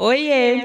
[0.00, 0.64] Oiê!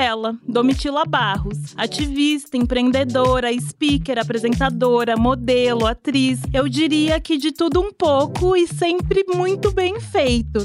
[0.01, 1.75] dela, Domitila Barros.
[1.77, 6.39] Ativista, empreendedora, speaker, apresentadora, modelo, atriz.
[6.51, 10.63] Eu diria que de tudo um pouco e sempre muito bem feito.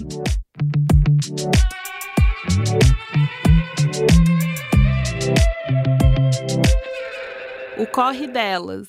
[7.77, 8.89] O corre delas.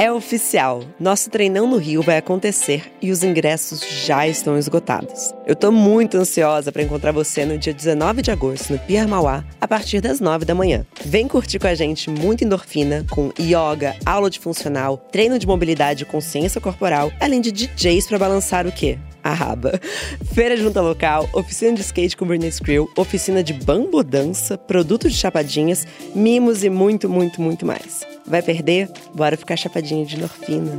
[0.00, 5.34] É oficial, nosso treinão no Rio vai acontecer e os ingressos já estão esgotados.
[5.46, 9.44] Eu tô muito ansiosa para encontrar você no dia 19 de agosto no Pier Mauá,
[9.60, 10.86] a partir das 9 da manhã.
[11.04, 16.04] Vem curtir com a gente muito endorfina, com yoga, aula de funcional, treino de mobilidade
[16.04, 18.98] e consciência corporal, além de DJs para balançar o quê?
[19.22, 19.78] a raba.
[20.32, 25.14] Feira junta local, oficina de skate com Britney Skrill, oficina de bambu dança, produto de
[25.14, 28.09] chapadinhas, mimos e muito, muito, muito mais.
[28.30, 28.88] Vai perder?
[29.12, 30.70] Bora ficar chapadinha de endorfina.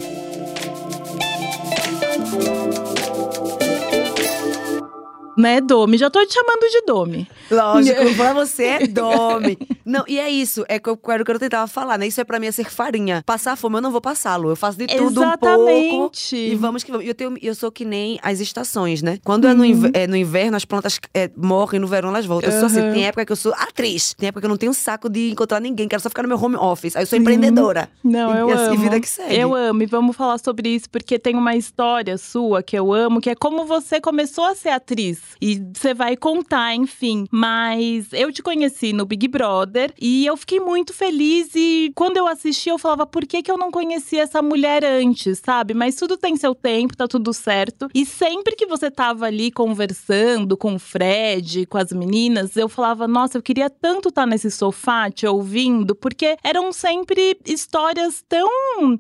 [5.38, 5.98] Né, Domi?
[5.98, 7.28] Já tô te chamando de Domi.
[7.50, 9.58] Lógico, pra você é Domi.
[9.86, 12.08] Não, e é isso, é o que eu tentava falar, né?
[12.08, 13.24] Isso é pra mim é ser farinha.
[13.26, 14.50] Passar fome eu não vou passá-lo.
[14.50, 15.88] Eu faço de tudo Exatamente.
[15.88, 16.16] um pouco.
[16.34, 17.08] E vamos que vamos.
[17.08, 19.20] Eu, tenho, eu sou que nem as estações, né?
[19.24, 22.52] Quando é, no inverno, é, no inverno, as plantas é, morrem, no verão elas voltam.
[22.52, 24.14] Eu sou assim, tem época que eu sou atriz.
[24.14, 26.42] Tem época que eu não tenho saco de encontrar ninguém, quero só ficar no meu
[26.42, 26.96] home office.
[26.96, 27.90] Aí eu sou empreendedora.
[28.04, 28.78] Não, e, eu e assim, amo.
[28.78, 29.36] vida que segue.
[29.36, 33.22] Eu amo, e vamos falar sobre isso, porque tem uma história sua que eu amo,
[33.22, 35.21] que é como você começou a ser atriz.
[35.42, 37.26] E você vai contar, enfim.
[37.32, 41.50] Mas eu te conheci no Big Brother e eu fiquei muito feliz.
[41.56, 45.42] E quando eu assisti, eu falava, por que, que eu não conhecia essa mulher antes,
[45.44, 45.74] sabe?
[45.74, 47.88] Mas tudo tem seu tempo, tá tudo certo.
[47.94, 53.08] E sempre que você tava ali conversando com o Fred, com as meninas, eu falava,
[53.08, 58.50] nossa, eu queria tanto estar nesse sofá te ouvindo, porque eram sempre histórias tão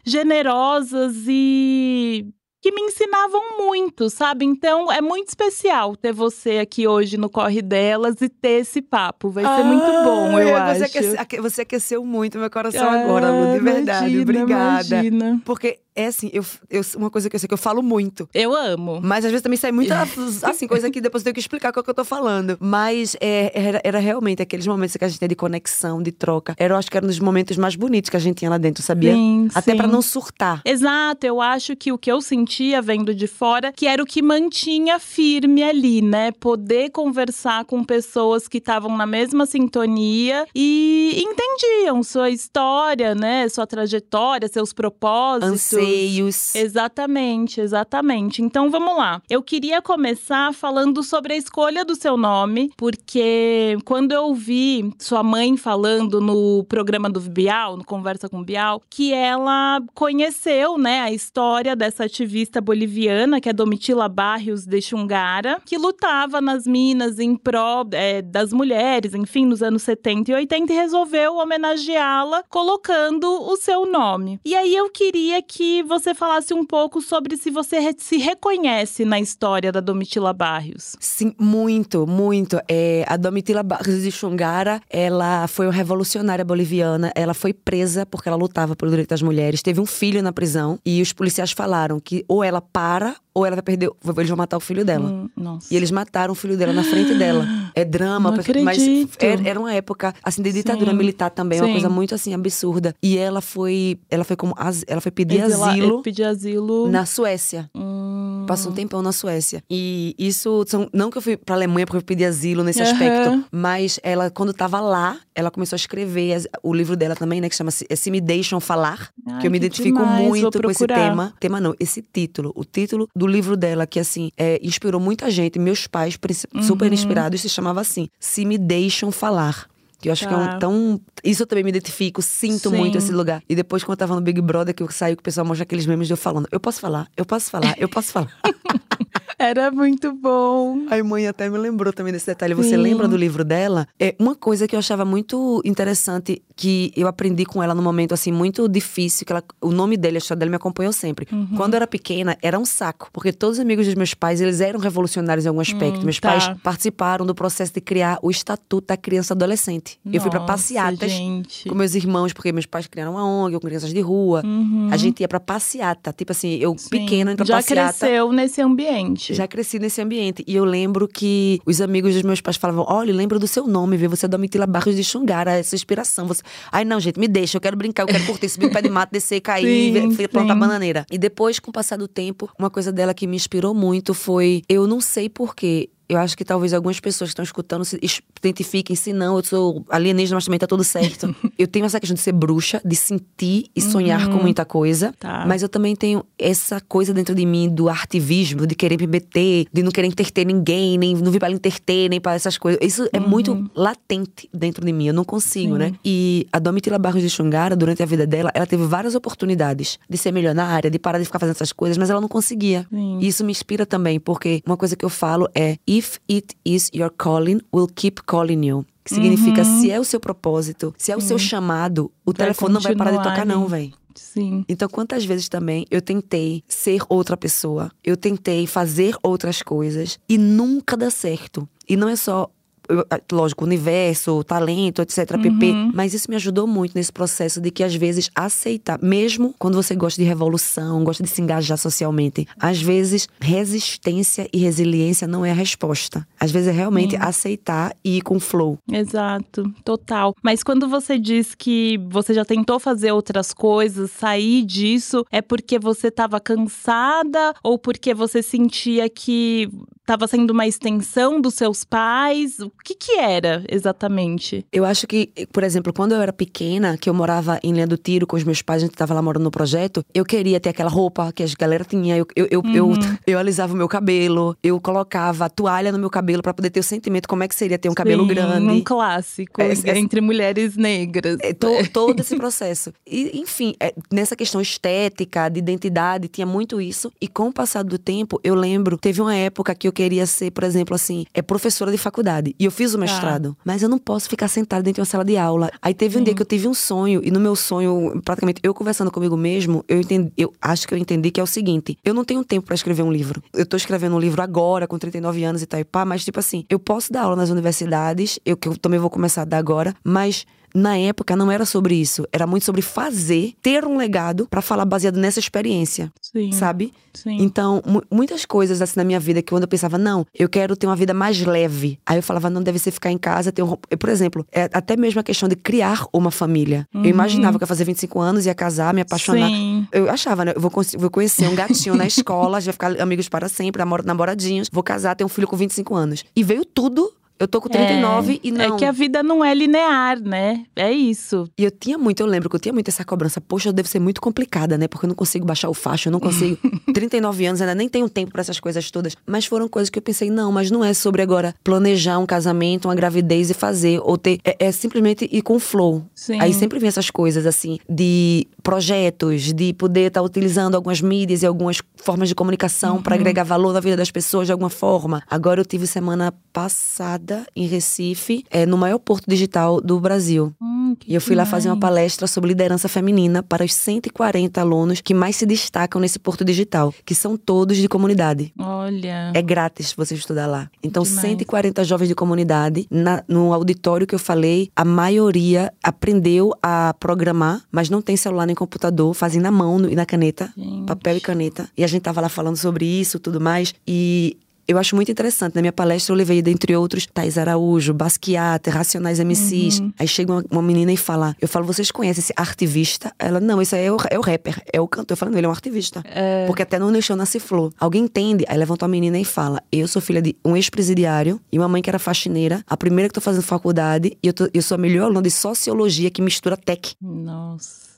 [0.05, 2.25] generosas e
[2.61, 4.45] que me ensinavam muito, sabe?
[4.45, 9.29] Então é muito especial ter você aqui hoje no Corre Delas e ter esse papo.
[9.31, 10.97] Vai ser muito bom, eu Ah, você acho.
[10.97, 14.09] Aquece, aque- você aqueceu muito meu coração Ah, agora, Lu, de verdade.
[14.15, 14.87] imagina, Obrigada.
[14.95, 15.41] imagina.
[15.43, 18.29] Porque é assim, eu, eu, uma coisa que eu sei que eu falo muito.
[18.33, 18.99] Eu amo.
[19.03, 19.95] Mas às vezes também sai muita
[20.43, 22.57] assim, coisa que depois eu tenho que explicar qual que eu tô falando.
[22.61, 26.55] Mas é, era, era realmente aqueles momentos que a gente tem de conexão, de troca.
[26.57, 28.57] Era, eu acho que era um dos momentos mais bonitos que a gente tinha lá
[28.57, 29.13] dentro, sabia?
[29.15, 30.61] Sim, Até pra não surtar.
[30.63, 34.21] Exato, eu acho que o que eu sentia vendo de fora, que era o que
[34.21, 36.33] mantinha firme ali, né?
[36.33, 43.47] Poder conversar com pessoas que estavam na mesma sintonia e entendiam sua história, né?
[43.47, 45.49] Sua trajetória, seus propósitos.
[45.49, 46.53] Anseios.
[46.53, 48.41] Exatamente, exatamente.
[48.41, 49.21] Então vamos lá.
[49.29, 55.23] Eu queria começar falando sobre a escolha do seu nome, porque quando eu ouvi sua
[55.23, 61.11] mãe falando no programa do Bial, no Conversa com Bial, que ela conheceu, né, a
[61.11, 67.35] história dessa ativista boliviana, que é Domitila Barrios de Chungara, que lutava nas minas em
[67.35, 73.55] pró é, das mulheres, enfim, nos anos 70 e 80 e resolveu homenageá-la colocando o
[73.57, 74.39] seu nome.
[74.45, 79.19] E aí eu queria que você falasse um pouco sobre se você se reconhece na
[79.19, 80.95] história da Domitila Barrios.
[80.99, 82.59] Sim, muito, muito.
[82.67, 87.11] É, a Domitila Barros de Xungara, ela foi uma revolucionária boliviana.
[87.15, 89.61] Ela foi presa porque ela lutava pelo direito das mulheres.
[89.61, 93.57] Teve um filho na prisão e os policiais falaram que ou ela para ou ela
[93.57, 95.09] vai perder, eles vão matar o filho dela.
[95.09, 95.73] Hum, nossa.
[95.73, 97.45] E eles mataram o filho dela na frente dela.
[97.75, 98.33] É drama,
[98.63, 98.77] mas
[99.19, 100.97] era, era uma época assim de ditadura Sim.
[100.97, 101.71] militar também, uma Sim.
[101.73, 102.93] coisa muito assim absurda.
[103.01, 104.53] E ela foi, ela foi como
[104.87, 106.89] ela foi pedir asilo Pedir asilo.
[106.89, 107.69] na Suécia.
[107.75, 108.20] Hum.
[108.47, 109.63] Passou um tempão na Suécia.
[109.69, 112.91] E isso, são, não que eu fui pra Alemanha porque eu pedi asilo nesse Aham.
[112.91, 117.49] aspecto, mas ela, quando tava lá, ela começou a escrever o livro dela também, né,
[117.49, 120.61] que chama Se Se Me Deixam Falar, Ai, que eu me que identifico demais, muito
[120.61, 121.33] com esse tema.
[121.39, 122.51] Tema não, esse título.
[122.55, 126.61] O título do livro dela, que assim, é, inspirou muita gente, meus pais, princi- Uhum.
[126.61, 129.67] super inspirados, se chamava assim, Se Me Deixam Falar.
[130.01, 130.55] Que eu acho que é Tá.
[130.55, 131.01] um tão.
[131.23, 132.77] Isso eu também me identifico, sinto Sim.
[132.77, 133.43] muito esse lugar.
[133.47, 135.63] E depois, quando eu tava no Big Brother, que eu saio, que o pessoal mostra
[135.63, 138.31] aqueles memes de eu falando: eu posso falar, eu posso falar, eu posso falar.
[139.37, 140.85] Era muito bom.
[140.89, 142.53] A mãe até me lembrou também desse detalhe.
[142.53, 142.77] Você Sim.
[142.77, 143.87] lembra do livro dela?
[143.99, 148.13] É uma coisa que eu achava muito interessante que eu aprendi com ela num momento
[148.13, 151.27] assim muito difícil, que ela, o nome dele, a história dela me acompanhou sempre.
[151.31, 151.47] Uhum.
[151.57, 154.61] Quando eu era pequena, era um saco, porque todos os amigos dos meus pais, eles
[154.61, 156.01] eram revolucionários em algum aspecto.
[156.01, 156.29] Hum, meus tá.
[156.29, 159.99] pais participaram do processo de criar o Estatuto da Criança Adolescente.
[160.05, 161.67] eu fui pra Nossa, passeatas gente.
[161.67, 164.43] com meus irmãos, porque meus pais criaram uma ONG, com crianças de rua.
[164.91, 166.77] A gente ia pra passeata, tipo assim, eu Uhum.
[166.77, 166.89] Sim.
[166.89, 167.97] pequena indo pra Já passeata.
[167.97, 169.33] cresceu nesse ambiente.
[169.33, 170.43] Já cresci nesse ambiente.
[170.47, 173.97] E eu lembro que os amigos dos meus pais falavam: olha, lembra do seu nome,
[173.97, 176.27] vê, você é Domitila Barros de Xungara, essa inspiração.
[176.27, 176.41] Você...
[176.71, 178.89] Ai, não, gente, me deixa, eu quero brincar, eu quero curtir, subir no pé de
[178.91, 180.59] mato, descer, cair, Sim, ver- plantar sim.
[180.59, 181.05] bananeira.
[181.11, 184.61] E depois, com o passar do tempo, uma coisa dela que me inspirou muito foi:
[184.69, 185.89] eu não sei porquê.
[186.11, 187.97] Eu acho que talvez algumas pessoas que estão escutando se
[188.37, 191.33] identifiquem, se não, eu sou alienígena, mas também tá tudo certo.
[191.57, 195.13] eu tenho essa questão de ser bruxa, de sentir e sonhar com muita coisa.
[195.17, 195.45] Tá.
[195.47, 199.67] Mas eu também tenho essa coisa dentro de mim do artivismo, de querer me meter,
[199.71, 202.81] de não querer interter ninguém, nem não vir pra interter, nem para essas coisas.
[202.83, 205.79] Isso é muito latente dentro de mim, eu não consigo, Sim.
[205.79, 205.93] né?
[206.03, 210.17] E a Domitila Barros de Xungara, durante a vida dela, ela teve várias oportunidades de
[210.17, 212.85] ser milionária, de parar de ficar fazendo essas coisas, mas ela não conseguia.
[212.89, 213.19] Sim.
[213.21, 216.89] E isso me inspira também, porque uma coisa que eu falo é: if it is
[216.93, 218.85] your calling, we'll keep calling you.
[219.03, 222.33] Que significa, se é o seu propósito, se é o seu chamado, o Uhum.
[222.37, 223.93] Vai telefone não vai parar de tocar, não, véi.
[224.15, 224.63] Sim.
[224.67, 230.37] Então, quantas vezes também eu tentei ser outra pessoa, eu tentei fazer outras coisas e
[230.37, 231.67] nunca dá certo.
[231.87, 232.49] E não é só.
[232.91, 235.73] Eu- Lógico, universo, talento, etc, pp.
[235.93, 239.95] Mas isso me ajudou muito nesse processo de que, às vezes, aceitar, mesmo quando você
[239.95, 245.51] gosta de revolução, gosta de se engajar socialmente, às vezes, resistência e resiliência não é
[245.51, 246.27] a resposta.
[246.39, 248.77] Às vezes é realmente aceitar e ir com flow.
[248.91, 250.35] Exato, total.
[250.43, 255.79] Mas quando você diz que você já tentou fazer outras coisas, sair disso, é porque
[255.79, 259.69] você estava cansada ou porque você sentia que
[260.11, 262.59] estava sendo uma extensão dos seus pais?
[262.59, 264.65] O que que era exatamente?
[264.71, 267.97] Eu acho que, por exemplo, quando eu era pequena, que eu morava em Linha do
[267.97, 270.67] Tiro com os meus pais, a gente tava lá morando no projeto, eu queria ter
[270.69, 272.17] aquela roupa que a galera tinha.
[272.17, 272.89] Eu, eu, eu, eu,
[273.25, 276.83] eu alisava o meu cabelo, eu colocava toalha no meu cabelo pra poder ter o
[276.83, 278.67] sentimento como é que seria ter um cabelo Sim, grande.
[278.69, 281.37] Um clássico É, é- entre mulheres negras.
[281.41, 282.91] É, to- todo esse processo.
[283.07, 287.09] E, enfim, é, nessa questão estética, de identidade, tinha muito isso.
[287.21, 290.49] E com o passar do tempo, eu lembro, teve uma época que eu queria ser,
[290.49, 292.55] por exemplo, assim, é professora de faculdade.
[292.59, 293.55] E eu fiz o mestrado.
[293.63, 295.69] Mas eu não posso ficar sentada dentro de uma sala de aula.
[295.79, 298.73] Aí teve um dia que eu tive um sonho, e no meu sonho, praticamente, eu
[298.73, 302.13] conversando comigo mesmo, eu entendi, eu acho que eu entendi que é o seguinte: eu
[302.13, 303.43] não tenho tempo pra escrever um livro.
[303.53, 306.39] Eu tô escrevendo um livro agora, com 39 anos e tal e pá, mas tipo
[306.39, 309.57] assim, eu posso dar aula nas universidades, eu que eu também vou começar a dar
[309.57, 314.47] agora, mas na época não era sobre isso, era muito sobre fazer, ter um legado
[314.49, 316.51] pra falar baseado nessa experiência, Sim.
[316.51, 316.93] sabe?
[317.13, 317.37] Sim.
[317.41, 320.75] Então, mu- muitas coisas assim na minha vida que quando eu pensava, não, eu quero
[320.77, 321.99] ter uma vida mais leve.
[322.05, 323.75] Aí eu falava, não, deve ser ficar em casa, ter um.
[323.89, 326.87] eu, Por exemplo, é até mesmo a questão de criar uma família.
[326.93, 329.49] Eu imaginava que eu ia fazer 25 anos, ia casar, me apaixonar.
[329.49, 329.85] Sim.
[329.91, 330.53] Eu achava, né?
[330.55, 333.79] Eu vou, vou conhecer um gatinho na escola, a gente vai ficar amigos para sempre,
[333.79, 336.23] namor- namoradinhos, vou casar, ter um filho com 25 anos.
[336.33, 337.11] E veio tudo.
[337.41, 338.75] Eu tô com 39 e não.
[338.75, 340.63] É que a vida não é linear, né?
[340.75, 341.49] É isso.
[341.57, 343.41] E eu tinha muito, eu lembro que eu tinha muito essa cobrança.
[343.41, 344.87] Poxa, eu devo ser muito complicada, né?
[344.87, 346.59] Porque eu não consigo baixar o facho, eu não consigo.
[346.93, 349.17] 39 anos, ainda nem tenho tempo pra essas coisas todas.
[349.25, 352.87] Mas foram coisas que eu pensei, não, mas não é sobre agora planejar um casamento,
[352.87, 353.99] uma gravidez e fazer.
[354.03, 354.39] Ou ter.
[354.45, 356.05] É, é simplesmente ir com flow.
[356.13, 356.39] Sim.
[356.39, 361.47] Aí sempre vem essas coisas, assim, de projetos, de poder estar utilizando algumas mídias e
[361.47, 365.23] algumas formas de comunicação pra agregar valor na vida das pessoas de alguma forma.
[365.27, 370.53] Agora eu tive semana passada em Recife, é, no maior porto digital do Brasil.
[370.61, 371.89] Hum, E eu fui lá fazer uma demais.
[371.89, 376.93] palestra sobre liderança feminina para os 140 alunos que mais se destacam nesse porto digital,
[377.05, 378.53] que são todos de comunidade.
[378.59, 379.31] Olha.
[379.33, 380.69] É grátis você estudar lá.
[380.83, 381.21] Então, Demais.
[381.21, 387.61] 140 jovens de comunidade, na- no auditório que eu falei, a maioria aprendeu a programar,
[387.71, 390.85] mas não tem celular nem computador, fazem na mão e na caneta, Gente.
[390.85, 391.69] papel e caneta.
[391.77, 393.73] E a gente tava lá falando sobre isso tudo mais.
[393.87, 394.37] E
[394.71, 395.55] eu acho muito interessante.
[395.55, 399.79] Na minha palestra eu levei, dentre outros, Thais Araújo, Basquiat, Racionais MCs.
[399.79, 399.93] Uhum.
[399.99, 403.13] Aí chega uma, uma menina e fala: Eu falo, vocês conhecem esse artivista?
[403.19, 405.13] Ela, não, esse aí é o, é o rapper, é o cantor.
[405.13, 406.03] Eu falo, não, ele é um artivista.
[406.47, 407.71] Porque até no Neixão nasce flor.
[407.79, 408.45] Alguém entende?
[408.47, 411.81] Aí levanta uma menina e fala: Eu sou filha de um ex-presidiário e uma mãe
[411.81, 414.77] que era faxineira, a primeira que tô fazendo faculdade, e eu, tô- eu sou a
[414.77, 416.95] melhor aluna de sociologia que mistura tech.
[417.01, 417.91] Nossa.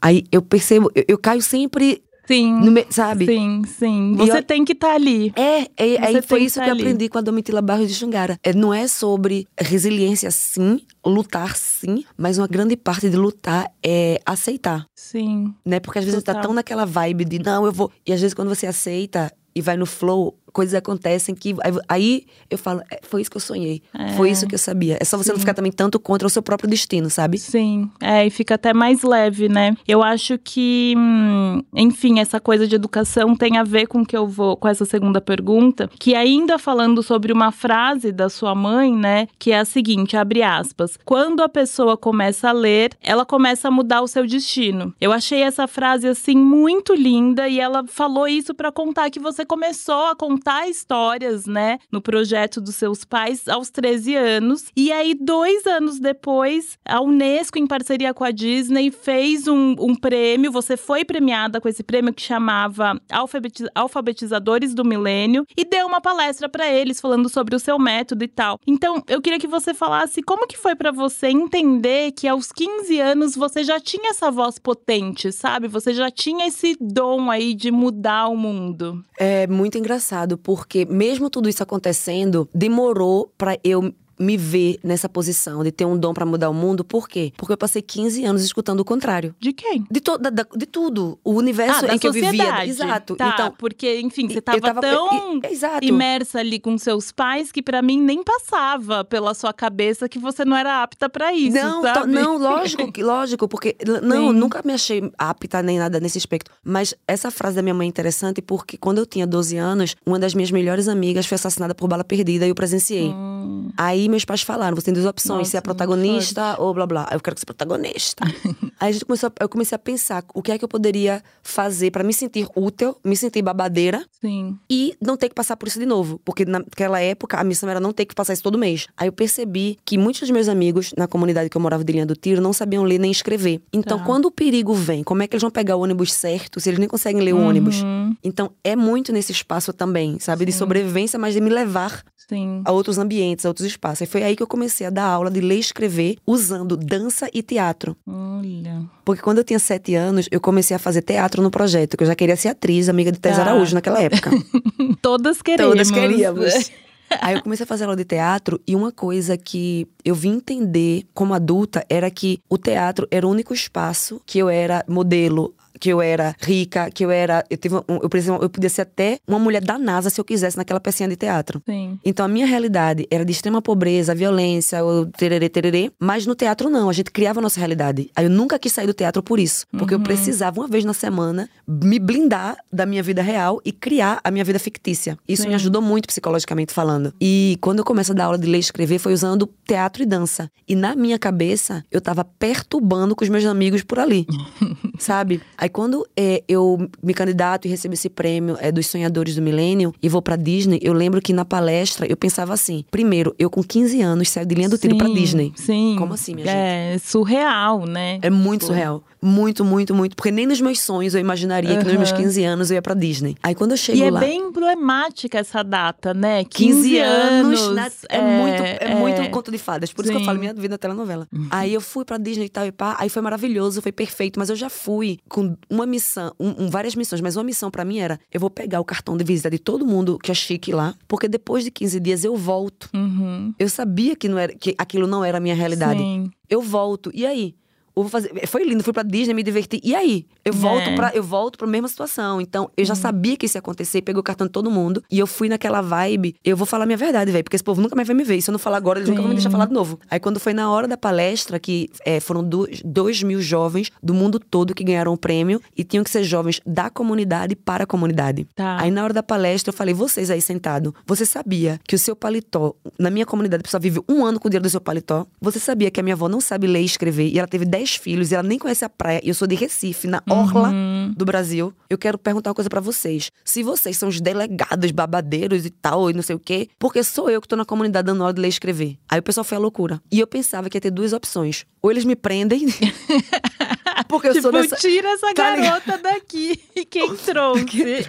[0.00, 2.70] Aí eu percebo, eu, eu caio sempre Sim.
[2.70, 3.26] me- sabe?
[3.26, 4.14] Sim, sim.
[4.16, 5.32] Você eu- tem que estar ali.
[5.36, 6.82] É, é aí foi isso que que eu tá ali.
[6.82, 8.38] aprendi com a Domitila Barros de Xungara.
[8.42, 14.20] É, não é sobre resiliência, sim, lutar, sim, mas uma grande parte de lutar é
[14.24, 15.52] aceitar, Sim.
[15.64, 15.80] né?
[15.80, 17.90] Porque às vezes você tá tão naquela vibe de não, eu vou.
[18.06, 21.54] E às vezes quando você aceita e vai no flow, coisas acontecem que.
[21.88, 23.82] Aí eu falo, é, foi isso que eu sonhei.
[23.98, 24.12] É.
[24.12, 24.98] Foi isso que eu sabia.
[25.00, 25.32] É só você Sim.
[25.32, 27.38] não ficar também tanto contra o seu próprio destino, sabe?
[27.38, 27.90] Sim.
[28.00, 29.74] É, e fica até mais leve, né?
[29.88, 34.26] Eu acho que, hum, enfim, essa coisa de educação tem a ver com que eu
[34.26, 39.26] vou, com essa segunda pergunta, que ainda falando sobre uma frase da sua mãe, né?
[39.38, 40.98] Que é a seguinte: abre aspas.
[41.04, 44.94] Quando a pessoa começa a ler, ela começa a mudar o seu destino.
[45.00, 49.44] Eu achei essa frase assim muito linda e ela falou isso para contar que você
[49.44, 54.66] começou a contar histórias, né, no projeto dos seus pais aos 13 anos.
[54.76, 59.94] E aí, dois anos depois, a Unesco, em parceria com a Disney, fez um, um
[59.94, 60.52] prêmio.
[60.52, 66.00] Você foi premiada com esse prêmio que chamava Alfabetiz Alfabetizadores do Milênio e deu uma
[66.00, 68.58] palestra para eles falando sobre o seu método e tal.
[68.66, 73.00] Então, eu queria que você falasse como que foi para você entender que aos 15
[73.00, 75.68] anos você já tinha essa voz potente, sabe?
[75.68, 79.04] Você já tinha esse dom aí de mudar o mundo.
[79.24, 85.62] É muito engraçado, porque mesmo tudo isso acontecendo, demorou para eu me ver nessa posição
[85.62, 86.84] de ter um dom para mudar o mundo.
[86.84, 87.32] Por quê?
[87.36, 89.34] Porque eu passei 15 anos escutando o contrário.
[89.38, 89.84] De quem?
[89.90, 91.18] De, to, da, de tudo.
[91.24, 92.38] O universo ah, em que sociedade.
[92.38, 92.66] eu vivia.
[92.66, 93.16] Exato.
[93.16, 95.40] Tá, então, porque, enfim, você tava, tava tão
[95.82, 100.18] e, imersa ali com seus pais que para mim nem passava pela sua cabeça que
[100.18, 101.56] você não era apta para isso.
[101.56, 102.12] Não, sabe?
[102.12, 104.38] não, lógico, lógico, porque não, Sim.
[104.38, 106.50] nunca me achei apta nem nada nesse aspecto.
[106.64, 110.18] Mas essa frase da minha mãe é interessante porque quando eu tinha 12 anos, uma
[110.18, 113.08] das minhas melhores amigas foi assassinada por bala perdida e eu presenciei.
[113.08, 113.61] Hum.
[113.76, 117.08] Aí meus pais falaram: você tem duas opções, Nossa, se é protagonista ou blá blá.
[117.12, 118.24] Eu quero ser protagonista.
[118.78, 121.90] Aí a gente começou, eu comecei a pensar o que é que eu poderia fazer
[121.90, 124.58] para me sentir útil, me sentir babadeira Sim.
[124.68, 126.20] e não ter que passar por isso de novo.
[126.24, 128.86] Porque naquela época a missão era não ter que passar isso todo mês.
[128.96, 132.06] Aí eu percebi que muitos dos meus amigos na comunidade que eu morava de linha
[132.06, 133.62] do tiro não sabiam ler nem escrever.
[133.72, 134.04] Então, tá.
[134.04, 136.78] quando o perigo vem, como é que eles vão pegar o ônibus certo se eles
[136.78, 137.48] nem conseguem ler o uhum.
[137.48, 137.76] ônibus?
[138.22, 140.40] Então, é muito nesse espaço também, sabe?
[140.40, 140.46] Sim.
[140.46, 142.62] De sobrevivência, mas de me levar Sim.
[142.64, 144.02] a outros ambientes, a outros espaços.
[144.02, 147.28] E foi aí que eu comecei a dar aula de ler e escrever usando dança
[147.32, 147.96] e teatro.
[148.06, 148.82] Olha.
[149.04, 152.08] Porque quando eu tinha sete anos, eu comecei a fazer teatro no projeto, que eu
[152.08, 153.42] já queria ser atriz, amiga de Tess ah.
[153.42, 154.30] Araújo naquela época.
[155.02, 155.72] Todas queríamos.
[155.72, 156.70] Todas queríamos.
[157.20, 161.04] Aí eu comecei a fazer aula de teatro e uma coisa que eu vim entender
[161.12, 165.90] como adulta era que o teatro era o único espaço que eu era modelo, que
[165.90, 167.44] eu era rica, que eu era.
[167.50, 168.08] Eu, tive um, eu,
[168.42, 171.62] eu podia ser até uma mulher da NASA se eu quisesse naquela pecinha de teatro.
[171.66, 171.98] Sim.
[172.04, 175.90] Então a minha realidade era de extrema pobreza, violência, o tererê, tererê.
[175.98, 178.10] Mas no teatro não, a gente criava a nossa realidade.
[178.14, 179.66] Aí eu nunca quis sair do teatro por isso.
[179.70, 180.00] Porque uhum.
[180.00, 184.30] eu precisava, uma vez na semana, me blindar da minha vida real e criar a
[184.30, 185.18] minha vida fictícia.
[185.28, 185.48] Isso Sim.
[185.48, 187.12] me ajudou muito psicologicamente falando.
[187.20, 190.06] E quando eu começo a dar aula de ler e escrever, foi usando teatro e
[190.06, 190.50] dança.
[190.68, 194.26] E na minha cabeça, eu tava perturbando com os meus amigos por ali.
[194.98, 195.40] sabe?
[195.62, 199.94] Aí quando é, eu me candidato e recebo esse prêmio é, dos Sonhadores do Milênio
[200.02, 203.62] e vou pra Disney, eu lembro que na palestra eu pensava assim: primeiro, eu com
[203.62, 205.52] 15 anos saio de linha do tiro pra Disney.
[205.54, 205.94] Sim.
[205.96, 206.96] Como assim, minha é, gente?
[206.96, 208.18] É surreal, né?
[208.22, 209.04] É muito surreal.
[209.24, 210.16] Muito, muito, muito.
[210.16, 211.78] Porque nem nos meus sonhos eu imaginaria uhum.
[211.78, 213.36] que nos meus 15 anos eu ia pra Disney.
[213.40, 214.20] Aí quando eu chego e lá.
[214.20, 216.42] E é bem emblemática essa data, né?
[216.42, 217.72] 15, 15 anos.
[217.72, 219.92] na, é, é, muito, é, é, muito conto de fadas.
[219.92, 220.10] Por Sim.
[220.10, 221.28] isso que eu falo minha vida na telenovela.
[221.32, 221.46] Uhum.
[221.52, 222.96] Aí eu fui pra Disney e tal e pá.
[222.98, 224.40] Aí foi maravilhoso, foi perfeito.
[224.40, 227.84] Mas eu já fui com uma missão, um, um, várias missões, mas uma missão para
[227.84, 230.72] mim era: eu vou pegar o cartão de visita de todo mundo que é chique
[230.72, 232.88] lá, porque depois de 15 dias eu volto.
[232.94, 233.54] Uhum.
[233.58, 236.00] Eu sabia que, não era, que aquilo não era a minha realidade.
[236.00, 236.30] Sim.
[236.48, 237.10] Eu volto.
[237.14, 237.54] E aí?
[237.94, 238.46] Vou fazer.
[238.46, 239.80] Foi lindo, fui pra Disney, me diverti.
[239.82, 240.26] E aí?
[240.44, 240.94] Eu volto é.
[240.94, 242.40] para eu volto pra mesma situação.
[242.40, 242.96] Então, eu já hum.
[242.96, 245.02] sabia que isso ia acontecer, peguei o cartão de todo mundo.
[245.10, 246.34] E eu fui naquela vibe.
[246.44, 247.44] Eu vou falar minha verdade, velho.
[247.44, 248.36] Porque esse povo nunca mais vai me ver.
[248.36, 249.12] E se eu não falar agora, eles Sim.
[249.12, 249.98] nunca vão me deixar falar de novo.
[250.10, 254.14] Aí, quando foi na hora da palestra, que é, foram dois, dois mil jovens do
[254.14, 255.60] mundo todo que ganharam o prêmio.
[255.76, 258.46] E tinham que ser jovens da comunidade para a comunidade.
[258.54, 258.80] Tá.
[258.80, 262.16] Aí, na hora da palestra, eu falei: vocês aí sentado, você sabia que o seu
[262.16, 265.26] paletó, na minha comunidade, a pessoa vive um ano com o dinheiro do seu paletó?
[265.40, 267.28] Você sabia que a minha avó não sabe ler e escrever?
[267.28, 269.56] E ela teve dez filhos e ela nem conhece a praia, e eu sou de
[269.56, 271.12] Recife, na orla uhum.
[271.16, 273.30] do Brasil, eu quero perguntar uma coisa para vocês.
[273.44, 277.28] Se vocês são os delegados, babadeiros e tal, e não sei o quê, porque sou
[277.28, 278.96] eu que tô na comunidade dando aula de ler e escrever.
[279.08, 280.00] Aí o pessoal foi a loucura.
[280.10, 281.66] E eu pensava que ia ter duas opções.
[281.82, 282.66] Ou eles me prendem.
[284.08, 284.76] porque eu tipo, sou dessa...
[284.76, 286.60] tira essa tá garota daqui.
[286.90, 288.06] Quem trouxe?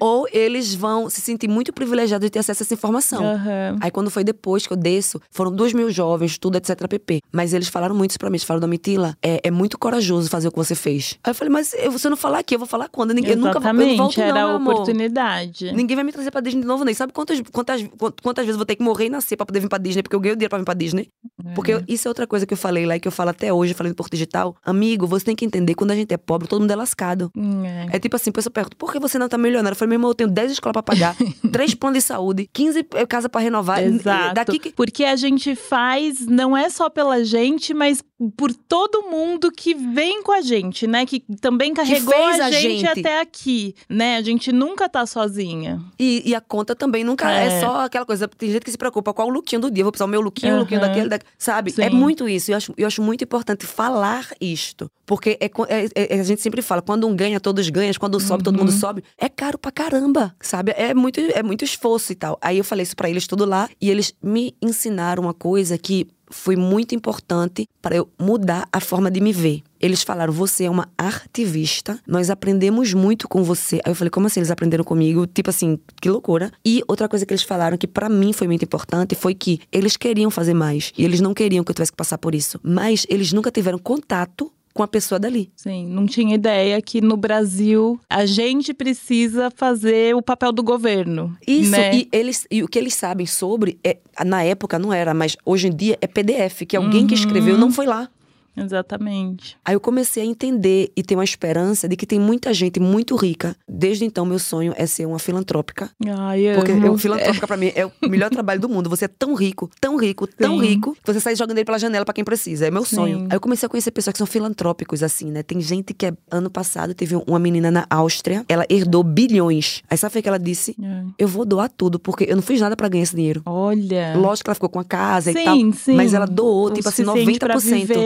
[0.00, 3.22] Ou eles vão se sentir muito privilegiados de ter acesso a essa informação.
[3.22, 3.78] Uhum.
[3.80, 7.20] Aí quando foi depois que eu desço, foram dois mil jovens, tudo, etc, pp.
[7.30, 8.36] Mas eles falaram muito isso pra mim.
[8.36, 11.18] Eles falaram, Domitila, é, é muito corajoso fazer o que você fez.
[11.22, 13.12] Aí eu falei, mas eu, você não falar aqui, eu vou falar quando?
[13.14, 15.72] Ninguém, eu nunca vou, eu não volto era não, a oportunidade.
[15.72, 16.94] Ninguém vai me trazer pra Disney de novo, nem.
[16.94, 17.84] Sabe quantas, quantas,
[18.22, 20.02] quantas vezes eu vou ter que morrer e nascer pra poder vir pra Disney?
[20.02, 21.08] Porque eu ganhei o dinheiro pra vir pra Disney.
[21.54, 23.52] Porque eu- isso é outra coisa que eu falei lá e que eu falo até
[23.52, 24.56] hoje, no Porto Digital.
[24.64, 27.30] Amigo, você tem que entender, quando a gente é pobre, todo mundo é lascado.
[27.36, 27.86] Hum, é.
[27.92, 29.74] É tipo assim, a pessoa pergunta, por que você não tá milionário?
[29.74, 31.16] Eu falei, meu irmão, eu tenho 10 escolas pra pagar,
[31.50, 33.82] 3 planos de saúde, 15 casa pra renovar.
[33.82, 34.34] Exato.
[34.34, 34.72] Daqui que...
[34.72, 40.22] Porque a gente faz não é só pela gente, mas por todo mundo que vem
[40.22, 41.04] com a gente, né?
[41.06, 43.00] Que também carregou fez a, a gente, gente.
[43.00, 44.16] até aqui, né?
[44.16, 45.80] A gente nunca tá sozinha.
[45.98, 47.46] E, e a conta também nunca é.
[47.46, 47.60] É.
[47.60, 48.26] só aquela coisa.
[48.28, 49.84] Tem gente que se preocupa qual o lookinho do dia.
[49.84, 51.70] Vou precisar o meu lookinho, o lookinho daquele, da- sabe?
[51.72, 51.82] Sim.
[51.82, 52.50] É muito isso.
[52.52, 54.90] Eu acho, eu acho muito importante falar isto.
[55.06, 57.92] Porque é, co- é- é- a gente sempre fala, quando um ganha, todos ganham.
[57.98, 58.60] Quando sobe, todo Uhum.
[58.64, 59.02] mundo sobe.
[59.18, 60.72] É caro pra caramba, sabe?
[60.76, 62.38] É muito, é muito esforço e tal.
[62.40, 63.68] Aí eu falei isso pra eles tudo lá.
[63.80, 69.10] E eles me ensinaram uma coisa que foi muito importante para eu mudar a forma
[69.10, 69.62] de me ver.
[69.80, 73.76] Eles falaram: você é uma artivista, nós aprendemos muito com você.
[73.84, 75.26] Aí eu falei: como assim eles aprenderam comigo?
[75.26, 76.50] Tipo assim, que loucura.
[76.64, 79.96] E outra coisa que eles falaram que pra mim foi muito importante foi que eles
[79.96, 83.06] queriam fazer mais e eles não queriam que eu tivesse que passar por isso, mas
[83.08, 85.50] eles nunca tiveram contato com a pessoa dali.
[85.56, 91.36] Sim, não tinha ideia que no Brasil a gente precisa fazer o papel do governo.
[91.46, 91.94] Isso, né?
[91.94, 95.68] e, eles, e o que eles sabem sobre, é, na época não era, mas hoje
[95.68, 98.08] em dia é PDF, que alguém que escreveu não foi lá.
[98.56, 99.56] Exatamente.
[99.64, 103.16] Aí eu comecei a entender e ter uma esperança de que tem muita gente muito
[103.16, 103.56] rica.
[103.68, 105.90] Desde então, meu sonho é ser uma filantrópica.
[106.06, 106.56] Ai, amo.
[106.64, 108.90] Porque eu, filantrópica pra mim é o melhor trabalho do mundo.
[108.90, 110.66] Você é tão rico, tão rico, tão Sim.
[110.66, 112.66] rico, que você sai jogando ele pela janela pra quem precisa.
[112.66, 112.96] É meu Sim.
[112.96, 113.26] sonho.
[113.30, 115.42] Aí eu comecei a conhecer pessoas que são filantrópicos, assim, né?
[115.42, 116.12] Tem gente que é.
[116.30, 119.82] Ano passado teve uma menina na Áustria, ela herdou bilhões.
[119.90, 120.76] Aí sabe o que ela disse?
[120.82, 121.02] É.
[121.18, 123.42] Eu vou doar tudo, porque eu não fiz nada pra ganhar esse dinheiro.
[123.46, 124.14] Olha.
[124.16, 125.72] Lógico que ela ficou com a casa e sim, tal.
[125.72, 125.94] sim.
[125.94, 127.74] Mas ela doou, O tipo assim, suficiente pra 90%.
[127.74, 127.96] viver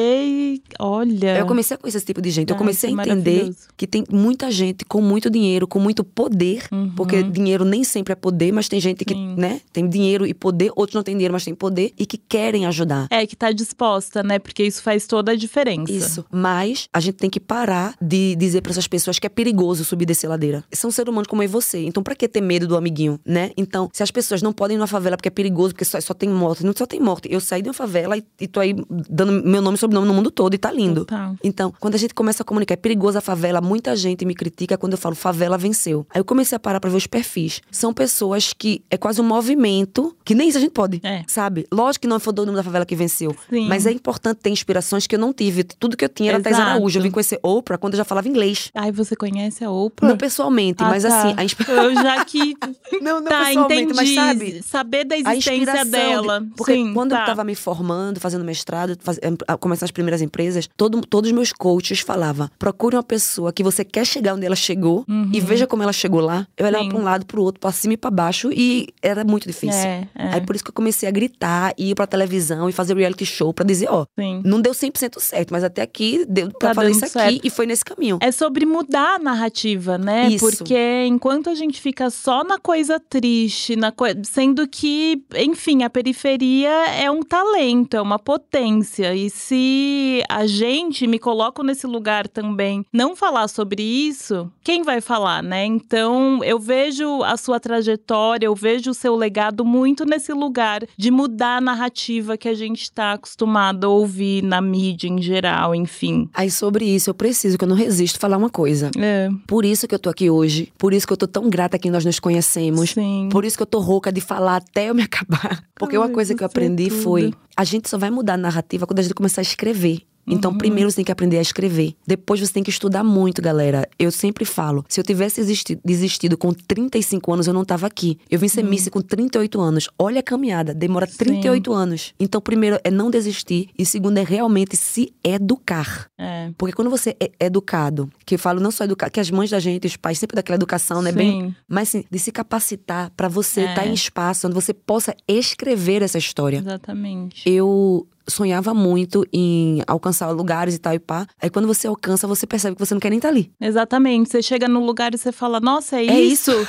[0.78, 1.38] Olha.
[1.38, 2.50] Eu comecei a conhecer esse tipo de gente.
[2.50, 6.04] Eu Ai, comecei a é entender que tem muita gente com muito dinheiro, com muito
[6.04, 6.64] poder.
[6.72, 6.90] Uhum.
[6.94, 9.34] Porque dinheiro nem sempre é poder, mas tem gente que, Sim.
[9.36, 12.66] né, tem dinheiro e poder, outros não têm dinheiro, mas têm poder e que querem
[12.66, 13.06] ajudar.
[13.10, 14.38] É, que tá disposta, né?
[14.38, 15.92] Porque isso faz toda a diferença.
[15.92, 16.24] Isso.
[16.30, 20.04] Mas a gente tem que parar de dizer pra essas pessoas que é perigoso subir
[20.04, 20.64] e descer ladeira.
[20.72, 21.84] São seres humanos como eu e você.
[21.84, 23.50] Então, pra que ter medo do amiguinho, né?
[23.56, 26.14] Então, se as pessoas não podem ir numa favela porque é perigoso, porque só, só
[26.14, 27.28] tem morte, não só tem morte.
[27.30, 28.74] Eu saí de uma favela e, e tô aí
[29.08, 31.04] dando meu nome e sobrenome no mundo todo e tá lindo.
[31.04, 31.34] Total.
[31.42, 34.76] Então, quando a gente começa a comunicar, é perigoso a favela, muita gente me critica
[34.78, 36.06] quando eu falo favela venceu.
[36.10, 37.60] Aí eu comecei a parar pra ver os perfis.
[37.70, 41.22] São pessoas que é quase um movimento, que nem isso a gente pode, É.
[41.26, 41.66] sabe?
[41.72, 43.34] Lógico que não foi todo mundo da favela que venceu.
[43.48, 43.68] Sim.
[43.68, 45.64] Mas é importante ter inspirações que eu não tive.
[45.64, 46.70] Tudo que eu tinha era Thais Exato.
[46.72, 46.98] Araújo.
[46.98, 48.70] Eu vim conhecer Oprah quando eu já falava inglês.
[48.74, 50.08] Ai, você conhece a Oprah?
[50.08, 51.18] Não pessoalmente, Ah, mas tá.
[51.22, 51.84] assim, a inspiração.
[51.84, 52.54] Eu já que.
[53.02, 53.92] Não, não tá, entendi.
[53.94, 54.62] mas sabe?
[54.62, 56.46] Saber da existência inspiração de- dela.
[56.56, 57.20] Porque Sim, quando tá.
[57.20, 61.34] eu tava me formando, fazendo mestrado, faz, a- começando as primeiras empresas, todo, todos os
[61.34, 65.66] meus coaches falavam: procure uma pessoa que você quer chegar onde ela chegou e veja
[65.66, 66.46] como ela chegou lá.
[66.56, 66.90] Eu olhava Uhum.
[66.90, 69.80] Pra um lado, pro outro, pra cima e pra baixo, e era muito difícil.
[69.80, 70.34] É, é.
[70.34, 73.52] Aí por isso que eu comecei a gritar, ir pra televisão e fazer reality show
[73.52, 74.06] pra dizer: ó,
[74.44, 77.40] não deu 100% certo, mas até aqui deu pra Tá fazer isso aqui certo.
[77.44, 78.18] e foi nesse caminho.
[78.20, 80.28] É sobre mudar a narrativa, né?
[80.28, 80.44] Isso.
[80.46, 85.90] Porque enquanto a gente fica só na coisa triste, na coi- sendo que, enfim, a
[85.90, 89.14] periferia é um talento, é uma potência.
[89.14, 95.00] E se a gente, me coloco nesse lugar também, não falar sobre isso, quem vai
[95.00, 95.64] falar, né?
[95.64, 101.10] Então, eu vejo a sua trajetória, eu vejo o seu legado muito nesse lugar de
[101.10, 106.28] mudar a narrativa que a gente tá acostumado a ouvir na mídia em geral, enfim.
[106.34, 108.90] Aí sobre isso, eu preciso, que eu não resisto, falar uma coisa.
[108.98, 111.78] É, Por isso que eu tô aqui hoje, por isso que eu tô tão grata
[111.78, 112.90] que nós nos conhecemos.
[112.90, 113.28] sim.
[113.30, 115.62] Por isso que eu tô rouca de falar até eu me acabar.
[115.74, 117.02] Porque uma Ai, coisa que eu é aprendi tudo.
[117.02, 119.95] foi: a gente só vai mudar a narrativa quando a gente começar a escrever.
[120.26, 120.58] Então, Uhum.
[120.58, 121.94] primeiro você tem que aprender a escrever.
[122.06, 123.88] Depois você tem que estudar muito, galera.
[123.98, 125.40] Eu sempre falo: se eu tivesse
[125.84, 128.18] desistido com 35 anos, eu não tava aqui.
[128.30, 129.88] Eu vim ser Miss com 38 anos.
[129.98, 131.12] Olha a caminhada, demora Uhum.
[131.12, 131.18] Sim.
[131.18, 132.14] 38 anos.
[132.18, 133.68] Então, primeiro é não desistir.
[133.78, 136.08] E segundo é realmente se educar.
[136.18, 136.50] É.
[136.58, 139.58] Porque quando você é educado, que eu falo não só educar, que as mães da
[139.60, 141.12] gente, os pais, sempre daquela educação, né?
[141.12, 141.54] Bem, Sim.
[141.68, 143.68] mas assim, de se capacitar pra você É.
[143.70, 146.58] estar em espaço onde você possa escrever essa história.
[146.58, 147.42] Exatamente.
[147.48, 151.26] Eu sonhava muito em alcançar lugares e tal e pá.
[151.40, 153.52] Aí quando você alcança, você percebe que você não quer nem estar ali.
[153.60, 154.30] Exatamente.
[154.30, 156.52] Você chega no lugar e você fala, nossa, é, É isso?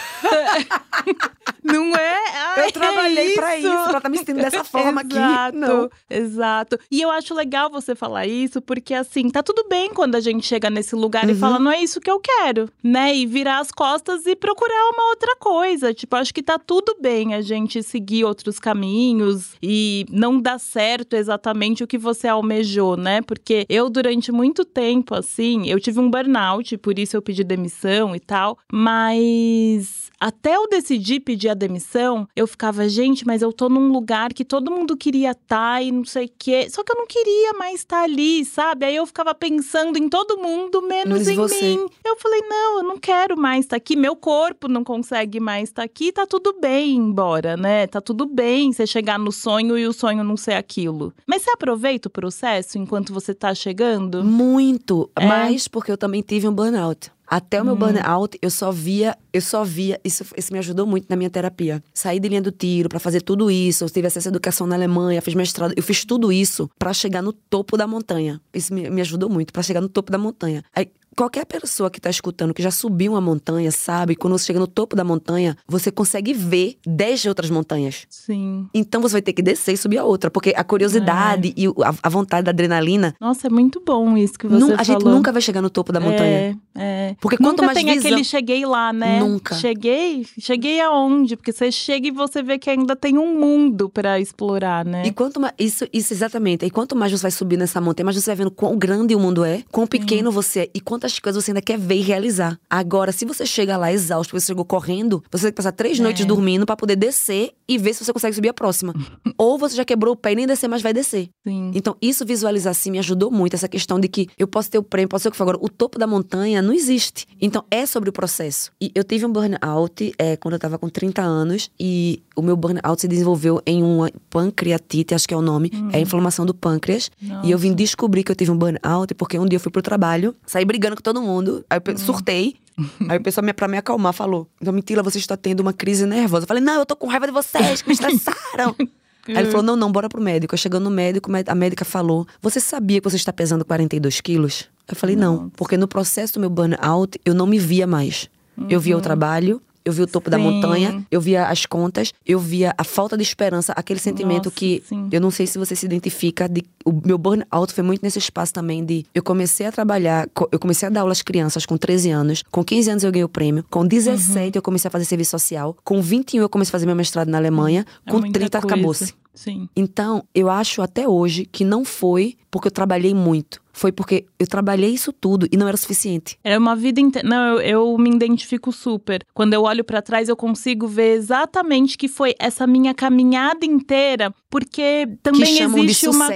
[1.63, 2.17] Não é?
[2.33, 5.17] Ai, Eu trabalhei é pra isso, pra estar me sentindo dessa forma aqui.
[5.17, 5.89] Exato, Não.
[6.09, 6.79] Exato.
[6.89, 10.45] E eu acho legal você falar isso, porque assim, tá tudo bem quando a gente
[10.47, 11.37] chega nesse lugar e Uhum.
[11.39, 13.13] fala, não é isso que eu quero, né?
[13.13, 15.93] E virar as costas e procurar uma outra coisa.
[15.93, 21.15] Tipo, acho que tá tudo bem a gente seguir outros caminhos e não dar certo
[21.15, 21.46] exatamente
[21.83, 23.21] o que você almejou, né?
[23.21, 28.15] Porque eu, durante muito tempo, assim, eu tive um burnout, por isso eu pedi demissão
[28.15, 33.69] e tal, mas até eu decidir pedir a demissão, eu ficava, gente, mas eu tô
[33.69, 36.67] num lugar que todo mundo queria estar tá, e não sei o quê.
[36.69, 38.85] Só que eu não queria mais estar tá ali, sabe?
[38.85, 41.61] Aí eu ficava pensando em todo mundo, menos Mas em você.
[41.61, 41.85] mim.
[42.03, 43.95] Eu falei, não, eu não quero mais estar tá aqui.
[43.95, 46.11] Meu corpo não consegue mais estar aqui.
[46.11, 47.87] Tá tudo bem ir embora, né?
[47.87, 51.13] Tá tudo bem você chegar no sonho e o sonho não ser aquilo.
[51.25, 54.23] Mas você aproveita o processo enquanto você tá chegando?
[54.23, 55.09] Muito.
[55.15, 55.25] É.
[55.25, 57.11] Mas porque eu também tive um burnout.
[57.27, 57.77] Até o meu Hum.
[57.77, 61.83] burnout, eu só via, eu só via, isso, isso me ajudou muito na minha terapia.
[61.93, 64.75] Saí de linha do tiro pra fazer tudo isso, eu tive acesso à educação na
[64.75, 68.39] Alemanha, fiz mestrado, eu fiz tudo isso pra chegar no topo da montanha.
[68.53, 70.63] Isso me, me ajudou muito pra chegar no topo da montanha.
[70.73, 74.59] Aí, qualquer pessoa que tá escutando, que já subiu uma montanha, sabe, quando você chega
[74.59, 78.05] no topo da montanha, você consegue ver 10 outras montanhas.
[78.09, 78.67] Sim.
[78.73, 81.73] Então você vai ter que descer e subir a outra, porque a curiosidade e o-
[81.83, 84.75] a, a vontade da adrenalina, Nossa, é muito bom isso que você falou.
[84.79, 86.57] a gente nunca vai chegar no topo da montanha.
[86.75, 87.15] É, é.
[87.19, 88.11] Porque quanto Nunca mais tem visão...
[88.11, 89.19] aquele cheguei lá, né?
[89.19, 89.55] Nunca.
[89.55, 90.25] Cheguei?
[90.39, 91.35] Cheguei aonde?
[91.35, 95.03] Porque você chega e você vê que ainda tem um mundo pra explorar, né?
[95.05, 95.53] E quanto mais.
[95.57, 96.65] Isso, isso exatamente.
[96.65, 99.19] E quanto mais você vai subir nessa montanha, mais você vai vendo quão grande o
[99.19, 102.59] mundo é, quão pequeno você é e quantas coisas você ainda quer ver e realizar.
[102.69, 106.03] Agora, se você chega lá exausto, você chegou correndo, você tem que passar três É.
[106.03, 108.93] noites dormindo pra poder descer e ver se você consegue subir a próxima.
[109.37, 111.29] Ou você já quebrou o pé e nem descer, mas vai descer.
[111.45, 111.71] Sim.
[111.73, 113.53] Então, isso visualizar assim me ajudou muito.
[113.53, 115.43] Essa questão de que eu posso ter o prêmio, posso ter o que for.
[115.43, 117.25] Agora, o topo da montanha não existe.
[117.41, 118.71] Então, é sobre o processo.
[118.81, 121.69] E eu tive um burnout é, quando eu tava com 30 anos.
[121.79, 125.71] E o meu burnout se desenvolveu em uma pancreatite, acho que é o nome.
[125.93, 127.09] É a inflamação do pâncreas.
[127.43, 129.81] E eu vim descobrir que eu tive um burnout porque um dia eu fui pro
[129.81, 131.63] trabalho, saí brigando com todo mundo.
[131.69, 132.55] Aí eu pe- surtei.
[133.09, 136.43] Aí o pessoal, pra me acalmar, falou: Domitila, você está tendo uma crise nervosa.
[136.43, 138.75] Eu falei: Não, eu tô com raiva de vocês, que me estressaram.
[139.27, 140.53] Aí ele falou: não, não, bora pro médico.
[140.53, 144.69] Eu chegando no médico, a médica falou: Você sabia que você está pesando 42 quilos?
[144.87, 148.29] Eu falei: Não, porque no processo do meu burnout eu não me via mais.
[148.69, 150.43] Eu via o trabalho, eu via o topo da Sim.
[150.43, 154.83] montanha, eu via as contas, eu via a falta de esperança, aquele sentimento Nossa, que
[154.87, 155.07] sim.
[155.11, 156.47] eu não sei se você se identifica.
[156.49, 159.05] De, o meu burnout foi muito nesse espaço também de.
[159.15, 162.63] Eu comecei a trabalhar, eu comecei a dar aula às crianças com 13 anos, com
[162.63, 164.51] 15 anos eu ganhei o prêmio, com 17 Uhum.
[164.55, 167.37] eu comecei a fazer serviço social, com 21 eu comecei a fazer meu mestrado na
[167.37, 168.75] Alemanha, É com muita 30 coisa.
[168.75, 169.13] acabou-se.
[169.37, 169.69] Sim.
[169.75, 173.61] Então, eu acho até hoje que não foi porque eu trabalhei muito.
[173.71, 176.39] Foi porque eu trabalhei isso tudo e não era suficiente.
[176.43, 177.27] É uma vida inteira.
[177.27, 179.23] Não, eu, eu me identifico super.
[179.35, 184.33] Quando eu olho pra trás, eu consigo ver exatamente que foi essa minha caminhada inteira,
[184.49, 185.41] porque também
[185.85, 186.27] existe uma.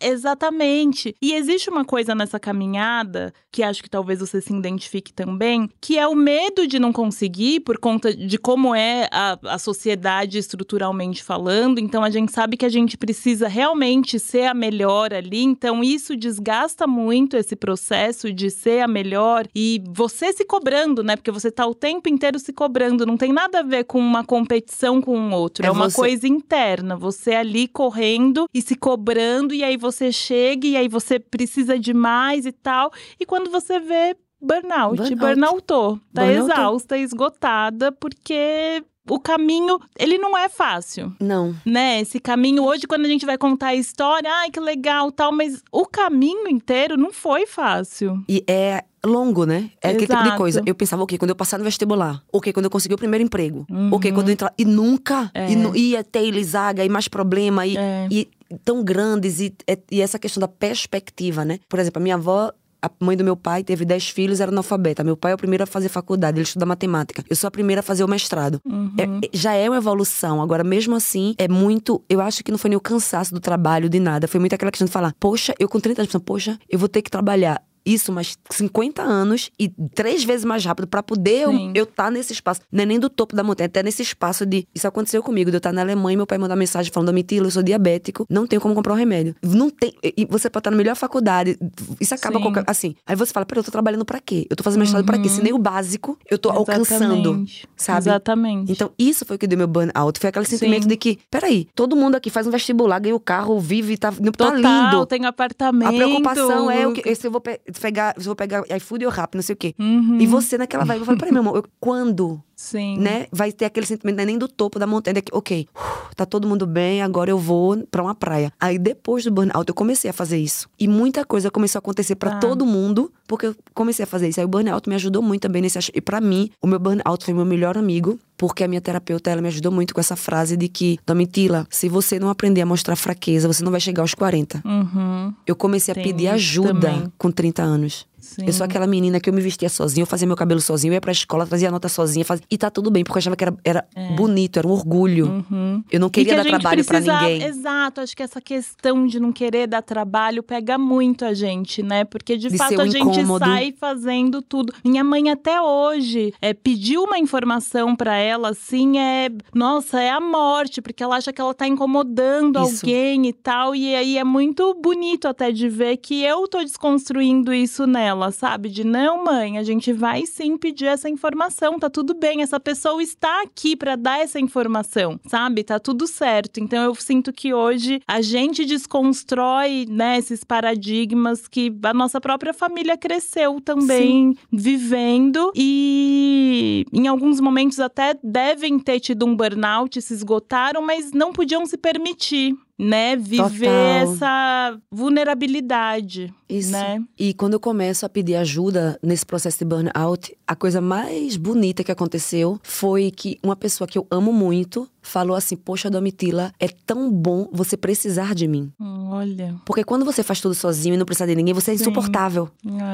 [0.00, 1.14] Exatamente.
[1.20, 5.98] E existe uma coisa nessa caminhada, que acho que talvez você se identifique também, que
[5.98, 11.22] é o medo de não conseguir, por conta de como é a, a sociedade estruturalmente
[11.22, 11.78] falando.
[11.78, 15.42] Então a gente sabe que a gente precisa realmente ser a melhor ali.
[15.42, 21.16] Então isso desgasta muito esse processo de ser a melhor e você se cobrando, né?
[21.16, 23.06] Porque você tá o tempo inteiro se cobrando.
[23.06, 25.64] Não tem nada a ver com uma competição com um outro.
[25.64, 26.96] É, É uma você- coisa interna.
[26.96, 31.92] Você ali correndo e se cobrando, e aí você chega e aí você precisa de
[31.92, 32.92] mais e tal.
[33.18, 35.14] E quando você vê burnout, Burnout.
[35.16, 36.00] burnoutou.
[36.12, 41.54] Tá exausta, esgotada, porque o caminho, ele não é fácil Não.
[41.64, 42.00] né?
[42.00, 45.62] Esse caminho hoje, quando a gente vai contar a história, ai que legal, tal, mas
[45.72, 48.22] o caminho inteiro não foi fácil.
[48.28, 49.70] E é longo, né?
[49.80, 50.36] É aquele tipo de Exato.
[50.36, 50.62] coisa.
[50.66, 52.22] Eu pensava, ok, quando eu passar no vestibular.
[52.32, 53.64] Ok, quando eu conseguir o primeiro emprego.
[53.70, 53.90] Uhum.
[53.92, 54.52] Ok, quando eu entrar.
[54.58, 55.30] E nunca.
[55.32, 55.50] É.
[55.50, 57.64] E nu- ia ter lisaga e mais problema.
[57.64, 58.08] E, É.
[58.10, 58.28] e
[58.64, 59.38] tão grandes.
[59.40, 59.54] E,
[59.92, 61.60] e essa questão da perspectiva, né?
[61.68, 62.50] Por exemplo, a minha avó.
[62.80, 65.02] A mãe do meu pai teve 10 filhos, era analfabeta.
[65.02, 67.24] Meu pai é o primeiro a fazer faculdade, ele estuda matemática.
[67.28, 68.60] Eu sou a primeira a fazer o mestrado.
[68.64, 68.92] Uhum.
[68.98, 70.40] É- é- já é uma evolução.
[70.42, 72.02] Agora, mesmo assim, é muito.
[72.08, 74.28] Eu acho que não foi nem o cansaço do trabalho, de nada.
[74.28, 77.02] Foi muito aquela questão de falar: poxa, eu com 30 anos, poxa, eu vou ter
[77.02, 81.72] que trabalhar isso mais 50 anos e três vezes mais rápido pra poder eu- Sim.
[81.74, 82.60] eu estar nesse espaço.
[82.72, 84.66] Não é nem do topo da montanha, até nesse espaço de.
[84.74, 87.46] Isso aconteceu comigo, de eu estar na Alemanha e meu pai mandar mensagem falando: Domitila,
[87.46, 89.34] eu sou diabético, não tenho como comprar um remédio.
[89.42, 89.92] Não tem.
[90.02, 91.58] E você pode estar na melhor faculdade.
[92.00, 92.42] Isso acaba Sim.
[92.42, 92.64] qualquer.
[92.66, 92.94] Assim.
[93.06, 94.46] Aí você fala: peraí, eu tô trabalhando pra quê?
[94.50, 95.28] Eu tô fazendo mestrado pra quê?
[95.28, 97.14] Se nem o básico eu tô alcançando.
[97.14, 97.68] Exatamente.
[97.76, 97.98] sabe?
[98.00, 98.72] Exatamente.
[98.72, 100.18] Então, isso foi o que deu meu burnout.
[100.18, 100.88] Foi aquele sentimento Sim.
[100.88, 104.32] de que, peraí, todo mundo aqui faz um vestibular, ganha o carro, vive, tá, tá
[104.32, 105.06] Total, lindo.
[105.06, 105.88] tem apartamento.
[105.88, 107.42] A preocupação é o que, se eu vou
[107.80, 109.74] pegar, se vou pegar iFood ou rápido, não sei o quê.
[109.78, 110.18] Uhum.
[110.20, 112.98] E você naquela vibe, eu falei, peraí, meu irmão, eu- quando, Sim.
[112.98, 116.14] né, vai ter aquele sentimento, não é nem do topo da montanha, que, ok, uf,
[116.16, 118.52] tá todo mundo bem, agora eu vou pra uma praia.
[118.60, 120.68] Aí depois do burnout, eu comecei a fazer isso.
[120.78, 122.38] E muita coisa começou a acontecer pra Tá.
[122.40, 124.40] todo mundo, porque eu comecei a fazer isso.
[124.40, 127.34] Aí o burnout me ajudou muito também nesse E pra mim, o meu burnout foi
[127.34, 130.68] meu melhor amigo, porque a minha terapeuta, ela me ajudou muito com essa frase de
[130.68, 134.62] que, Domitila, se você não aprender a mostrar fraqueza, você não vai chegar aos 40.
[134.64, 135.34] Uhum.
[135.46, 137.12] Eu comecei a Tem pedir ajuda também.
[137.16, 138.06] com 30 anos.
[138.26, 138.44] Sim.
[138.46, 140.94] Eu sou aquela menina que eu me vestia sozinha, eu fazia meu cabelo sozinho, eu
[140.94, 142.44] ia pra escola, trazia nota sozinha, fazia...
[142.50, 143.86] e tá tudo bem, porque eu achava que era, era
[144.16, 145.44] bonito, era um orgulho.
[145.50, 145.82] Uhum.
[145.90, 147.42] Eu não queria que dar trabalho pra precisa- ninguém.
[147.42, 152.04] Exato, acho que essa questão de não querer dar trabalho pega muito a gente, né?
[152.04, 153.44] Porque de, De fato um a gente incômodo.
[153.44, 154.72] sai fazendo tudo.
[154.84, 159.28] Minha mãe até hoje é, pediu uma informação pra ela, assim, é.
[159.54, 162.84] Nossa, é a morte, porque ela acha que ela tá incomodando Isso.
[162.84, 163.74] alguém e tal.
[163.74, 168.68] E aí é muito bonito até de ver que eu tô desconstruindo isso nela, sabe?
[168.68, 172.42] De não, mãe, a gente vai sim pedir essa informação, tá tudo bem.
[172.42, 175.62] Essa pessoa está aqui pra dar essa informação, sabe?
[175.62, 176.60] Tá tudo certo.
[176.60, 182.52] Então eu sinto que hoje a gente desconstrói, né, esses paradigmas que a nossa própria
[182.52, 190.14] família cresceu também vivendo e em alguns momentos até devem ter tido um burnout, se
[190.14, 192.56] esgotaram, mas não podiam se permitir.
[192.78, 194.12] Né, viver Total.
[194.14, 196.72] essa vulnerabilidade, Isso.
[196.72, 197.02] né?
[197.18, 201.82] E quando eu começo a pedir ajuda nesse processo de burnout, a coisa mais bonita
[201.82, 206.68] que aconteceu foi que uma pessoa que eu amo muito falou assim: Poxa, Domitila, é
[206.68, 208.72] tão bom você precisar de mim.
[208.80, 209.54] Hum, Olha.
[209.64, 212.48] Porque quando você faz tudo sozinho e não precisa de ninguém, você é insuportável.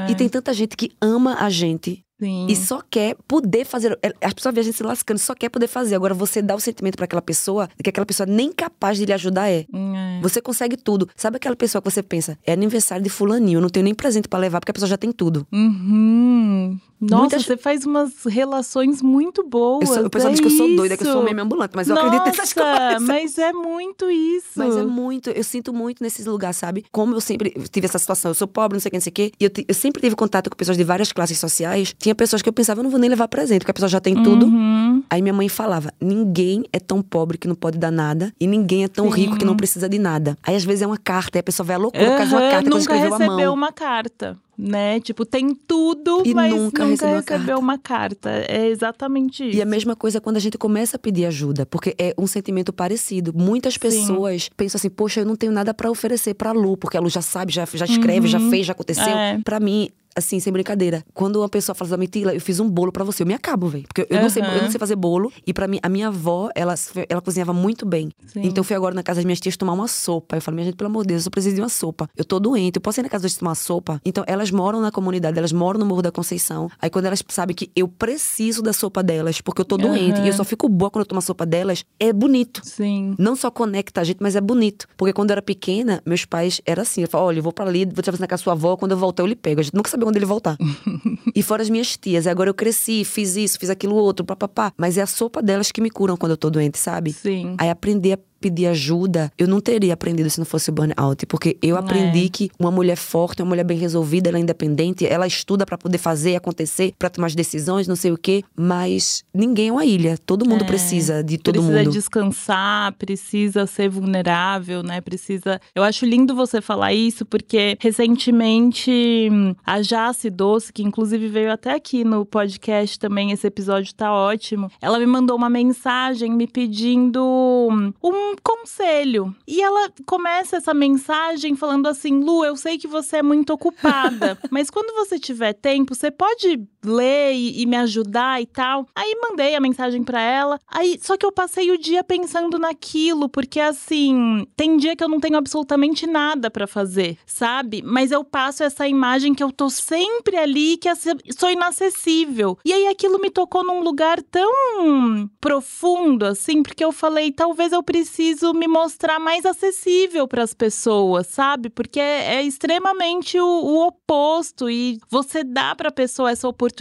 [0.09, 2.47] É, E tem tanta gente que ama a gente sim.
[2.49, 3.99] e só quer poder fazer.
[4.03, 5.95] é, As pessoas veem a gente se lascando, só quer poder fazer.
[5.95, 9.13] Agora você dá o sentimento pra aquela pessoa que aquela pessoa nem capaz de lhe
[9.13, 9.61] ajudar é.
[9.73, 10.21] É.
[10.23, 11.09] Você consegue tudo.
[11.17, 14.29] Sabe aquela pessoa que você pensa, é aniversário de fulaninho, eu não tenho nem presente
[14.29, 15.47] pra levar porque a pessoa já tem tudo.
[15.53, 16.79] Uhum.
[17.03, 19.89] Nossa, Muitas- você faz umas relações muito boas.
[19.89, 21.73] Eu sou, o pessoal é diz que eu sou doida, que eu sou meme ambulante,
[21.75, 23.03] mas eu acredito nessas Nossa, coisas.
[23.09, 24.47] Mas é muito isso.
[24.57, 26.85] Mas é muito, eu sinto muito nesses lugares, sabe?
[26.93, 29.11] Como eu sempre tive essa situação, eu sou pobre, não sei o que, não sei
[29.11, 31.95] o que, e eu, eu sempre tive contato com pessoas de várias classes sociais.
[31.99, 34.01] Tinha pessoas que eu pensava, eu não vou nem levar presente, porque a pessoa já
[34.01, 34.47] tem tudo.
[34.47, 35.03] Uhum.
[35.11, 38.85] Aí minha mãe falava: ninguém é tão pobre que não pode dar nada, e ninguém
[38.85, 39.21] é tão Sim.
[39.23, 40.39] rico que não precisa de nada.
[40.43, 42.35] Aí às vezes é uma carta, aí a pessoa vai à loucura por causa de
[42.37, 43.55] uma carta nunca recebeu mão.
[43.55, 45.01] uma carta, né?
[45.01, 47.59] Tipo, tem tudo, E mas nunca nunca, recebeu uma recebeu carta.
[47.59, 48.31] uma carta.
[48.49, 49.59] É exatamente isso.
[49.59, 52.73] E a mesma coisa quando a gente começa a pedir ajuda, porque é um sentimento
[52.73, 53.33] parecido.
[53.35, 57.01] Muitas pessoas pensam assim: poxa, eu não tenho nada pra oferecer pra Lu, porque a
[57.01, 58.51] Lu já sabe, já, já escreve, já Uhum.
[58.51, 59.05] fez, já aconteceu.
[59.05, 59.39] É.
[59.45, 62.93] Pra mim, assim, sem brincadeira, quando uma pessoa fala assim, Mitila, eu fiz um bolo
[62.93, 63.85] pra você, eu me acabo, velho.
[63.85, 65.33] Porque eu, não sei, eu não sei fazer bolo.
[65.47, 66.75] E pra mim, a minha avó, ela,
[67.09, 68.11] ela cozinhava muito bem.
[68.27, 68.41] Sim.
[68.45, 70.37] Então eu fui agora na casa das minhas tias tomar uma sopa.
[70.37, 72.09] Eu falei, minha gente, pelo amor de Deus, eu só preciso de uma sopa.
[72.17, 74.01] Eu tô doente, eu posso ir na casa das tias tomar uma sopa?
[74.05, 76.69] Então elas moram na comunidade, elas moram no Morro da Conceição.
[76.81, 80.25] Aí quando elas sabem que eu preciso da sopa delas, porque eu tô doente, Aham.
[80.25, 82.63] e eu só fico boa quando eu tomo a sopa delas, é bonito.
[82.65, 83.15] Sim.
[83.19, 84.87] Não só conecta a gente, mas é bonito.
[84.97, 87.03] Porque quando eu era pequena, meus pais eram assim.
[87.03, 88.93] Eu falava, olha, eu vou pra ali, vou te na casa da sua avó, quando
[88.93, 89.61] eu voltar eu lhe pego.
[89.61, 90.57] A gente nunca sabia quando ele voltar.
[91.35, 92.27] e fora as minhas tias.
[92.27, 94.73] Agora eu cresci, fiz isso, fiz aquilo outro, papapá.
[94.77, 97.13] Mas é a sopa delas que me curam quando eu tô doente, sabe?
[97.13, 97.55] Sim.
[97.59, 101.25] Aí aprender a pedir ajuda, eu não teria aprendido se não fosse o burnout.
[101.27, 102.29] Porque eu aprendi É.
[102.29, 105.99] que uma mulher forte, uma mulher bem resolvida, ela é independente, ela estuda pra poder
[105.99, 108.43] fazer acontecer, pra tomar as decisões, não sei o quê.
[108.57, 110.19] Mas ninguém é uma ilha.
[110.27, 110.67] Todo mundo É.
[110.67, 111.91] precisa de todo precisa mundo.
[111.93, 115.01] descansar, precisa ser vulnerável, né?
[115.01, 115.61] Precisa.
[115.75, 121.53] Eu acho lindo você falar isso, porque recentemente hum, a Jace Doce, que inclusive veio
[121.53, 124.71] até aqui no podcast também, esse episódio tá ótimo.
[124.81, 127.23] Ela me mandou uma mensagem me pedindo
[127.71, 127.93] hum,
[128.33, 129.35] um conselho.
[129.47, 134.39] E ela começa essa mensagem falando assim: Lu, eu sei que você é muito ocupada,
[134.51, 138.87] mas quando você tiver tempo, você pode ler e, e me ajudar e tal.
[138.95, 140.59] Aí mandei a mensagem pra ela.
[140.67, 145.09] Aí só que eu passei o dia pensando naquilo, porque assim, tem dia que eu
[145.09, 147.83] não tenho absolutamente nada pra fazer, sabe?
[147.85, 152.59] Mas eu passo essa imagem que eu tô sempre ali, que assim, sou inacessível.
[152.65, 157.83] E aí aquilo me tocou num lugar tão profundo assim, porque eu falei, talvez eu
[157.83, 161.71] preciso me mostrar mais acessível pras pessoas, sabe?
[161.71, 166.72] Porque é, é extremamente o, o oposto e você dá pra pessoa essa oportunidade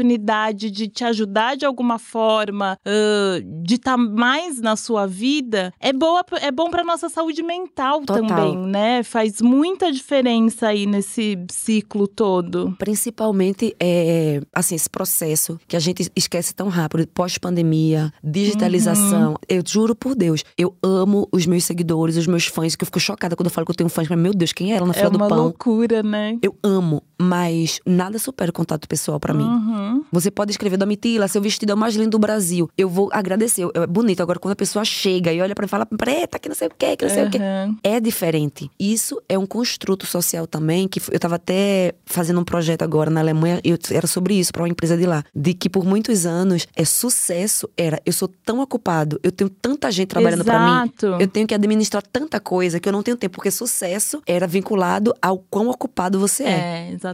[0.55, 6.23] de te ajudar de alguma forma, ãh, de estar mais na sua vida, é boa,
[6.41, 8.25] é bom pra nossa saúde mental Total.
[8.25, 9.03] também, né?
[9.03, 12.75] Faz muita diferença aí nesse ciclo todo.
[12.77, 19.35] Principalmente, é, assim, esse processo que a gente esquece tão rápido, pós-pandemia, digitalização.
[19.47, 22.99] Eu juro por Deus, eu amo os meus seguidores, os meus fãs, que eu fico
[22.99, 24.07] chocada quando eu falo que eu tenho fãs.
[24.07, 25.43] Mas, meu Deus, quem é ela na É fila do uma pão?
[25.43, 26.37] loucura, né?
[26.41, 29.43] Eu amo, mas nada supera o contato pessoal pra mim.
[29.43, 30.03] Uhum.
[30.11, 32.69] Você pode escrever, Domitila, seu vestido é o mais lindo do Brasil.
[32.77, 34.21] Eu vou agradecer, é bonito.
[34.21, 36.67] Agora, quando a pessoa chega e olha pra mim e fala, preta, que não sei
[36.67, 37.37] o quê, que não sei o quê.
[37.37, 37.77] Uhum.
[37.83, 38.69] É diferente.
[38.79, 43.19] Isso é um construto social também, que eu tava até fazendo um projeto agora na
[43.21, 45.23] Alemanha, eu- era sobre isso, pra uma empresa de lá.
[45.35, 49.91] De que por muitos anos, é sucesso era, eu sou tão ocupado, eu tenho tanta
[49.91, 50.71] gente trabalhando pra mim.
[50.91, 51.05] Exato.
[51.21, 55.13] Eu tenho que administrar tanta coisa que eu não tenho tempo, porque sucesso era vinculado
[55.21, 56.47] ao quão ocupado você é.
[56.51, 57.10] É, Exatamente.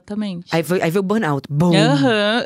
[0.51, 1.47] Aí veio, aí veio o burnout.
[1.49, 1.75] Bom.
[1.75, 2.45] Aham.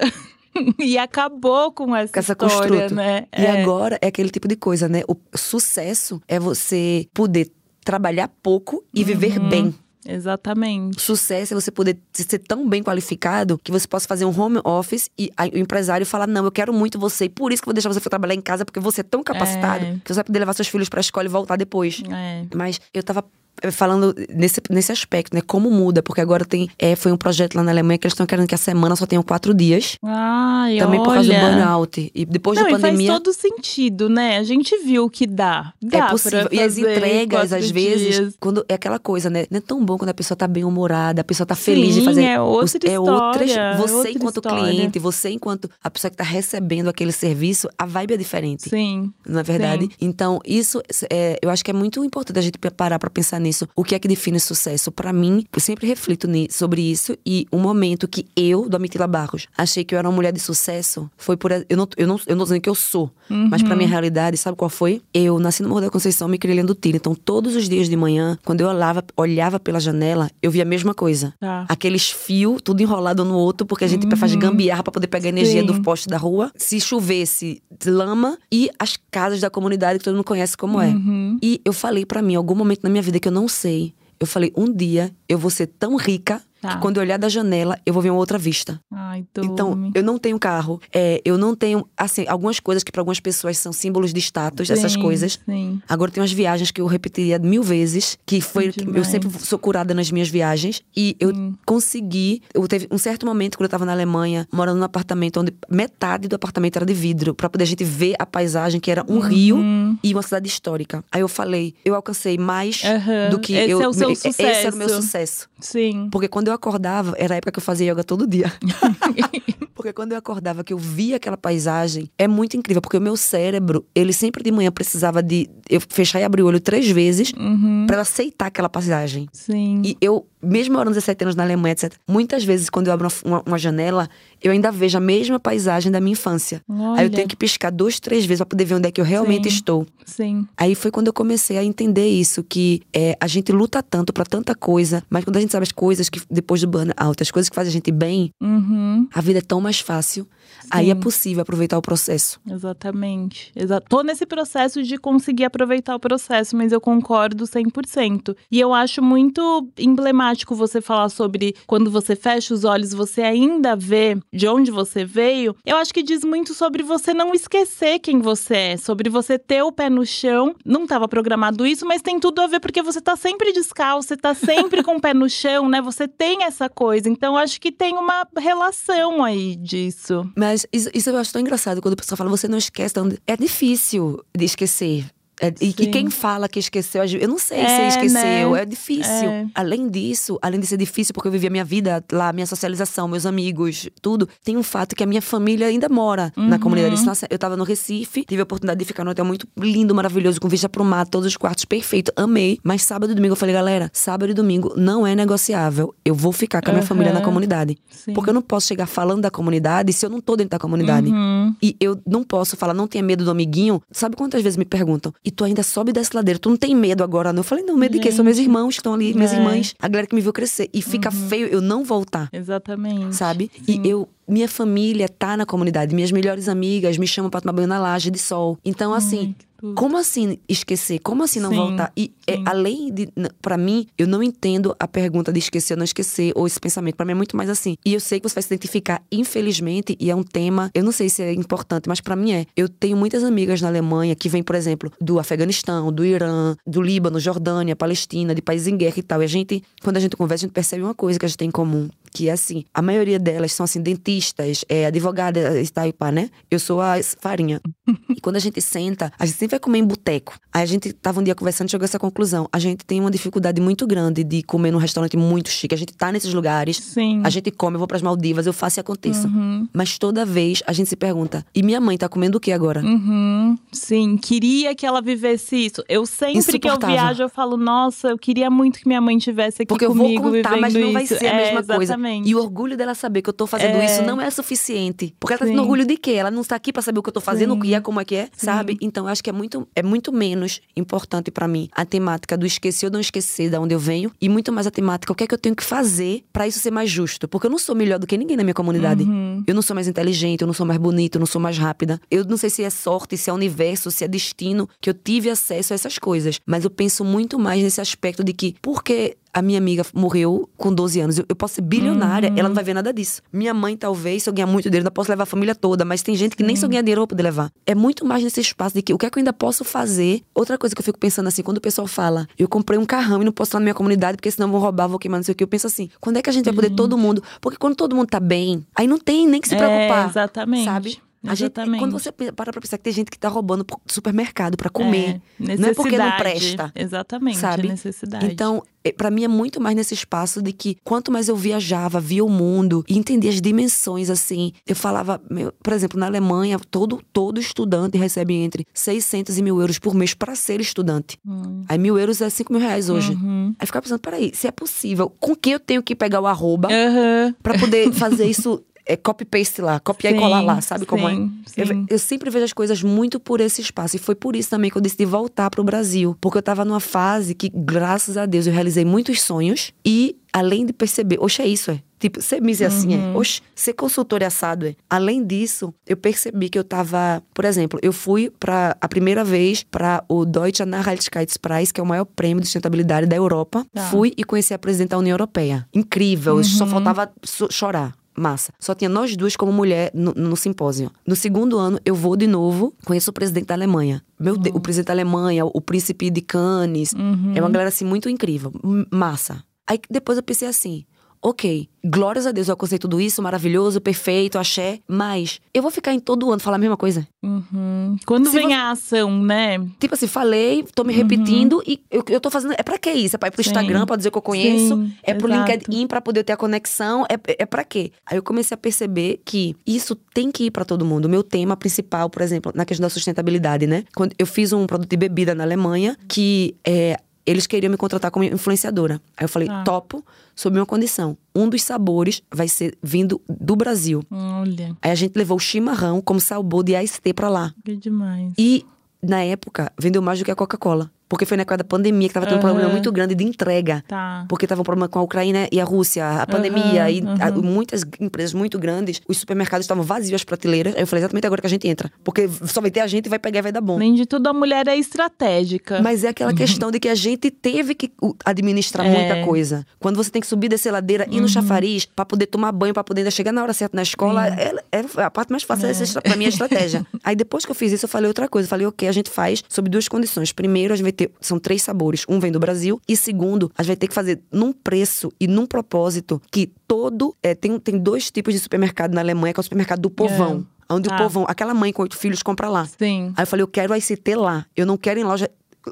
[0.80, 2.96] e acabou com essa, Com essa história, construto.
[2.96, 3.26] né?
[3.38, 3.62] E É.
[3.62, 5.02] agora é aquele tipo de coisa, né?
[5.08, 7.52] O sucesso é você poder
[7.86, 9.50] trabalhar pouco e viver Uhum.
[9.50, 9.76] bem.
[10.04, 11.00] Exatamente.
[11.02, 15.10] Sucesso é você poder ser tão bem qualificado que você possa fazer um home office
[15.18, 17.74] e o empresário fala: Não, eu quero muito você, e por isso que eu vou
[17.76, 19.92] deixar você trabalhar em casa, porque você é tão capacitado É.
[20.04, 22.02] que você vai poder levar seus filhos pra escola e voltar depois.
[22.12, 22.46] É.
[22.56, 23.24] Mas eu tava
[23.72, 25.42] falando nesse, nesse aspecto, né?
[25.46, 26.70] Como muda, porque agora tem.
[26.80, 29.06] É, foi um projeto lá na Alemanha que eles estão querendo que a semana só
[29.06, 29.98] tenha quatro dias.
[30.04, 31.08] Ai, também olha.
[31.08, 32.12] por causa do burnout.
[32.14, 33.12] E depois Não, da e faz pandemia.
[33.14, 34.38] todo sentido, né?
[34.38, 35.74] A gente viu que dá.
[35.82, 36.48] Dá É possível.
[36.52, 38.34] E as entregas, às vezes, dias.
[38.40, 39.46] quando é aquela coisa, né?
[39.50, 42.02] Não é tão bom quando a pessoa tá bem humorada, a pessoa tá feliz de
[42.04, 42.24] fazer.
[42.24, 44.64] é outra é história, outras- Você, outra enquanto história.
[44.74, 48.70] cliente, você, enquanto a pessoa que tá recebendo aquele serviço, a vibe é diferente.
[48.70, 49.12] Sim.
[49.28, 49.86] Não é verdade?
[49.86, 49.92] Sim.
[50.02, 53.68] Então, isso é, eu acho que é muito importante a gente parar pra pensar nisso.
[53.76, 54.92] O que é que define sucesso?
[54.92, 57.18] Pra mim, eu sempre reflito sobre isso.
[57.26, 60.40] E um momento que eu, do Amitila Barros, achei que eu era uma mulher de
[60.40, 61.52] sucesso foi por.
[61.52, 63.92] Eu não, eu não, eu não tô dizendo que eu sou, mas pra minha Uhum.
[63.92, 65.02] realidade, sabe qual foi?
[65.14, 66.98] Eu nasci no Morro da Conceição, me criei lendo tiro.
[66.98, 70.66] Então, todos os dias de manhã, quando eu olhava, olhava pela janela, eu via a
[70.66, 71.34] mesma coisa.
[71.40, 71.66] Tá.
[71.68, 75.30] Aqueles fios, tudo enrolado no outro, porque a gente faz gambiarra pra poder pegar a
[75.30, 75.68] energia Sim.
[75.68, 76.52] do poste da rua.
[76.56, 80.88] Se chovesse, lama e as casas da comunidade que todo mundo conhece como é.
[80.88, 81.38] Uhum.
[81.42, 83.94] E eu falei pra mim, em algum momento na minha vida que eu não sei,
[84.20, 86.76] eu falei, um dia eu vou ser tão rica Tá.
[86.76, 88.80] que quando eu olhar da janela, eu vou ver uma outra vista.
[88.92, 93.02] Ai, Então, eu não tenho carro, é, eu não tenho, assim, algumas coisas que pra
[93.02, 95.40] algumas pessoas são símbolos de status, essas Sim, coisas.
[95.44, 95.82] Sim.
[95.90, 99.08] Agora tem umas viagens que eu repetiria mil vezes, que foi eu Demais.
[99.08, 101.32] sempre sou curada nas minhas viagens e eu
[101.66, 105.54] consegui, eu teve um certo momento quando eu tava na Alemanha, morando num apartamento onde
[105.70, 109.04] metade do apartamento era de vidro, pra poder a gente ver a paisagem que era
[109.08, 109.58] um rio
[110.04, 111.04] e uma cidade histórica.
[111.12, 113.30] Aí eu falei, eu alcancei mais Aham.
[113.32, 115.02] do que Esse eu é o seu Esse era o meu sucesso.
[115.08, 115.50] sucesso.
[115.60, 116.10] Sim.
[116.12, 118.52] Porque quando eu acordava, era a época que eu fazia yoga todo dia.
[119.74, 122.82] porque quando eu acordava, que eu via aquela paisagem, é muito incrível.
[122.82, 126.48] Porque o meu cérebro, ele sempre de manhã precisava de eu fechar e abrir o
[126.48, 127.86] olho três vezes Uhum.
[127.88, 129.28] pra eu aceitar aquela paisagem.
[129.34, 129.82] Sim.
[129.84, 133.42] E eu, mesmo morando 17 anos na Alemanha, etc., muitas vezes quando eu abro uma,
[133.46, 134.10] uma- janela,
[134.42, 136.62] eu ainda vejo a mesma paisagem da minha infância.
[136.70, 137.04] Aí Olha.
[137.04, 139.50] eu tenho que piscar duas, três vezes pra poder ver onde é que eu realmente
[139.50, 139.56] Sim.
[139.56, 139.88] estou.
[140.06, 140.48] Sim.
[140.58, 144.26] Aí foi quando eu comecei a entender isso, que é, a gente luta tanto pra
[144.26, 147.50] tanta coisa, mas quando a gente sabe as coisas que depois do burnout, as coisas
[147.50, 149.08] que fazem a gente bem, Uhum.
[149.14, 150.28] a vida é tão mais fácil.
[150.70, 151.00] Aí é Sim.
[151.00, 152.40] possível aproveitar o processo.
[152.50, 153.52] Exatamente.
[153.56, 158.36] Exa Tô nesse processo de conseguir aproveitar o processo, mas eu concordo 100%.
[158.50, 163.76] E eu acho muito emblemático você falar sobre quando você fecha os olhos, você ainda
[163.76, 165.56] vê de onde você veio.
[165.66, 169.62] Eu acho que diz muito sobre você não esquecer quem você é, sobre você ter
[169.64, 170.56] o pé no chão.
[170.66, 174.18] Não estava programado isso, mas tem tudo a ver porque você tá sempre descalço, você
[174.18, 175.82] tá sempre com o pé no chão, né?
[175.82, 177.10] Você tem essa coisa.
[177.10, 180.30] Então eu acho que tem uma relação aí disso.
[180.42, 183.00] Mas isso, isso eu acho tão engraçado quando a pessoa fala, você não esquece.
[183.00, 185.06] onde-" É difícil de esquecer.
[185.42, 185.90] É, e Sim.
[185.92, 188.62] quem fala que esqueceu, eu não sei É, se esqueceu, né?
[188.62, 189.30] é difícil.
[189.30, 189.48] É.
[189.56, 193.08] Além disso, além de ser difícil, porque eu vivi a minha vida lá, minha socialização,
[193.08, 196.62] meus amigos, tudo, tem um fato que a minha família ainda mora na Uhum.
[196.62, 197.04] comunidade.
[197.04, 200.40] Nossa, eu tava no Recife, tive a oportunidade de ficar num hotel muito lindo, maravilhoso,
[200.40, 202.60] com vista pro mar, todos os quartos perfeito, amei.
[202.64, 205.96] Mas sábado e domingo eu falei, galera, sábado e domingo não é negociável.
[206.06, 206.88] Eu vou ficar com a minha Aham.
[206.88, 207.78] família na comunidade.
[207.90, 208.14] Sim.
[208.14, 211.08] Porque eu não posso chegar falando da comunidade se eu não tô dentro da comunidade.
[211.10, 211.41] Uhum.
[211.62, 213.82] E eu não posso falar, não tenha medo do amiguinho.
[213.92, 215.14] Sabe quantas vezes me perguntam?
[215.24, 217.40] E tu ainda sobe dessa ladeira, tu não tem medo agora, não?
[217.40, 218.12] Eu falei, não, medo de quê?
[218.12, 219.38] São meus irmãos que estão ali, minhas É.
[219.38, 219.42] Uhum.
[219.46, 219.76] irmãs.
[219.80, 220.70] A galera que me viu crescer.
[220.74, 223.16] E fica feio eu não voltar, Exatamente.
[223.16, 223.50] sabe?
[223.66, 223.82] Sim.
[223.84, 225.94] E eu, minha família tá na comunidade.
[225.94, 228.58] Minhas melhores amigas me chamam pra tomar banho na laje de sol.
[228.64, 229.76] Então, assim, tudo.
[229.76, 231.00] como assim esquecer?
[231.00, 231.92] Como assim não Sim, voltar?
[231.96, 233.10] E é, além de,
[233.42, 236.96] pra mim, eu não entendo a pergunta de esquecer ou não esquecer, ou esse pensamento.
[236.96, 237.76] Pra mim é muito mais assim.
[237.86, 240.94] E eu sei que você vai se identificar, infelizmente, e é um tema, eu não
[240.94, 242.46] sei se é importante, mas pra mim é.
[242.56, 246.82] Eu tenho muitas amigas na Alemanha que vêm, por exemplo, do Afeganistão, do Irã, do
[246.82, 249.22] Líbano, Jordânia, Palestina, de países em guerra e tal.
[249.22, 251.38] E a gente, quando a gente conversa, a gente percebe uma coisa que a gente
[251.38, 251.90] tem em comum.
[252.14, 256.30] Que assim, a maioria delas são assim, dentistas, é, advogadas e tal e pá, né?
[256.50, 257.62] Eu sou a farinha.
[258.10, 260.38] E quando a gente senta, a gente sempre vai comer em boteco.
[260.54, 262.48] Aí a gente tava um dia conversando e chegou a essa conclusão.
[262.52, 265.74] A gente tem uma dificuldade muito grande de comer num restaurante muito chique.
[265.74, 267.22] A gente tá nesses lugares, Sim.
[267.24, 269.28] a gente come, eu vou pras Maldivas, eu faço e aconteça.
[269.28, 269.68] Uhum.
[269.74, 272.82] Mas toda vez a gente se pergunta: e minha mãe tá comendo o que agora?
[272.82, 275.84] Uhum, sim, queria que ela vivesse isso.
[275.88, 279.62] Eu sempre que eu viajo, eu falo, nossa, eu queria muito que minha mãe tivesse
[279.62, 281.18] aqui Porque eu vou comigo contar, mas não vai isso.
[281.18, 281.98] ser a É, mesma coisa.
[282.02, 282.30] Exatamente.
[282.30, 283.86] E o orgulho dela saber que eu tô fazendo É.
[283.86, 285.14] isso não é suficiente.
[285.20, 285.62] Porque ela tá tendo Sim.
[285.62, 286.12] orgulho de quê?
[286.12, 287.76] Ela não está aqui pra saber o que eu tô fazendo, o que Sim.
[287.76, 288.78] é, como é que é, sabe?
[288.82, 292.46] Então eu acho que é muito, é muito menos importante pra mim a temática do
[292.46, 294.12] esquecer ou não esquecer de onde eu venho.
[294.22, 296.60] E muito mais a temática, o que é que eu tenho que fazer pra isso
[296.60, 297.28] ser mais justo.
[297.28, 299.04] Porque eu não sou melhor do que ninguém na minha comunidade.
[299.04, 299.44] Uhum.
[299.48, 302.00] Eu não sou mais inteligente, eu não sou mais bonita, eu não sou mais rápida.
[302.10, 305.30] Eu não sei se é sorte, se é universo, se é destino que eu tive
[305.30, 306.40] acesso a essas coisas.
[306.46, 310.74] Mas eu penso muito mais nesse aspecto de que, porque a minha amiga morreu com
[310.74, 312.38] 12 anos, eu, eu posso ser bilionária, Uhum.
[312.38, 313.22] ela não vai ver nada disso.
[313.32, 316.02] Minha mãe, talvez, se eu ganhar muito dinheiro, ainda posso levar a família toda, mas
[316.02, 317.52] tem gente que nem se eu ganhar dinheiro eu vou poder levar.
[317.66, 320.22] É muito mais nesse espaço de que o que é que eu ainda posso fazer.
[320.36, 323.22] Outra coisa que eu fico pensando assim, quando o pessoal fala, eu comprei um carrão
[323.22, 325.34] e não posso estar na minha comunidade porque senão vão roubar, vou queimar, não sei
[325.34, 325.44] o que.
[325.44, 327.24] Eu penso assim, quando é que a gente vai poder todo mundo?
[327.40, 330.10] Porque quando todo mundo tá bem, aí não tem nem que se É, preocupar.
[330.10, 330.66] exatamente.
[330.66, 330.98] Sabe?
[331.24, 331.80] A gente, Exatamente.
[331.80, 335.22] quando você para pra pensar que tem gente que tá roubando supermercado pra comer.
[335.40, 336.72] É, não é porque não presta.
[336.76, 337.68] Exatamente, sabe?
[337.68, 338.26] necessidade.
[338.26, 342.00] Então, é, pra mim é muito mais nesse espaço de que quanto mais eu viajava,
[342.00, 344.52] via o mundo e entendia as dimensões assim.
[344.66, 349.60] Eu falava, meu, por exemplo, na Alemanha, todo todo estudante recebe entre 600 e mil
[349.62, 351.20] euros por mês pra ser estudante.
[351.26, 351.64] Hum.
[351.70, 353.12] Aí mil euros é 5 mil reais hoje.
[353.12, 353.54] Uhum.
[353.60, 356.68] Aí ficava pensando, peraí, se é possível, com quem eu tenho que pegar o arroba
[356.72, 357.36] Aham.
[357.44, 358.64] pra poder fazer isso,
[358.94, 361.14] é, copy-paste lá, copiar e Sim, colar lá, sabe como é?
[361.16, 361.86] sim, Eu, sim.
[361.90, 363.96] eu sempre vejo as coisas muito por esse espaço.
[363.96, 366.16] E foi por isso também que eu decidi voltar pro Brasil.
[366.20, 369.72] Porque eu tava numa fase que, graças a Deus, eu realizei muitos sonhos.
[369.86, 371.80] E além de perceber, oxe, é isso, é.
[372.00, 373.14] Tipo, ser Miss é assim, Uhum.
[373.14, 373.18] é.
[373.18, 374.74] Oxe, ser consultor é assado, é.
[374.90, 377.22] Além disso, eu percebi que eu tava.
[377.32, 381.86] Por exemplo, eu fui para a primeira vez para o Deutsche Nachhaltigkeitspreis, que é o
[381.86, 383.64] maior prêmio de sustentabilidade da Europa.
[383.72, 383.84] Tá.
[383.90, 385.68] Fui e conheci a presidente da União Europeia.
[385.74, 386.70] Incrível, só Uhum.
[386.72, 387.94] faltava so- chorar.
[388.16, 388.54] Massa.
[388.60, 390.92] Só tinha nós duas como mulher no, no simpósio.
[391.06, 394.04] No segundo ano, eu vou de novo, conheço o presidente da Alemanha.
[394.20, 396.94] Meu Deus, o presidente da Alemanha, o príncipe de Cannes.
[396.94, 397.34] Uhum.
[397.36, 398.52] É uma galera assim muito incrível.
[398.92, 399.44] Massa.
[399.68, 400.86] Aí depois eu pensei assim.
[401.24, 404.80] Ok, glórias a Deus, eu alcancei tudo isso, maravilhoso, perfeito, axé.
[404.88, 407.08] Mas eu vou ficar em todo ano falar a mesma coisa.
[407.24, 407.96] Uhum.
[408.08, 409.60] Quando Se vem você- a ação, né?
[409.80, 412.56] Tipo assim, falei, tô me repetindo e eu, eu tô fazendo.
[412.58, 413.16] É pra quê isso?
[413.16, 413.52] É pra ir pro Sim.
[413.52, 414.76] Instagram pra dizer que eu conheço?
[414.76, 415.52] Sim, é pro exato.
[415.52, 417.06] LinkedIn pra poder ter a conexão?
[417.08, 417.92] É, é pra quê?
[418.06, 421.06] Aí eu comecei a perceber que isso tem que ir pra todo mundo.
[421.06, 423.84] O meu tema principal, por exemplo, na questão da sustentabilidade, né?
[423.96, 426.98] Quando eu fiz um produto de bebida na Alemanha que é.
[427.26, 429.02] Eles queriam me contratar como influenciadora.
[429.16, 429.64] Aí eu falei, Tá.
[429.64, 430.04] topo,
[430.36, 431.18] sob uma condição.
[431.36, 434.04] Um dos sabores vai ser vindo do Brasil.
[434.12, 437.54] Olha, Aí a gente levou o chimarrão como sabor de AST pra lá.
[437.64, 438.34] que demais.
[438.38, 438.66] E,
[439.04, 440.90] na época, vendeu mais do que a Coca-Cola.
[441.12, 443.84] Porque foi na época da pandemia que tava tendo um problema muito grande de entrega.
[443.86, 444.24] Tá.
[444.30, 447.42] Porque tava um problema com a Ucrânia e a Rússia, a pandemia, e a- aham.
[447.42, 450.74] muitas empresas muito grandes, os supermercados estavam vazios, as prateleiras.
[450.74, 451.92] Aí eu falei, exatamente agora que a gente entra.
[452.02, 453.76] Porque só vai ter a gente, vai pegar e vai dar bom.
[453.76, 455.82] Além de tudo, a mulher é estratégica.
[455.82, 458.90] Mas é aquela questão de que a gente teve que uh, administrar É.
[458.90, 459.66] muita coisa.
[459.80, 462.84] Quando você tem que subir, descer ladeira, ir no chafariz, pra poder tomar banho, pra
[462.84, 465.84] poder ainda chegar na hora certa na escola, é, é a parte mais fácil dessa
[465.84, 466.86] estra- pra mim é a estratégia.
[467.04, 468.46] Aí depois que eu fiz isso, eu falei outra coisa.
[468.46, 470.32] Eu falei, ok, a gente faz sob duas condições.
[470.32, 471.12] Primeiro, a gente vai ter.
[471.22, 472.06] São três sabores.
[472.08, 472.80] Um vem do Brasil.
[472.88, 477.16] E segundo, a gente vai ter que fazer num preço e num propósito que todo.
[477.24, 480.46] é, tem, tem dois tipos de supermercado na Alemanha, que é o supermercado do povão.
[480.70, 480.96] Onde Tá.
[480.96, 482.66] o povão, aquela mãe com oito filhos, compra lá.
[482.66, 483.12] Sim.
[483.18, 484.46] Aí eu falei, eu quero a ICT lá.
[484.56, 485.30] Eu não quero em loja.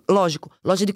[0.07, 0.93] Lógico, loja de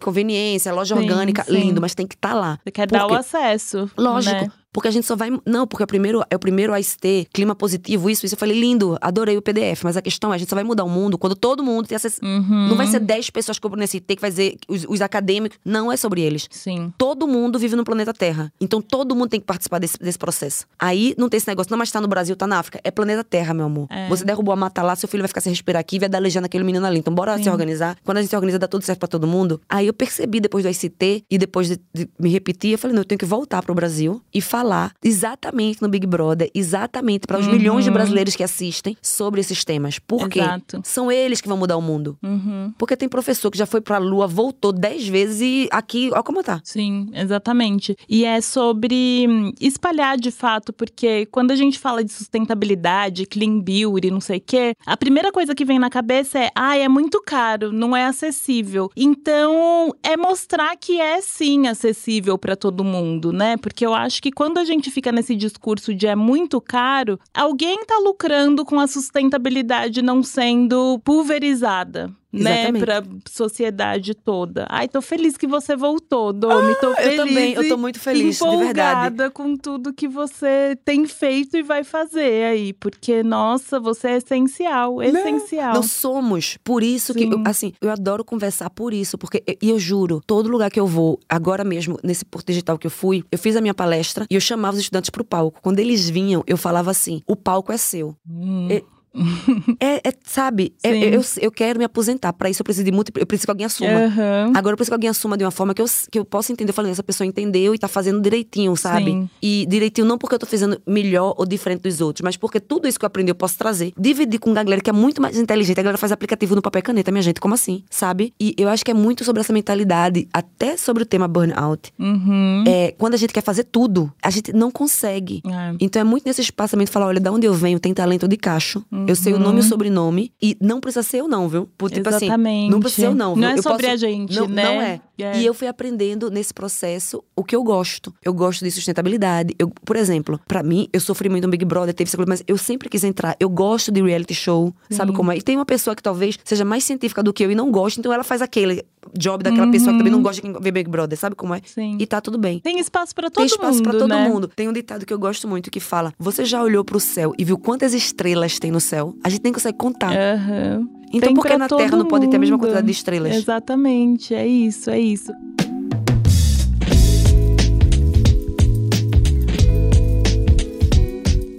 [0.00, 1.52] conveniência, loja Sim, orgânica, sim.
[1.52, 2.58] lindo, mas tem que estar lá.
[2.62, 3.90] Você quer Por dar o acesso.
[3.98, 4.34] Lógico.
[4.36, 4.52] né?
[4.76, 5.30] Porque a gente só vai.
[5.46, 8.34] Não, porque é o primeiro, é o primeiro AST, clima positivo, isso, isso.
[8.34, 9.82] Eu falei, lindo, adorei o PDF.
[9.82, 11.96] Mas a questão é, a gente só vai mudar o mundo quando todo mundo tem
[11.96, 12.20] acesso.
[12.22, 12.68] Uhum.
[12.68, 15.58] Não vai ser 10 pessoas que compram nesse IT que vai dizer os, os acadêmicos.
[15.64, 16.46] Não é sobre eles.
[16.50, 16.92] Sim.
[16.98, 18.52] Todo mundo vive no planeta Terra.
[18.60, 20.66] Então todo mundo tem que participar desse, desse processo.
[20.78, 22.78] Aí não tem esse negócio, não, mas tá no Brasil, tá na África.
[22.84, 23.86] É planeta Terra, meu amor.
[23.88, 24.10] É.
[24.10, 26.18] Você derrubou a mata lá, seu filho vai ficar sem respirar aqui e vai dar
[26.18, 26.98] legião naquele menino ali.
[26.98, 27.44] Então bora Sim.
[27.44, 27.96] se organizar.
[28.04, 29.58] Quando a gente se organiza, dá tudo certo pra todo mundo.
[29.70, 33.00] Aí eu percebi depois do ICT e depois de, de me repetir, eu falei, não,
[33.00, 34.65] eu tenho que voltar pro Brasil e falar
[35.02, 37.52] exatamente no Big Brother, exatamente para os Uhum.
[37.52, 39.98] milhões de brasileiros que assistem sobre esses temas.
[39.98, 40.40] Por quê?
[40.40, 40.80] Exato.
[40.84, 42.16] São eles que vão mudar o mundo.
[42.22, 42.72] Uhum.
[42.78, 46.42] Porque tem professor que já foi pra Lua, voltou dez vezes e aqui, ó como
[46.42, 46.60] tá.
[46.64, 47.96] Sim, exatamente.
[48.08, 53.60] E é sobre hum, espalhar de fato, porque quando a gente fala de sustentabilidade, clean
[53.60, 56.88] beauty, não sei o quê, a primeira coisa que vem na cabeça é: ah, é
[56.88, 58.90] muito caro, não é acessível.
[58.96, 63.56] Então, é mostrar que é sim acessível para todo mundo, né?
[63.56, 67.84] Porque eu acho que quando a gente fica nesse discurso de é muito caro, alguém
[67.84, 72.10] tá lucrando com a sustentabilidade não sendo pulverizada.
[72.42, 72.72] Né?
[72.72, 74.66] Pra sociedade toda.
[74.68, 76.74] Ai, tô feliz que você voltou, Domi.
[76.80, 77.16] tô Ah, eu feliz.
[77.16, 79.30] também, eu e tô muito feliz, de verdade.
[79.30, 82.72] com tudo que você tem feito e vai fazer aí.
[82.72, 85.74] Porque, nossa, você é essencial, essencial.
[85.74, 86.58] Nós somos.
[86.64, 87.32] Por isso que, Sim.
[87.32, 89.18] eu, assim, eu adoro conversar por isso.
[89.18, 92.86] Porque, e eu juro, todo lugar que eu vou, agora mesmo, nesse Porto Digital que
[92.86, 95.60] eu fui, eu fiz a minha palestra e eu chamava os estudantes pro palco.
[95.62, 98.14] Quando eles vinham, eu falava assim: o palco é seu.
[98.28, 98.68] Hum.
[98.70, 98.82] É-
[99.80, 102.32] É, é, sabe, é- eu, eu quero me aposentar.
[102.32, 103.12] Pra isso eu preciso de muito.
[103.16, 103.90] Eu preciso que alguém assuma.
[103.90, 104.52] Aham.
[104.54, 106.70] Agora eu preciso que alguém assuma de uma forma que eu, que eu possa entender.
[106.70, 109.10] Eu falei, essa pessoa entendeu e tá fazendo direitinho, sabe?
[109.10, 109.30] Sim.
[109.42, 112.88] E direitinho não porque eu tô fazendo melhor ou diferente dos outros, mas porque tudo
[112.88, 113.92] isso que eu aprendi eu posso trazer.
[113.98, 115.78] Dividir com a galera que é muito mais inteligente.
[115.78, 117.82] A galera faz aplicativo no papel e caneta, minha gente, como assim?
[117.90, 118.32] Sabe?
[118.40, 121.92] E eu acho que é muito sobre essa mentalidade, até sobre o tema burnout.
[121.98, 122.64] Uhum.
[122.66, 125.42] É, quando a gente quer fazer tudo, a gente não consegue.
[125.46, 125.74] É.
[125.80, 128.84] Então é muito nesse espaçamento falar, olha, da onde eu venho, tem talento de cacho.
[129.08, 130.32] Eu sei o nome e o sobrenome.
[130.42, 131.66] E não precisa ser eu não, viu?
[131.66, 132.70] Tipo assim, Exatamente.
[132.70, 133.34] não precisa ser eu não.
[133.34, 133.42] viu?
[133.42, 134.64] Não é Eu sobre posso- a gente, não, né?
[134.64, 135.00] Não é.
[135.18, 135.40] É.
[135.40, 138.12] E eu fui aprendendo nesse processo o que eu gosto.
[138.24, 139.54] Eu gosto de sustentabilidade.
[139.58, 142.56] Eu, por exemplo, pra mim, eu sofri muito no Big Brother, teve coisa, mas eu
[142.58, 143.36] sempre quis entrar.
[143.40, 145.36] Eu gosto de reality show, sabe como é?
[145.36, 148.00] E tem uma pessoa que talvez seja mais científica do que eu e não gosta,
[148.00, 148.84] então ela faz aquele
[149.16, 151.58] job daquela pessoa que também não gosta de vê Big Brother, sabe como é?
[151.58, 151.62] Uhum.
[151.64, 151.96] Sim.
[151.98, 152.58] E tá tudo bem.
[152.60, 154.28] Tem espaço pra todo Tem espaço mundo, pra todo né?
[154.28, 154.48] mundo.
[154.48, 157.44] Tem um ditado que eu gosto muito que fala: Você já olhou pro céu e
[157.44, 159.14] viu quantas estrelas tem no céu?
[159.22, 160.12] A gente nem consegue contar.
[160.12, 160.88] Aham.
[161.12, 162.62] Então Tem por que na Terra não pode ter a mesma mundo.
[162.64, 163.34] quantidade de estrelas?
[163.36, 165.32] Exatamente, é isso, é isso.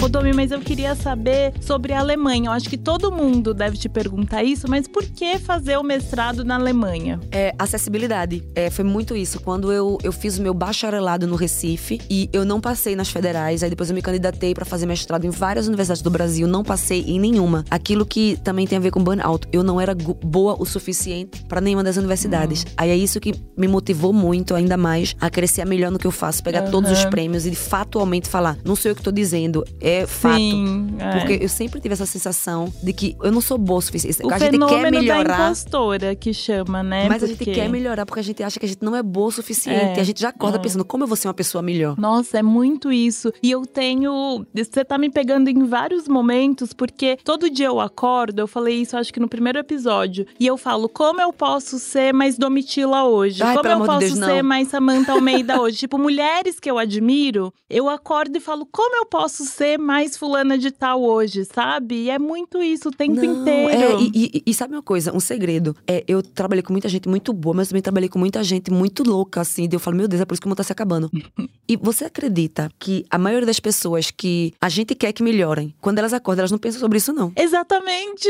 [0.07, 2.47] Ô, Domi, mas eu queria saber sobre a Alemanha.
[2.47, 6.45] Eu acho que todo mundo deve te perguntar isso, mas por que fazer o mestrado
[6.45, 7.19] na Alemanha?
[7.29, 8.41] É, acessibilidade.
[8.55, 9.41] É, foi muito isso.
[9.41, 13.63] Quando eu, eu fiz o meu bacharelado no Recife e eu não passei nas federais,
[13.63, 17.01] aí depois eu me candidatei pra fazer mestrado em várias universidades do Brasil, não passei
[17.01, 17.65] em nenhuma.
[17.69, 19.45] Aquilo que também tem a ver com burnout.
[19.51, 22.65] Eu não era boa o suficiente pra nenhuma das universidades.
[22.77, 26.11] Aí é isso que me motivou muito ainda mais a crescer melhor no que eu
[26.11, 27.09] faço, pegar todos os Aham.
[27.09, 28.57] prêmios e de fatualmente falar.
[28.63, 30.35] Não sou eu que tô dizendo, é fato.
[30.37, 31.19] Sim, é.
[31.19, 34.21] Porque eu sempre tive essa sensação de que eu não sou boa o suficiente.
[34.23, 35.45] o a gente fenômeno quer da melhorar.
[35.45, 37.07] impostora que chama, né?
[37.09, 39.01] Mas a gente Porque- quer melhorar porque a gente acha que a gente não é
[39.01, 39.97] boa o suficiente.
[39.97, 40.61] É, a gente já acorda é.
[40.61, 41.97] pensando, como eu vou ser uma pessoa melhor?
[41.97, 43.31] Nossa, é muito isso.
[43.41, 44.45] E eu tenho.
[44.53, 48.97] Você tá me pegando em vários momentos, porque todo dia eu acordo, eu falei isso
[48.97, 50.25] acho que no primeiro episódio.
[50.39, 53.41] E eu falo, como eu posso ser mais Domitila hoje?
[53.43, 55.77] Ai, como eu posso Deus, ser mais Samantha Almeida hoje?
[55.77, 60.57] tipo, mulheres que eu admiro, eu acordo e falo, como eu posso ser mais fulana
[60.57, 61.95] de tal hoje, sabe?
[62.03, 63.69] E é muito isso o tempo Não, inteiro.
[63.71, 65.73] é, e, e- e sabe uma coisa, um segredo.
[65.87, 69.01] É, eu trabalhei com muita gente muito boa, mas também trabalhei com muita gente muito
[69.03, 69.69] louca, assim.
[69.71, 71.09] eu falo, meu Deus, é por isso que o mundo tá se acabando.
[71.69, 75.99] e você acredita que a maioria das pessoas que a gente quer que melhorem, quando
[75.99, 77.31] elas acordam, elas não pensam sobre isso, não.
[77.35, 78.27] Exatamente.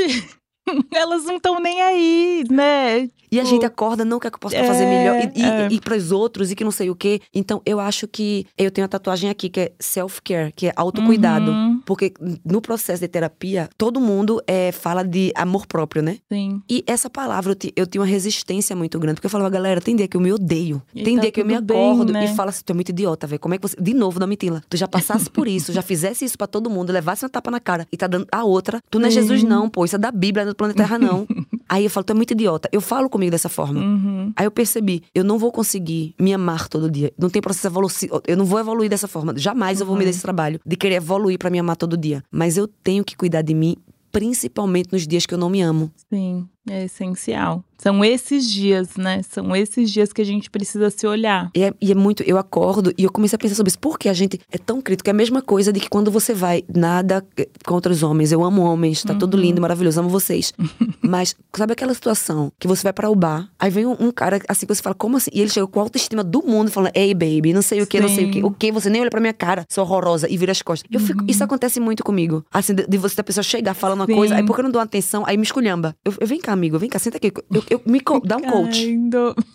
[0.93, 3.09] Elas não estão nem aí, né?
[3.29, 5.31] E a Tipo, gente acorda, não quer que eu possa fazer é, melhor.
[5.35, 5.67] E, é.
[5.69, 7.19] e pros outros, e que não sei o quê.
[7.35, 8.45] Então, eu acho que.
[8.57, 11.51] Eu tenho a tatuagem aqui, que é self-care, que é autocuidado.
[11.51, 11.81] Uhum.
[11.85, 12.13] Porque
[12.45, 16.19] no processo de terapia, todo mundo é, fala de amor próprio, né?
[16.31, 16.61] Sim.
[16.69, 19.15] E essa palavra eu, ti- eu tinha uma resistência muito grande.
[19.15, 20.81] Porque eu falava, galera, tem dia que eu me odeio.
[20.95, 22.23] E tem tá dia que eu me tudo bem, acordo né?
[22.25, 23.41] e falo assim: tu é muito idiota, velho.
[23.41, 23.75] Como é que você.
[23.77, 24.63] De novo, não mentila.
[24.69, 27.59] Tu já passasse por isso, já fizesse isso pra todo mundo, levasse uma tapa na
[27.59, 28.81] cara e tá dando a outra.
[28.89, 29.11] Tu não é.
[29.11, 29.83] Jesus, não, pô.
[29.83, 31.25] Isso é da Bíblia, planeta Terra, não.
[31.69, 32.67] Aí eu falo, tu é muito idiota.
[32.71, 33.79] Eu falo comigo dessa forma.
[33.79, 34.31] Uhum.
[34.35, 37.11] Aí eu percebi, eu não vou conseguir me amar todo dia.
[37.17, 38.21] Não tem processo evolutivo.
[38.27, 39.33] Eu não vou evoluir dessa forma.
[39.37, 40.05] Jamais eu vou me Uhum.
[40.05, 42.23] dar esse trabalho de querer evoluir pra me amar todo dia.
[42.31, 43.75] Mas eu tenho que cuidar de mim,
[44.11, 45.91] principalmente nos dias que eu não me amo.
[46.11, 47.63] Sim, é essencial.
[47.77, 49.21] São esses dias, né?
[49.23, 51.51] São esses dias que a gente precisa se olhar.
[51.55, 53.79] E é, e é muito, eu acordo e eu comecei a pensar sobre isso.
[53.79, 55.09] Por que a gente é tão crítico?
[55.09, 58.31] É a mesma coisa de que quando você vai, nada eh, contra os homens.
[58.31, 60.53] Eu amo homens, tá tudo lindo, maravilhoso, amo vocês.
[61.01, 64.41] Mas sabe aquela situação que você vai para o bar, aí vem um, um cara
[64.47, 65.29] assim que você fala, como assim?
[65.31, 67.99] E ele chega com a autoestima do mundo, falando, ei, baby, não sei o que,
[67.99, 68.43] não sei o que.
[68.43, 68.71] O que?
[68.71, 70.89] Você nem olha pra minha cara, sou horrorosa, e vira as costas.
[70.91, 72.43] Eu fico, isso acontece muito comigo.
[72.51, 74.15] Assim, de, de você, da pessoa chegar falando uma Sim.
[74.15, 75.95] coisa, aí porque eu não dou atenção, aí me esculhamba.
[76.03, 77.31] Eu, eu vem cá, amigo, vem cá, senta aqui.
[77.51, 78.97] Eu, eu- me co- dá um coach.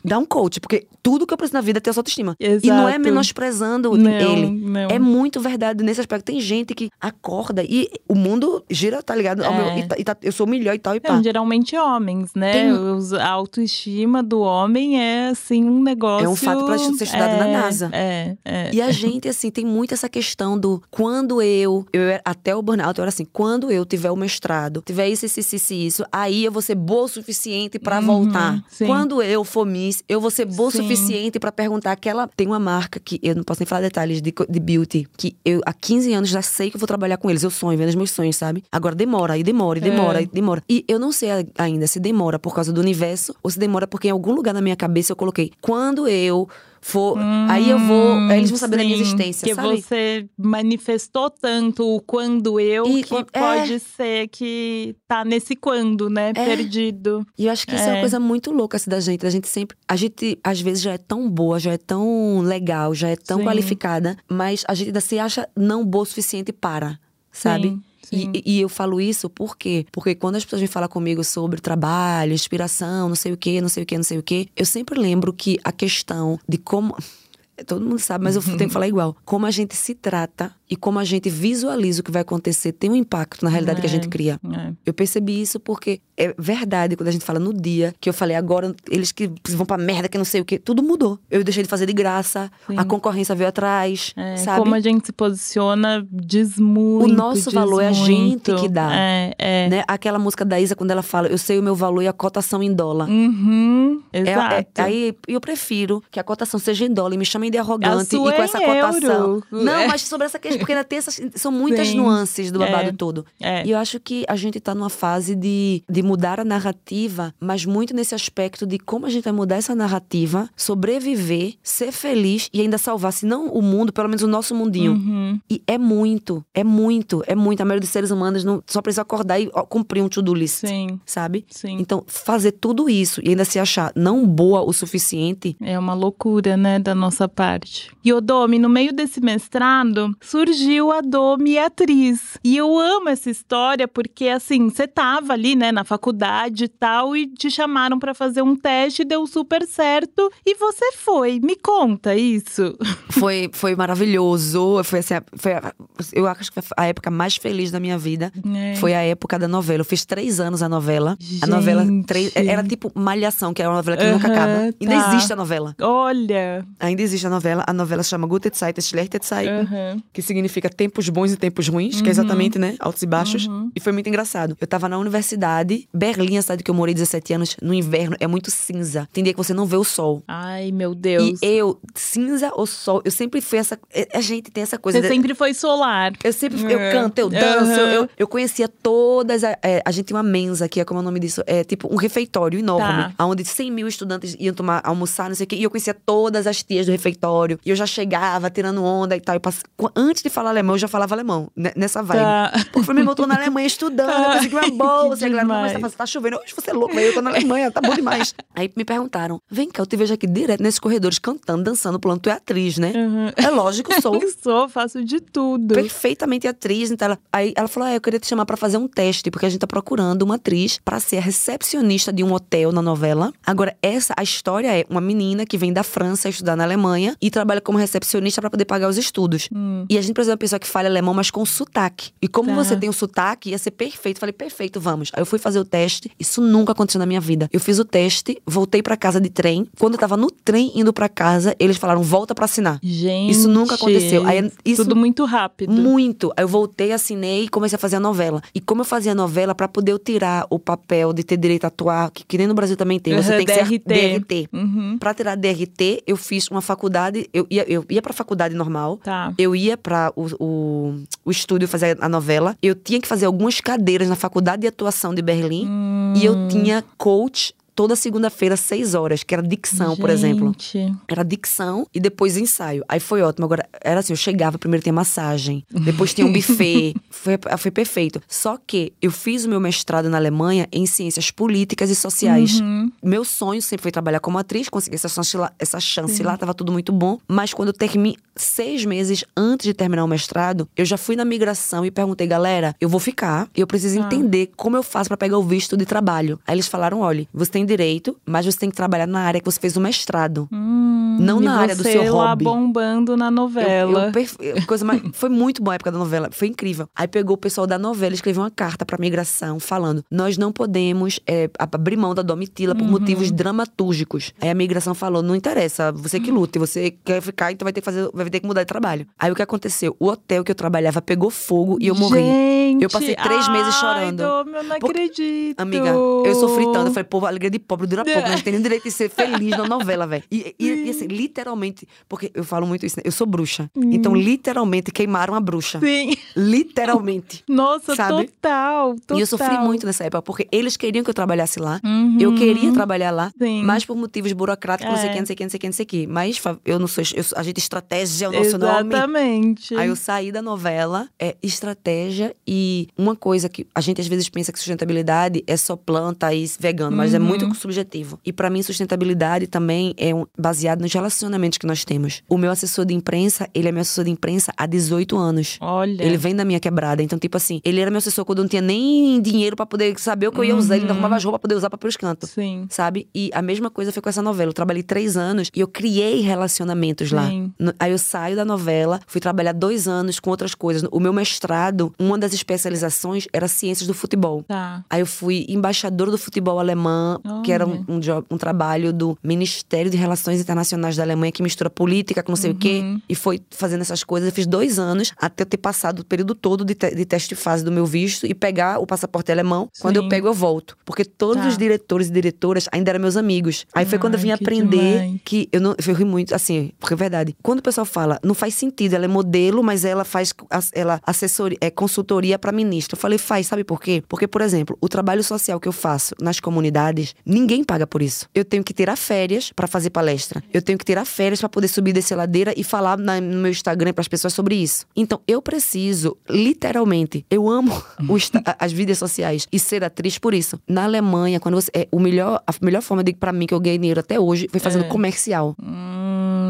[0.04, 2.36] Dá um coach, porque tudo que eu preciso na vida é ter essa autoestima.
[2.40, 3.00] E não é Exato.
[3.04, 4.46] menosprezando Não, ele.
[4.50, 4.88] não.
[4.88, 6.24] É muito verdade nesse aspecto.
[6.24, 9.42] Tem gente que acorda e o mundo gira, tá ligado?
[9.44, 9.56] Ao É.
[9.74, 11.20] meu- e tá- e tá- eu sou melhor e tal, e pá.
[11.22, 12.52] Geralmente homens, né?
[12.52, 16.26] Tem- Os- a autoestima do homem é, assim, um negócio…
[16.26, 17.90] É um fato pra ser estudado na É, NASA.
[17.92, 18.70] É, é.
[18.72, 22.98] E a gente, assim, tem muito essa questão do quando eu, eu até o burnout,
[22.98, 26.44] eu era assim, quando eu tiver o mestrado, tiver isso, isso, isso, isso, isso, aí
[26.44, 28.54] eu vou ser boa o suficiente para voltar.
[28.54, 28.86] Uhum, sim.
[28.86, 32.46] Quando eu for Miss, eu vou ser boa o suficiente para perguntar que ela tem
[32.46, 35.72] uma marca que eu não posso nem falar detalhes de, de beauty, que eu há
[35.72, 37.42] 15 anos já sei que eu vou trabalhar com eles.
[37.42, 38.62] Eu sonho, vendo os meus sonhos, sabe?
[38.70, 40.22] Agora demora, e demora, e demora, É.
[40.24, 40.62] e demora.
[40.68, 44.08] E eu não sei ainda se demora por causa do universo ou se demora porque
[44.08, 46.46] em algum lugar na minha cabeça eu coloquei quando eu
[46.84, 47.16] for,
[47.48, 49.80] aí eu vou, aí eles vão saber da minha Sim, existência, que sabe?
[49.80, 53.22] você manifestou tanto o quando eu E que é.
[53.24, 56.32] pode ser que tá nesse quando, né?
[56.32, 57.24] Perdido.
[57.38, 57.88] E eu acho que isso é.
[57.88, 58.00] uma É.
[58.00, 59.24] coisa muito louca assim, da gente.
[59.26, 59.76] A gente sempre.
[59.88, 63.38] A gente, às vezes, já é tão boa, já é tão legal, já é tão
[63.38, 63.44] Sim.
[63.44, 66.98] qualificada, mas a gente ainda se acha não boa o suficiente para,
[67.30, 67.68] sabe?
[67.68, 67.82] Sim,
[68.12, 69.86] E, e eu falo isso por quê?
[69.90, 73.68] Porque quando as pessoas vêm falar comigo sobre trabalho, inspiração, não sei o quê, não
[73.68, 76.96] sei o quê, não sei o quê, eu sempre lembro que a questão de como.
[77.66, 79.16] Todo mundo sabe, mas eu tenho que falar igual.
[79.24, 82.90] Como a gente se trata e como a gente visualiza o que vai acontecer tem
[82.90, 84.08] um impacto na realidade que a gente É.
[84.08, 84.40] cria.
[84.42, 84.72] É.
[84.86, 88.34] Eu percebi isso porque é verdade quando a gente fala no dia que eu falei
[88.36, 91.18] agora eles que vão pra merda que não sei o que, tudo mudou.
[91.30, 92.76] Eu deixei de fazer de graça, Sim.
[92.78, 94.60] a concorrência veio atrás, É, sabe?
[94.60, 97.12] Como a gente se posiciona diz muito.
[97.12, 98.56] nosso diz valor é a gente muito.
[98.56, 98.88] que dá.
[98.94, 99.68] É, é.
[99.68, 99.84] Né?
[99.86, 102.62] Aquela música da Isa quando ela fala, eu sei o meu valor e a cotação
[102.62, 103.08] em dólar.
[103.10, 104.66] Uhum, É- é- exato.
[104.82, 108.18] aí eu prefiro que a cotação seja em dólar e me chamem de arrogante e
[108.18, 109.10] com é essa cotação.
[109.10, 109.44] euro.
[109.50, 109.86] Não, É.
[109.88, 111.96] mas sobre essa questão, porque ainda tem essas, são muitas Sim.
[111.98, 112.92] nuances do babado É.
[112.92, 113.26] todo.
[113.40, 113.66] É.
[113.66, 117.64] E eu acho que a gente tá numa fase de, de mudar a narrativa, mas
[117.64, 122.60] muito nesse aspecto de como a gente vai mudar essa narrativa, sobreviver, ser feliz e
[122.60, 124.92] ainda salvar, se não o mundo, pelo menos o nosso mundinho.
[124.92, 125.40] Uhum.
[125.50, 127.60] E é muito, é muito, é muito.
[127.60, 131.00] A maioria dos seres humanos não só precisa acordar e cumprir um to-do list, Sim,
[131.06, 131.44] sabe?
[131.48, 131.76] sim.
[131.78, 136.56] Então, fazer tudo isso e ainda se achar não boa o suficiente, É uma loucura,
[136.56, 137.90] né, da nossa parte.
[138.04, 140.14] E o Domi, no meio desse mestrado,
[140.52, 142.38] surgiu a Domi atriz.
[142.44, 147.16] E eu amo essa história porque, assim, você tava ali, né, na faculdade e tal,
[147.16, 151.40] e te chamaram pra fazer um teste, deu super certo, e você foi.
[151.42, 152.76] Me conta isso.
[153.10, 154.82] foi, foi maravilhoso.
[154.84, 155.72] Foi assim, foi a-
[156.12, 158.30] eu acho que a época mais feliz da minha vida.
[158.54, 158.76] É.
[158.76, 159.80] Foi a época da novela.
[159.80, 161.16] Eu fiz três anos a novela.
[161.40, 162.06] A novela Gente.
[162.06, 164.74] três, era tipo Malhação, que é uma novela que nunca Aham, acaba.
[164.80, 165.08] Ainda tá.
[165.14, 165.74] existe a novela.
[165.80, 166.66] Olha.
[166.78, 167.64] Ainda existe a novela.
[167.66, 169.48] A novela se chama Gute Zeit, Schlechte Zeit.
[169.48, 170.02] Aham.
[170.12, 172.74] Que significa tempos bons e tempos ruins, que é exatamente, né?
[172.78, 173.48] Altos e baixos.
[173.74, 174.56] E foi muito engraçado.
[174.60, 178.26] Eu tava na universidade, Berlim, a cidade que eu morei 17 anos, no inverno, é
[178.26, 179.08] muito cinza.
[179.12, 180.22] Tem dia que você não vê o sol.
[180.28, 181.38] Ai, meu Deus.
[181.42, 183.78] E eu, cinza ou sol, eu sempre fui essa.
[183.92, 184.98] é, A gente tem essa coisa.
[184.98, 186.12] Você de- sempre foi solar.
[186.22, 186.92] Eu sempre eu É.
[186.92, 189.44] canto, eu danço, eu, eu, eu conhecia todas.
[189.44, 191.42] A, é, a gente tem uma mensa aqui, é como é o nome disso?
[191.46, 193.24] É tipo um refeitório enorme, Tá.
[193.26, 195.56] onde 100 mil estudantes iam tomar, almoçar, não sei o quê.
[195.56, 197.58] E eu conhecia todas as tias do refeitório.
[197.64, 199.34] E eu já chegava tirando onda e tal.
[199.36, 199.90] Eu passe- qu-
[200.22, 202.20] Antes de falar alemão, eu já falava alemão, né, nessa vibe.
[202.20, 202.52] Tá.
[202.54, 205.16] Porque eu falei, meu, eu tô na Alemanha estudando, eu consegui uma bolsa.
[205.16, 206.36] Que E a galera, não, mas tá, tá chovendo.
[206.36, 208.32] Hoje você é louco, eu tô na Alemanha, tá bom demais.
[208.54, 212.20] Aí me perguntaram, vem cá, eu te vejo aqui direto nesses corredores cantando, dançando, pulando.
[212.20, 212.92] Tu é atriz, né?
[212.94, 213.32] Uhum.
[213.34, 215.74] É lógico, sou Sou, faço de tudo.
[215.74, 216.92] perfeitamente atriz.
[216.92, 219.46] Então ela, aí ela falou: ah, eu queria te chamar pra fazer um teste, porque
[219.46, 223.32] a gente tá procurando uma atriz pra ser a recepcionista de um hotel na novela.
[223.44, 227.28] Agora, essa, a história é uma menina que vem da França estudar na Alemanha e
[227.28, 229.48] trabalha como recepcionista pra poder pagar os estudos.
[229.52, 229.84] Hum.
[229.88, 232.10] E a gente de uma pessoa que fale alemão, mas com sotaque.
[232.20, 232.54] E como Tá.
[232.56, 234.18] você tem o sotaque, ia ser perfeito.
[234.20, 235.10] Falei, perfeito, vamos.
[235.14, 236.10] Aí eu fui fazer o teste.
[236.18, 237.48] Isso nunca aconteceu na minha vida.
[237.52, 239.66] Eu fiz o teste, voltei pra casa de trem.
[239.78, 242.78] Quando eu tava no trem indo pra casa, eles falaram: volta pra assinar.
[242.82, 243.30] Gente.
[243.32, 244.26] Isso nunca aconteceu.
[244.26, 245.72] Aí, isso Tudo muito rápido.
[245.72, 246.32] muito.
[246.36, 248.42] Aí eu voltei, assinei e comecei a fazer a novela.
[248.54, 251.64] E como eu fazia a novela, pra poder eu tirar o papel de ter direito
[251.64, 254.18] a atuar, que, que nem no Brasil também tem, você Uhum, tem que ser DRT.
[254.18, 254.48] DRT.
[254.52, 254.98] Uhum.
[254.98, 258.98] Pra tirar DRT, eu fiz uma faculdade, eu ia, eu ia pra faculdade normal.
[258.98, 259.32] Tá.
[259.38, 262.56] Eu ia pra o, o, o estúdio fazer a novela.
[262.62, 265.68] Eu tinha que fazer algumas cadeiras na faculdade de atuação de Berlim.
[266.16, 270.54] E eu tinha coach toda segunda-feira, seis horas, que era dicção, por exemplo.
[270.58, 270.94] Gente.
[271.08, 272.84] Era dicção e depois ensaio.
[272.88, 273.44] Aí foi ótimo.
[273.46, 276.94] Agora, era assim, eu chegava, primeiro tinha massagem, depois tinha um buffet.
[277.10, 278.20] foi, foi perfeito.
[278.28, 282.60] Só que eu fiz o meu mestrado na Alemanha em ciências políticas e sociais.
[282.60, 282.90] Uhum.
[283.02, 286.54] Meu sonho sempre foi trabalhar como atriz, consegui essa chance lá, essa chance lá, tava
[286.54, 287.18] tudo muito bom.
[287.28, 291.24] Mas quando eu terminei, seis meses antes de terminar o mestrado, eu já fui na
[291.24, 294.06] migração e perguntei, galera, eu vou ficar, eu preciso Ah.
[294.06, 296.38] entender como eu faço pra pegar o visto de trabalho.
[296.46, 299.44] Aí eles falaram, olha, você tem direito, mas você tem que trabalhar na área que
[299.44, 300.48] você fez o mestrado.
[300.52, 301.18] Hum.
[301.20, 302.44] não na área do seu lá hobby.
[302.44, 304.10] bombando na novela.
[304.14, 306.88] Eu- eu eu- coisa mais, foi muito boa a época da novela, foi incrível.
[306.96, 310.50] Aí pegou o pessoal da novela e escreveu uma carta pra migração falando: nós não
[310.50, 314.32] podemos é, abrir mão da Domitila por motivos dramatúrgicos.
[314.40, 317.80] Aí a migração falou: não interessa, você que lute, você quer ficar, então vai ter
[317.80, 319.06] que fazer, vai ter que mudar de trabalho.
[319.18, 319.94] Aí o que aconteceu?
[320.00, 322.20] O hotel que eu trabalhava pegou fogo e eu morri.
[322.20, 324.16] Gente, Eu passei três meses ai, chorando.
[324.18, 325.60] Dom, eu não acredito.
[325.60, 326.86] Amiga, eu sofri tanto.
[326.88, 328.28] Eu falei, pô, a alegria de pobre dura pouco.
[328.28, 330.24] Não tem nem direito de ser feliz na novela, velho.
[330.30, 333.02] E, e- e, assim, literalmente, porque eu falo muito isso, né?
[333.04, 333.70] Eu sou bruxa.
[333.76, 335.78] Então, literalmente, queimaram a bruxa.
[335.80, 336.14] Sim.
[336.36, 337.42] Literalmente.
[337.48, 338.26] Nossa, Sabe?
[338.26, 339.18] total, total.
[339.18, 341.80] E eu sofri muito nessa época, porque eles queriam que eu trabalhasse lá.
[341.84, 342.16] Uhum.
[342.20, 343.62] Eu queria trabalhar lá, Sim.
[343.64, 345.14] mas por motivos burocráticos, não sei o É.
[345.14, 346.06] que, não sei o que, não sei o que, não sei o que.
[346.06, 347.02] Mas eu não sou.
[347.14, 348.94] eu a gente estratégia é o nosso nome.
[348.94, 349.74] Exatamente.
[349.76, 354.28] Aí eu saí da novela, é estratégia e uma coisa que a gente às vezes
[354.28, 357.24] pensa que sustentabilidade é só planta e vegano, mas é Uhum.
[357.48, 358.18] Muito subjetivo.
[358.24, 362.22] E pra mim sustentabilidade também é um, baseado nos relacionamentos que nós temos.
[362.28, 365.58] O meu assessor de imprensa, ele é meu assessor de imprensa há 18 anos.
[365.60, 366.02] Olha.
[366.02, 367.02] Ele vem da minha quebrada.
[367.02, 369.98] Então, tipo assim, ele era meu assessor quando eu não tinha nem dinheiro pra poder
[369.98, 370.74] saber o que eu ia usar.
[370.76, 372.30] Ele ainda arrumava as roupas pra poder usar pra pelos cantos.
[372.30, 372.66] Sim.
[372.68, 373.08] Sabe?
[373.14, 374.50] E a mesma coisa foi com essa novela.
[374.50, 377.26] Eu trabalhei três anos e eu criei relacionamentos lá.
[377.28, 377.52] Sim.
[377.58, 380.86] No- Aí eu saio da novela, fui trabalhar dois anos com outras coisas.
[380.92, 384.42] O meu mestrado, uma das especializações era ciências do futebol.
[384.46, 384.84] Tá.
[384.88, 389.16] Aí eu fui embaixadora do futebol alemão, que era um, um, job- um trabalho do
[389.22, 392.80] Ministério de Relações Internacionais da Alemanha, que mistura política com não sei o quê.
[392.82, 393.00] Uhum.
[393.08, 394.28] E foi fazendo essas coisas.
[394.28, 397.30] Eu fiz dois anos até eu ter passado o período todo de, te- de teste
[397.30, 399.68] de fase do meu visto e pegar o passaporte alemão.
[399.80, 400.08] Quando eu Sim.
[400.08, 400.76] pego, eu volto.
[400.84, 401.48] Porque todos Tá.
[401.48, 403.64] os diretores e diretoras ainda eram meus amigos.
[403.74, 405.20] Aí foi quando eu Ai, vim que aprender demais.
[405.24, 405.74] que eu não.
[405.86, 407.36] Eu ri muito, assim, porque é verdade.
[407.42, 410.32] Quando o pessoal fala, não faz sentido, ela é modelo, mas ela faz
[410.72, 412.96] ela assessoria, é consultoria para ministro.
[412.96, 414.02] Eu falei, faz, sabe por quê?
[414.08, 418.28] Porque, por exemplo, o trabalho social que eu faço nas comunidades, ninguém paga por isso.
[418.34, 420.42] Eu tenho que tirar férias para fazer palestra.
[420.52, 423.50] Eu tenho que tirar férias para poder subir dessa ladeira e falar na- no meu
[423.50, 424.86] Instagram para as pessoas sobre isso.
[424.96, 427.70] Então, eu preciso, literalmente, eu amo
[428.08, 430.58] o Insta- a- as mídias sociais e ser atriz por isso.
[430.68, 433.60] Na Alemanha, quando você é o melhor, a melhor forma de para mim que eu
[433.60, 434.88] ganhei dinheiro até hoje foi fazendo É.
[434.88, 435.54] comercial.
[435.62, 436.01] Hum,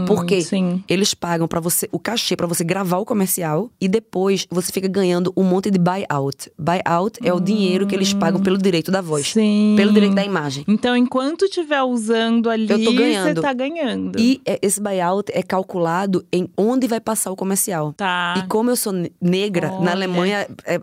[0.06, 0.40] Por quê?
[0.42, 0.82] Sim.
[0.88, 4.88] Eles pagam para você o cachê pra você gravar o comercial e depois você fica
[4.88, 6.50] ganhando um monte de buyout.
[6.58, 9.74] Buyout é o dinheiro que eles pagam pelo direito da voz, Sim.
[9.76, 10.64] pelo direito da imagem.
[10.68, 14.18] Então, enquanto estiver usando ali, você tá ganhando.
[14.18, 17.92] E é, esse buyout é calculado em onde vai passar o comercial.
[17.92, 18.34] Tá.
[18.38, 19.84] E como eu sou ne- negra, Olha.
[19.84, 20.78] na Alemanha, é, é,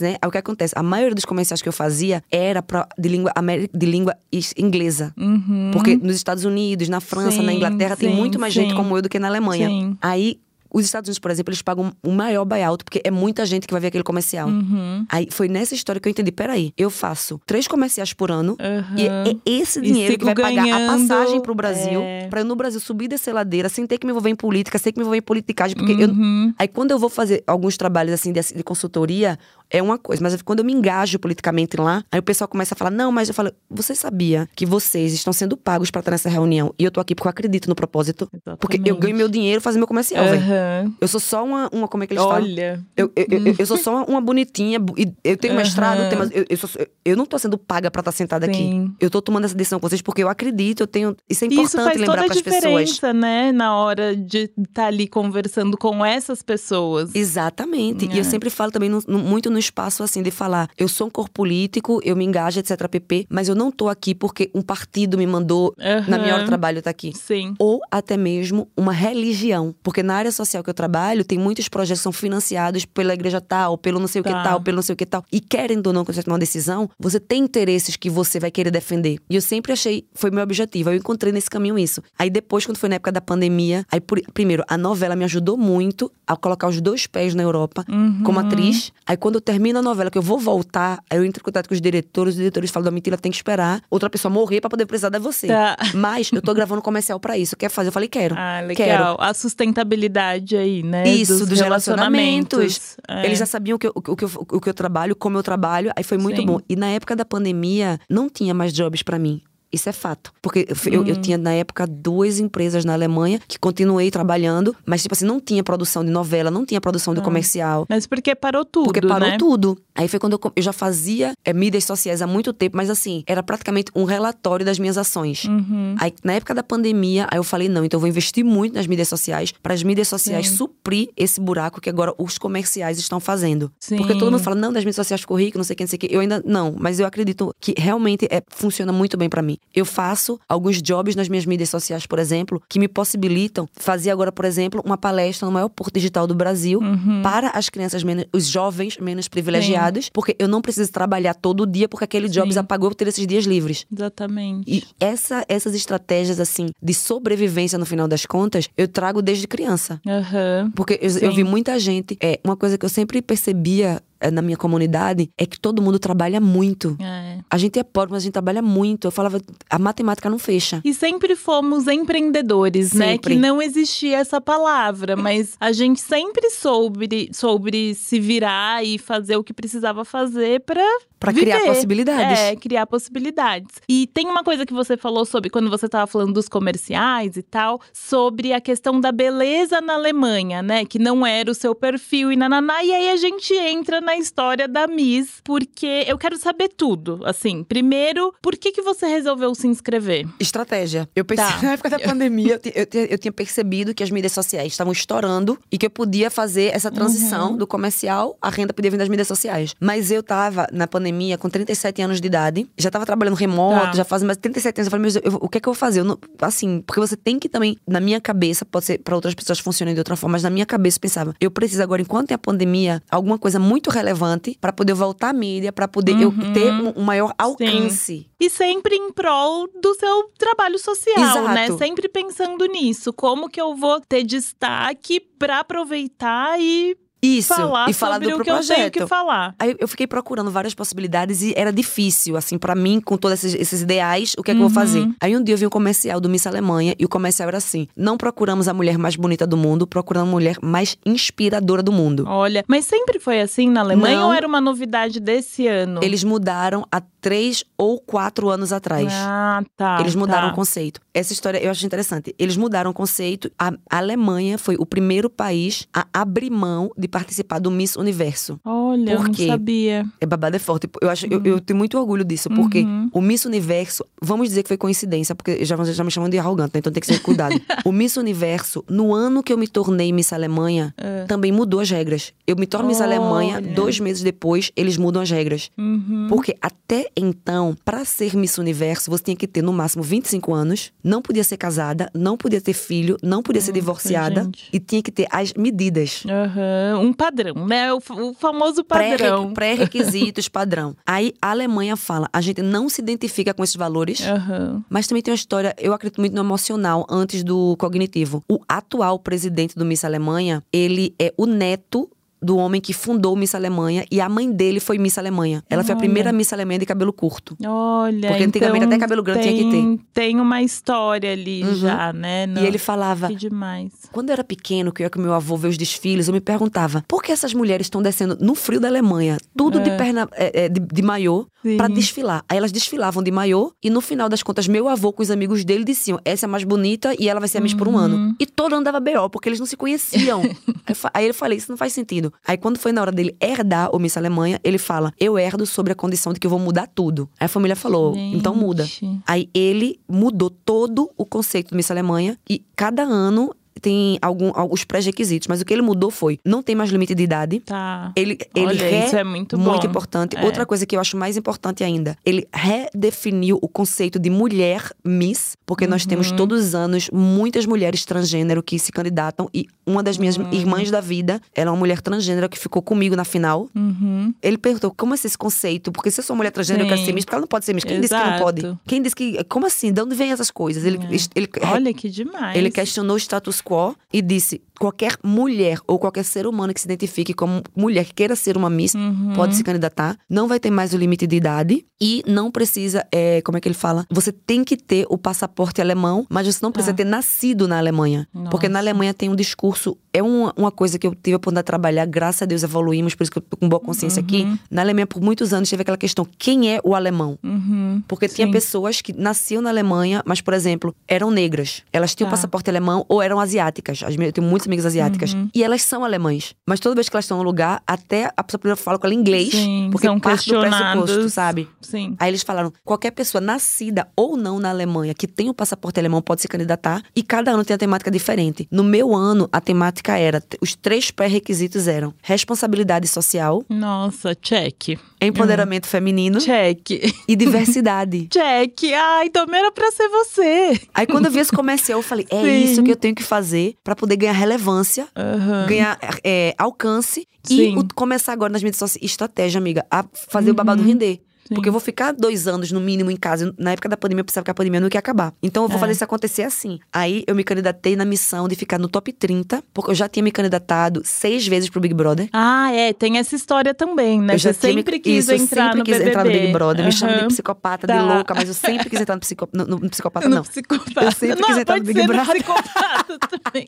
[0.00, 0.74] né, é o que acontece.
[0.76, 3.32] A maioria dos comerciais que eu fazia era pra, de, língua,
[3.72, 4.14] de língua
[4.56, 5.12] inglesa.
[5.18, 5.70] Uhum.
[5.72, 8.76] Porque nos Estados Unidos, na França, Sim, na Inglaterra, tem sim, muito mais gente sim.
[8.76, 9.68] como eu do que na Alemanha.
[9.68, 9.96] Sim.
[10.00, 10.38] Aí,
[10.74, 13.74] os Estados Unidos, por exemplo, eles pagam o maior buyout, porque é muita gente que
[13.74, 14.48] vai ver aquele comercial.
[14.48, 15.04] Uhum.
[15.08, 18.56] Aí foi nessa história que eu entendi: peraí, eu faço três comerciais por ano.
[18.58, 18.96] Aham.
[18.96, 22.26] E é esse E dinheiro que vai pagar a ganhando, passagem pro Brasil, é.
[22.28, 24.84] pra eu no Brasil subir dessa ladeira sem ter que me envolver em política, sem
[24.84, 25.76] ter que me envolver em politicagem.
[25.76, 26.54] Porque eu, Uhum.
[26.58, 29.38] Aí quando eu vou fazer alguns trabalhos assim de, de consultoria,
[29.72, 30.22] é uma coisa.
[30.22, 33.28] Mas quando eu me engajo politicamente lá, aí o pessoal começa a falar: não, mas
[33.28, 36.74] eu falo, você sabia que vocês estão sendo pagos pra estar nessa reunião?
[36.78, 38.28] E eu tô aqui porque eu acredito no propósito.
[38.58, 39.00] Porque eu Exatamente.
[39.00, 40.24] ganho meu dinheiro fazendo meu comercial.
[40.24, 40.92] Aham.
[41.00, 41.88] Eu sou só uma, uma.
[41.88, 42.42] Como é que eles falam?
[42.42, 42.84] Olha.
[42.96, 45.62] Eu, eu, eu, eu sou só uma, bonitinha, e eu tenho Aham.
[45.62, 46.70] mestrado, eu, tenho, eu, eu, sou-
[47.04, 48.56] eu não tô sendo paga pra estar sentada aqui.
[48.58, 48.94] Sim.
[49.00, 51.16] Eu tô tomando essa decisão com vocês porque eu acredito, eu tenho.
[51.28, 52.62] Isso é Isso importante faz lembrar toda a pras pessoas.
[52.90, 53.52] diferença, né?
[53.52, 57.14] Na hora de estar ali conversando com essas pessoas.
[57.14, 58.06] Exatamente.
[58.06, 58.20] E É.
[58.20, 61.10] eu sempre falo também no- no- muito no espaço assim de falar, eu sou um
[61.10, 65.16] corpo político, eu me engajo, etc, pp, mas eu não tô aqui porque um partido
[65.16, 65.74] me mandou
[66.08, 67.12] na minha hora de trabalho tá aqui.
[67.16, 67.54] Sim.
[67.58, 69.74] Ou até mesmo uma religião.
[69.82, 73.40] Porque na área social que eu trabalho, tem muitos projetos que são financiados pela igreja
[73.40, 74.42] tal, pelo não sei o que Tá.
[74.42, 75.24] tal, pelo não sei o que tal.
[75.32, 78.50] E querendo ou não, quando você toma uma decisão, você tem interesses que você vai
[78.50, 79.18] querer defender.
[79.30, 80.90] E eu sempre achei, foi meu objetivo.
[80.90, 82.02] Eu encontrei nesse caminho isso.
[82.18, 85.56] Aí depois, quando foi na época da pandemia, aí por- primeiro, a novela me ajudou
[85.56, 88.22] muito a colocar os dois pés na Europa Uhum.
[88.24, 88.92] como atriz.
[89.06, 91.68] Aí quando eu termino a novela, que eu vou voltar, aí eu entro em contato
[91.68, 94.86] com os diretores, os diretores falam, Domitila, tem que esperar outra pessoa morrer pra poder
[94.86, 95.46] precisar de você.
[95.46, 95.76] Tá.
[95.94, 97.56] Mas eu tô gravando comercial pra isso.
[97.56, 97.88] Quer fazer?
[97.88, 98.34] Eu falei, quero.
[98.38, 98.86] Ah, legal.
[98.86, 99.16] Quero.
[99.18, 101.06] A sustentabilidade aí, né?
[101.08, 102.96] Isso, dos, relacionamentos.
[103.08, 103.26] É.
[103.26, 105.42] Eles já sabiam o que, eu, o, que eu, o que eu trabalho, como eu
[105.42, 106.46] trabalho, aí foi muito Sim.
[106.46, 106.60] bom.
[106.68, 109.42] E na época da pandemia, não tinha mais jobs pra mim.
[109.72, 110.32] Isso é fato.
[110.42, 111.06] Porque eu, eu- Hum.
[111.06, 115.40] eu tinha, na época, duas empresas na Alemanha que continuei trabalhando, mas, tipo assim, não
[115.40, 117.86] tinha produção de novela, não tinha produção de comercial.
[117.88, 119.36] Mas porque parou tudo, Porque parou né?
[119.38, 119.78] tudo.
[119.94, 123.22] Aí foi quando eu, eu já fazia é, mídias sociais há muito tempo, mas assim,
[123.26, 125.44] era praticamente um relatório das minhas ações.
[125.44, 125.94] Uhum.
[125.98, 128.86] Aí, na época da pandemia, aí eu falei, não, então eu vou investir muito nas
[128.86, 130.56] mídias sociais, para as mídias sociais Sim.
[130.56, 133.70] suprir esse buraco que agora os comerciais estão fazendo.
[133.80, 133.96] Sim.
[133.96, 135.88] Porque todo mundo fala, não, das mídias sociais ficou rico, não sei o que, não
[135.88, 136.08] sei o que.
[136.14, 139.56] Eu ainda, não, mas eu acredito que realmente é, funciona muito bem pra mim.
[139.74, 144.30] Eu faço alguns jobs nas minhas mídias sociais, por exemplo, que me possibilitam fazer agora,
[144.30, 147.22] por exemplo, uma palestra no maior porto digital do Brasil Uhum.
[147.22, 151.88] para as crianças menos, os jovens menos privilegiados, porque eu não preciso trabalhar todo dia
[151.88, 152.60] porque aquele jobs Sim.
[152.60, 153.86] apagou eu ter esses dias livres.
[153.92, 154.70] Exatamente.
[154.70, 160.00] E essa, essas estratégias, assim, de sobrevivência no final das contas, eu trago desde criança.
[160.06, 160.70] Aham.
[160.74, 161.36] Porque eu, eu Sim.
[161.36, 162.16] vi muita gente.
[162.20, 166.40] É, uma coisa que eu sempre percebia na minha comunidade é que todo mundo trabalha
[166.40, 166.96] muito.
[167.00, 167.38] É.
[167.50, 169.06] A gente é pobre, mas a gente trabalha muito.
[169.06, 170.80] Eu falava, a matemática não fecha.
[170.84, 173.12] E sempre fomos empreendedores, né?
[173.12, 173.34] Sempre.
[173.34, 179.36] Que não existia essa palavra, mas a gente sempre soube, soube se virar e fazer
[179.36, 180.84] o que precisava fazer pra
[181.22, 182.40] Pra criar possibilidades.
[182.40, 183.76] É, criar possibilidades.
[183.88, 187.42] E tem uma coisa que você falou sobre quando você estava falando dos comerciais e
[187.42, 190.84] tal, sobre a questão da beleza na Alemanha, né?
[190.84, 192.82] Que não era o seu perfil e nananá.
[192.82, 197.20] E aí a gente entra na história da Miss, porque eu quero saber tudo.
[197.24, 200.26] Assim, primeiro, por que, que você resolveu se inscrever?
[200.40, 201.08] Estratégia.
[201.14, 201.58] Eu pensei, Tá.
[201.62, 205.56] na época da pandemia, eu, eu, eu tinha percebido que as mídias sociais estavam estourando
[205.70, 209.28] e que eu podia fazer essa transição do comercial, a renda podia vir das mídias
[209.28, 209.74] sociais.
[209.80, 213.92] Mas eu tava na pandemia com 37 anos de idade, já tava trabalhando remoto, Tá.
[213.94, 214.86] já fazem mais de 37 anos.
[214.86, 216.00] Eu falei, mas eu- o que é que eu vou fazer?
[216.00, 219.34] Eu não- assim, porque você tem que também, na minha cabeça, pode ser pra outras
[219.34, 222.28] pessoas funcionem de outra forma, mas na minha cabeça eu pensava, eu preciso agora, enquanto
[222.28, 226.28] tem a pandemia, alguma coisa muito relevante pra poder voltar à mídia, pra poder eu
[226.28, 226.52] Uhum.
[226.52, 228.26] ter um, um maior alcance.
[228.40, 231.48] E sempre em prol do seu trabalho social, Exato.
[231.54, 231.68] né?
[231.78, 233.12] Sempre pensando nisso.
[233.12, 238.34] Como que eu vou ter destaque pra aproveitar e Isso, falar e falar sobre do
[238.34, 238.92] o que eu tenho projeto.
[238.92, 239.54] que falar.
[239.58, 243.60] Aí eu fiquei procurando várias possibilidades e era difícil, assim, pra mim, com todos esses,
[243.60, 245.08] esses ideais, o que é que eu vou fazer?
[245.20, 247.86] Aí um dia eu vi um comercial do Miss Alemanha e o comercial era assim:
[247.96, 252.24] não procuramos a mulher mais bonita do mundo, procuramos a mulher mais inspiradora do mundo.
[252.26, 254.28] Olha, mas sempre foi assim na Alemanha Não.
[254.28, 256.00] ou era uma novidade desse ano?
[256.02, 259.08] Eles mudaram há três ou quatro anos atrás.
[259.12, 259.98] Ah, tá.
[260.00, 260.52] Eles mudaram tá.
[260.52, 261.00] o conceito.
[261.14, 262.34] Essa história eu acho interessante.
[262.36, 263.50] Eles mudaram o conceito.
[263.56, 268.58] A Alemanha foi o primeiro país a abrir mão de participar do Miss Universo.
[268.64, 270.04] Olha, eu não sabia.
[270.20, 270.88] É babado é forte.
[271.00, 273.10] Eu, acho, eu, eu tenho muito orgulho disso, porque Uhum.
[273.12, 276.72] o Miss Universo, vamos dizer que foi coincidência, porque já, já me chamam de arrogante,
[276.74, 276.78] né?
[276.80, 277.54] então tem que ser cuidado.
[277.84, 280.94] o Miss Universo, no ano que eu me tornei Miss Alemanha,
[281.28, 282.32] também mudou as regras.
[282.46, 283.04] Eu me torno Miss É.
[283.04, 285.70] Alemanha, dois meses depois, eles mudam as regras.
[285.78, 286.26] Uhum.
[286.28, 290.92] Porque até então, pra ser Miss Universo, você tinha que ter no máximo 25 anos,
[291.04, 294.68] não podia ser casada, não podia ter filho, não podia ser divorciada gente.
[294.72, 296.24] e tinha que ter as medidas.
[296.28, 297.92] Aham, Um padrão, né?
[297.92, 299.52] O, o famoso padrão.
[299.52, 300.94] Pré- Pré-requisitos padrão.
[301.06, 304.20] Aí a Alemanha fala: a gente não se identifica com esses valores.
[304.26, 304.84] Aham.
[304.88, 308.42] Mas também tem uma história, eu acredito muito no emocional antes do cognitivo.
[308.48, 312.08] O atual presidente do Miss Alemanha, ele é o neto
[312.42, 315.62] do homem que fundou Miss Alemanha e a mãe dele foi Miss Alemanha.
[315.70, 316.00] Ela foi a Olha.
[316.04, 317.56] primeira Miss Alemanha de cabelo curto.
[317.64, 320.04] Olha, Porque antigamente então até cabelo grande tem, tinha que ter.
[320.12, 321.74] Tem uma história ali Uhum.
[321.74, 322.46] já, né?
[322.60, 323.92] E ele falava: Que demais.
[324.10, 326.40] Quando eu era pequeno, que eu ia com meu avô ver os desfiles, eu me
[326.40, 329.96] perguntava por que essas mulheres estão descendo no frio da Alemanha, tudo de É.
[329.96, 332.44] perna é, é, de, de maiô, pra desfilar.
[332.48, 335.64] Aí elas desfilavam de maiô e no final das contas, meu avô com os amigos
[335.64, 337.92] dele diziam: essa é a mais bonita e ela vai ser a Miss por um
[337.92, 337.98] Uhum.
[337.98, 338.34] ano.
[338.40, 340.42] E todo ano dava B.O., porque eles não se conheciam.
[341.14, 342.31] aí eu falei: isso não faz sentido.
[342.46, 345.92] Aí quando foi na hora dele herdar o Miss Alemanha, ele fala: eu herdo sobre
[345.92, 347.28] a condição de que eu vou mudar tudo.
[347.38, 348.84] Aí a família falou: então muda.
[348.84, 349.22] Gente.
[349.26, 354.84] Aí ele mudou todo o conceito do Miss Alemanha e cada ano tem algum, alguns
[354.84, 357.60] pré-requisitos, mas o que ele mudou foi: não tem mais limite de idade.
[357.60, 358.12] Tá.
[358.16, 359.70] Ele, ele Olha, re- isso é muito bom.
[359.70, 360.36] muito importante.
[360.36, 360.44] É.
[360.44, 365.56] Outra coisa que eu acho mais importante ainda, ele redefiniu o conceito de mulher Miss,
[365.66, 366.36] porque nós temos Uhum.
[366.36, 370.48] todos os anos muitas mulheres transgênero que se candidatam e uma das minhas Uhum.
[370.52, 373.68] irmãs da vida, ela é uma mulher transgênero que ficou comigo na final.
[373.74, 374.32] Uhum.
[374.42, 375.90] Ele perguntou, como é esse conceito?
[375.90, 377.06] Porque se eu sou mulher transgênero, eu quero Sim.
[377.06, 377.84] ser Miss, porque ela não pode ser Miss.
[377.84, 378.60] Quem disse que não pode?
[378.60, 378.80] Exato.
[378.86, 379.42] Quem disse que.
[379.44, 379.92] Como assim?
[379.92, 380.84] De onde vem essas coisas?
[380.84, 380.98] Ele,
[381.34, 382.56] ele, Olha que demais.
[382.56, 383.71] ele questionou o status quo
[384.12, 388.34] e disse: qualquer mulher ou qualquer ser humano que se identifique como mulher que queira
[388.36, 389.32] ser uma Miss Uhum.
[389.34, 390.16] pode se candidatar.
[390.28, 393.68] Não vai ter mais o limite de idade e não precisa, é, como é que
[393.68, 394.04] ele fala?
[394.10, 398.26] Você tem que ter o passaporte alemão, mas você não precisa ter nascido na Alemanha.
[398.50, 398.72] Porque na.
[398.80, 398.82] Nossa.
[398.82, 399.96] Alemanha tem um discurso.
[400.12, 403.14] É uma, uma coisa que eu tive a oportunidade de trabalhar, graças a Deus evoluímos,
[403.14, 404.44] por isso que eu tô com boa consciência aqui.
[404.70, 407.38] Na Alemanha, por muitos anos, teve aquela questão: quem é o alemão?
[407.42, 408.02] Uhum.
[408.08, 408.52] Porque tinha Sim.
[408.52, 411.82] pessoas que nasciam na Alemanha, mas, por exemplo, eram negras.
[411.92, 412.36] Elas tinham Tá.
[412.36, 413.61] passaporte alemão ou eram asiáticas.
[413.62, 414.02] Asiáticas.
[414.02, 415.34] Eu tenho muitas amigas asiáticas.
[415.34, 415.48] Uhum.
[415.54, 416.54] E elas são alemães.
[416.66, 419.14] Mas toda vez que elas estão no lugar, até a pessoa primeiro fala com ela
[419.14, 419.50] em inglês.
[419.50, 421.68] Sim, porque são parte do pressuposto, sabe?
[421.80, 422.16] Sim.
[422.18, 426.20] Aí eles falaram: qualquer pessoa nascida ou não na Alemanha que tem o passaporte alemão
[426.20, 428.66] pode se candidatar e cada ano tem a temática diferente.
[428.70, 434.98] No meu ano, a temática era: os três pré-requisitos eram responsabilidade social, Nossa, check.
[435.26, 436.90] Empoderamento feminino Check.
[437.28, 438.28] e diversidade.
[438.32, 438.84] Check.
[438.94, 440.80] Ai, também era pra ser você.
[440.94, 442.64] Aí quando eu vi esse comercial, eu falei: é Sim.
[442.64, 445.66] isso que eu tenho que fazer pra poder ganhar relevância, Aham.
[445.68, 447.74] ganhar é, alcance Sim.
[447.74, 449.04] e o- começar agora nas mídias sociais.
[449.10, 451.20] Estratégia, amiga, a fazer o babado render.
[451.42, 451.48] Uhum.
[451.48, 451.54] Sim.
[451.56, 453.52] Porque eu vou ficar dois anos, no mínimo, em casa.
[453.58, 455.34] Na época da pandemia, eu pensava que a pandemia não ia acabar.
[455.42, 455.80] Então, eu vou É.
[455.80, 456.78] fazer isso acontecer assim.
[456.92, 460.22] Aí, eu me candidatei na missão de ficar no top 30, porque eu já tinha
[460.22, 462.28] me candidatado seis vezes pro Big Brother.
[462.32, 464.34] Ah, é, tem essa história também, né?
[464.34, 466.10] eu já tinha me- sempre quis isso, eu entrar sempre no quis BBB.
[466.10, 466.84] entrar no Big Brother.
[466.86, 467.96] Me chamam de psicopata, Tá.
[467.98, 469.48] de louca, mas eu sempre quis entrar no, psico...
[469.52, 470.42] no, no- psicopata, No não.
[470.42, 471.04] psicopata.
[471.04, 472.34] Eu sempre não, quis entrar no Big ser no Brother.
[472.34, 473.66] psicopata também.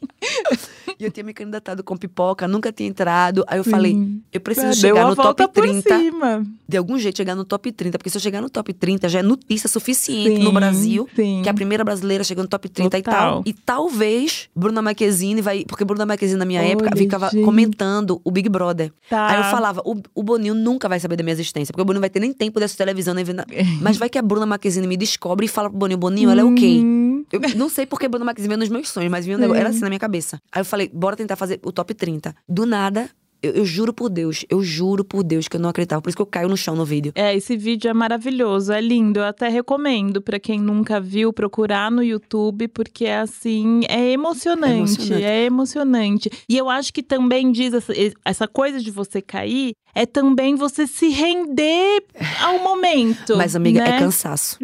[0.99, 3.45] E eu tinha me candidatado com pipoca, nunca tinha entrado.
[3.49, 3.97] Aí eu falei,
[4.33, 5.83] eu preciso É, Deu chegar no top 30.
[5.91, 6.47] por cima.
[6.69, 9.19] de algum jeito chegar no top 30, porque se eu chegar no top 30 já
[9.21, 11.41] é notícia suficiente Sim, no Brasil, sim.
[11.43, 13.15] que a primeira brasileira chegou no top 30 e Total.
[13.35, 13.43] tal.
[13.47, 17.45] E talvez Bruna Marquezine vai, porque Bruna Marquezine na minha Olha, época ficava gente.
[17.45, 18.93] comentando o Big Brother.
[19.09, 19.29] Tá.
[19.29, 22.01] Aí eu falava, o, o Boninho nunca vai saber da minha existência, porque o Boninho
[22.01, 23.25] vai ter nem tempo dessa televisão, nem.
[23.81, 26.45] Mas vai que a Bruna Marquezine me descobre e fala pro Boninho, Boninho, ela é
[26.45, 26.81] o quê?
[26.83, 29.61] Hum, Eu não sei porque Bruna Marquezine veio nos meus sonhos, mas vinha um negócio,
[29.61, 30.41] era assim na minha cabeça.
[30.53, 32.35] Aí eu falei, bora tentar fazer o top 30.
[32.49, 33.09] Do nada,
[33.45, 36.01] eu, eu juro por Deus, eu juro por Deus que eu não acreditava.
[36.01, 37.13] Por isso que eu caio no chão no vídeo.
[37.15, 39.21] É, esse vídeo é maravilhoso, é lindo.
[39.21, 45.25] Eu até recomendo pra quem nunca viu procurar no YouTube, porque assim é emocionante, emocionante.
[45.25, 46.31] é emocionante.
[46.49, 47.93] E eu acho que também diz essa,
[48.25, 52.05] essa coisa de você cair é também você se render
[52.43, 53.37] ao momento.
[53.37, 53.97] Mas, amiga, né?
[53.97, 54.59] é cansaço.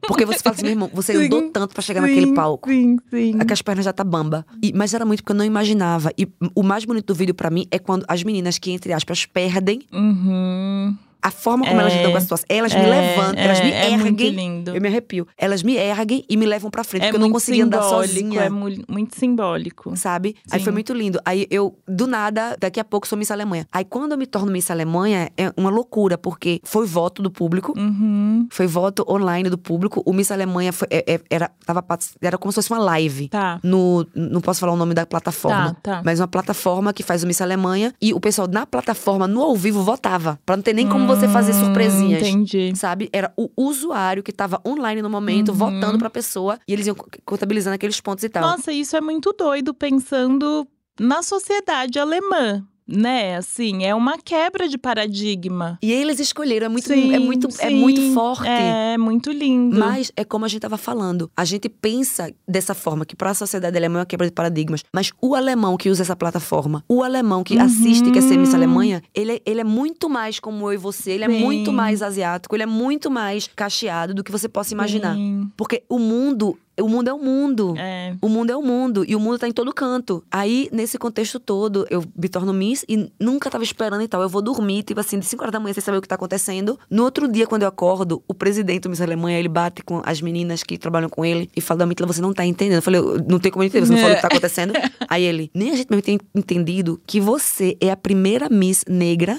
[0.00, 2.68] Porque você fala assim, meu irmão, você Sim, andou tanto pra chegar Sim, naquele palco.
[2.70, 3.34] Sim, sim.
[3.40, 4.46] É que as pernas já tá bamba.
[4.62, 6.12] E- mas era muito porque eu não imaginava.
[6.16, 9.26] E o mais bonito do vídeo pra mim é quando as meninas que, entre aspas,
[9.26, 10.96] perdem Uhum.
[11.22, 12.46] A forma como É, elas lidam com a situação.
[12.48, 14.30] Elas me É, levantam, elas me é, é erguem.
[14.30, 14.74] lindo.
[14.74, 15.26] eu me arrepio.
[15.36, 18.06] Elas me erguem e me levam pra frente, É porque eu não conseguia andar simbólico,
[18.14, 18.40] sozinha.
[18.42, 19.96] É mu- muito simbólico.
[19.96, 20.36] Sabe?
[20.50, 20.64] Aí Sim.
[20.64, 21.20] foi muito lindo.
[21.24, 23.66] Aí eu, do nada, daqui a pouco sou Miss Alemanha.
[23.72, 27.72] Aí quando eu me torno Miss Alemanha, é uma loucura, porque foi voto do público.
[27.76, 28.46] Uhum.
[28.50, 30.02] Foi voto online do público.
[30.06, 31.84] O Miss Alemanha foi, é- é- era, tava,
[32.20, 33.28] era como se fosse uma live.
[33.28, 33.58] Tá.
[33.62, 35.76] No, não posso falar o nome da plataforma.
[35.82, 36.02] Tá, tá.
[36.04, 37.92] Mas uma plataforma que faz o Miss Alemanha.
[38.00, 40.38] E o pessoal na plataforma, no ao vivo, votava.
[40.44, 42.20] Pra não ter nem como você fazer surpresinhas.
[42.22, 42.72] Entendi.
[42.76, 43.08] Sabe?
[43.12, 45.54] Era o usuário que tava online no momento, Uhum.
[45.56, 46.58] votando pra pessoa.
[46.66, 48.42] E eles iam co- contabilizando aqueles pontos e tal.
[48.42, 50.66] Nossa, isso é muito doido pensando
[50.98, 53.36] na sociedade alemã, né?
[53.36, 55.78] Assim, é uma quebra de paradigma.
[55.82, 56.66] E eles escolheram.
[56.66, 57.74] É muito, Sim, é muito, é sim.
[57.76, 58.46] muito forte.
[58.48, 59.78] É, muito lindo.
[59.78, 61.30] Mas é como a gente tava falando.
[61.36, 64.82] A gente pensa dessa forma, que para a sociedade alemã é uma quebra de paradigmas.
[64.92, 67.62] Mas o alemão que usa essa plataforma, o alemão que Uhum.
[67.62, 70.76] assiste, que é ser Miss Alemanha, ele, é- ele é muito mais como eu e
[70.76, 71.12] você.
[71.12, 71.40] Ele é Sim.
[71.40, 75.16] muito mais asiático, ele é muito mais cacheado do que você possa imaginar.
[75.56, 77.74] Porque o mundo, o mundo é o mundo.
[77.78, 78.14] É.
[78.20, 80.22] O mundo é o mundo e o mundo tá em todo canto.
[80.30, 84.22] Aí, nesse contexto todo, eu me torno Miss e nunca tava esperando e tal.
[84.22, 86.14] Eu vou dormir, tipo assim, de 5 horas da manhã sem saber o que tá
[86.14, 86.78] acontecendo.
[86.90, 90.20] No outro dia, quando eu acordo, o presidente do Miss Alemanha, ele bate com as
[90.20, 92.76] meninas que trabalham com ele e fala: Domitila, você não tá entendendo.
[92.76, 94.72] Eu falei: "Eu- não tem como entender, você não falou o que tá acontecendo.
[95.08, 99.38] Aí ele: nem a gente mesmo tem entendido que você é a primeira Miss negra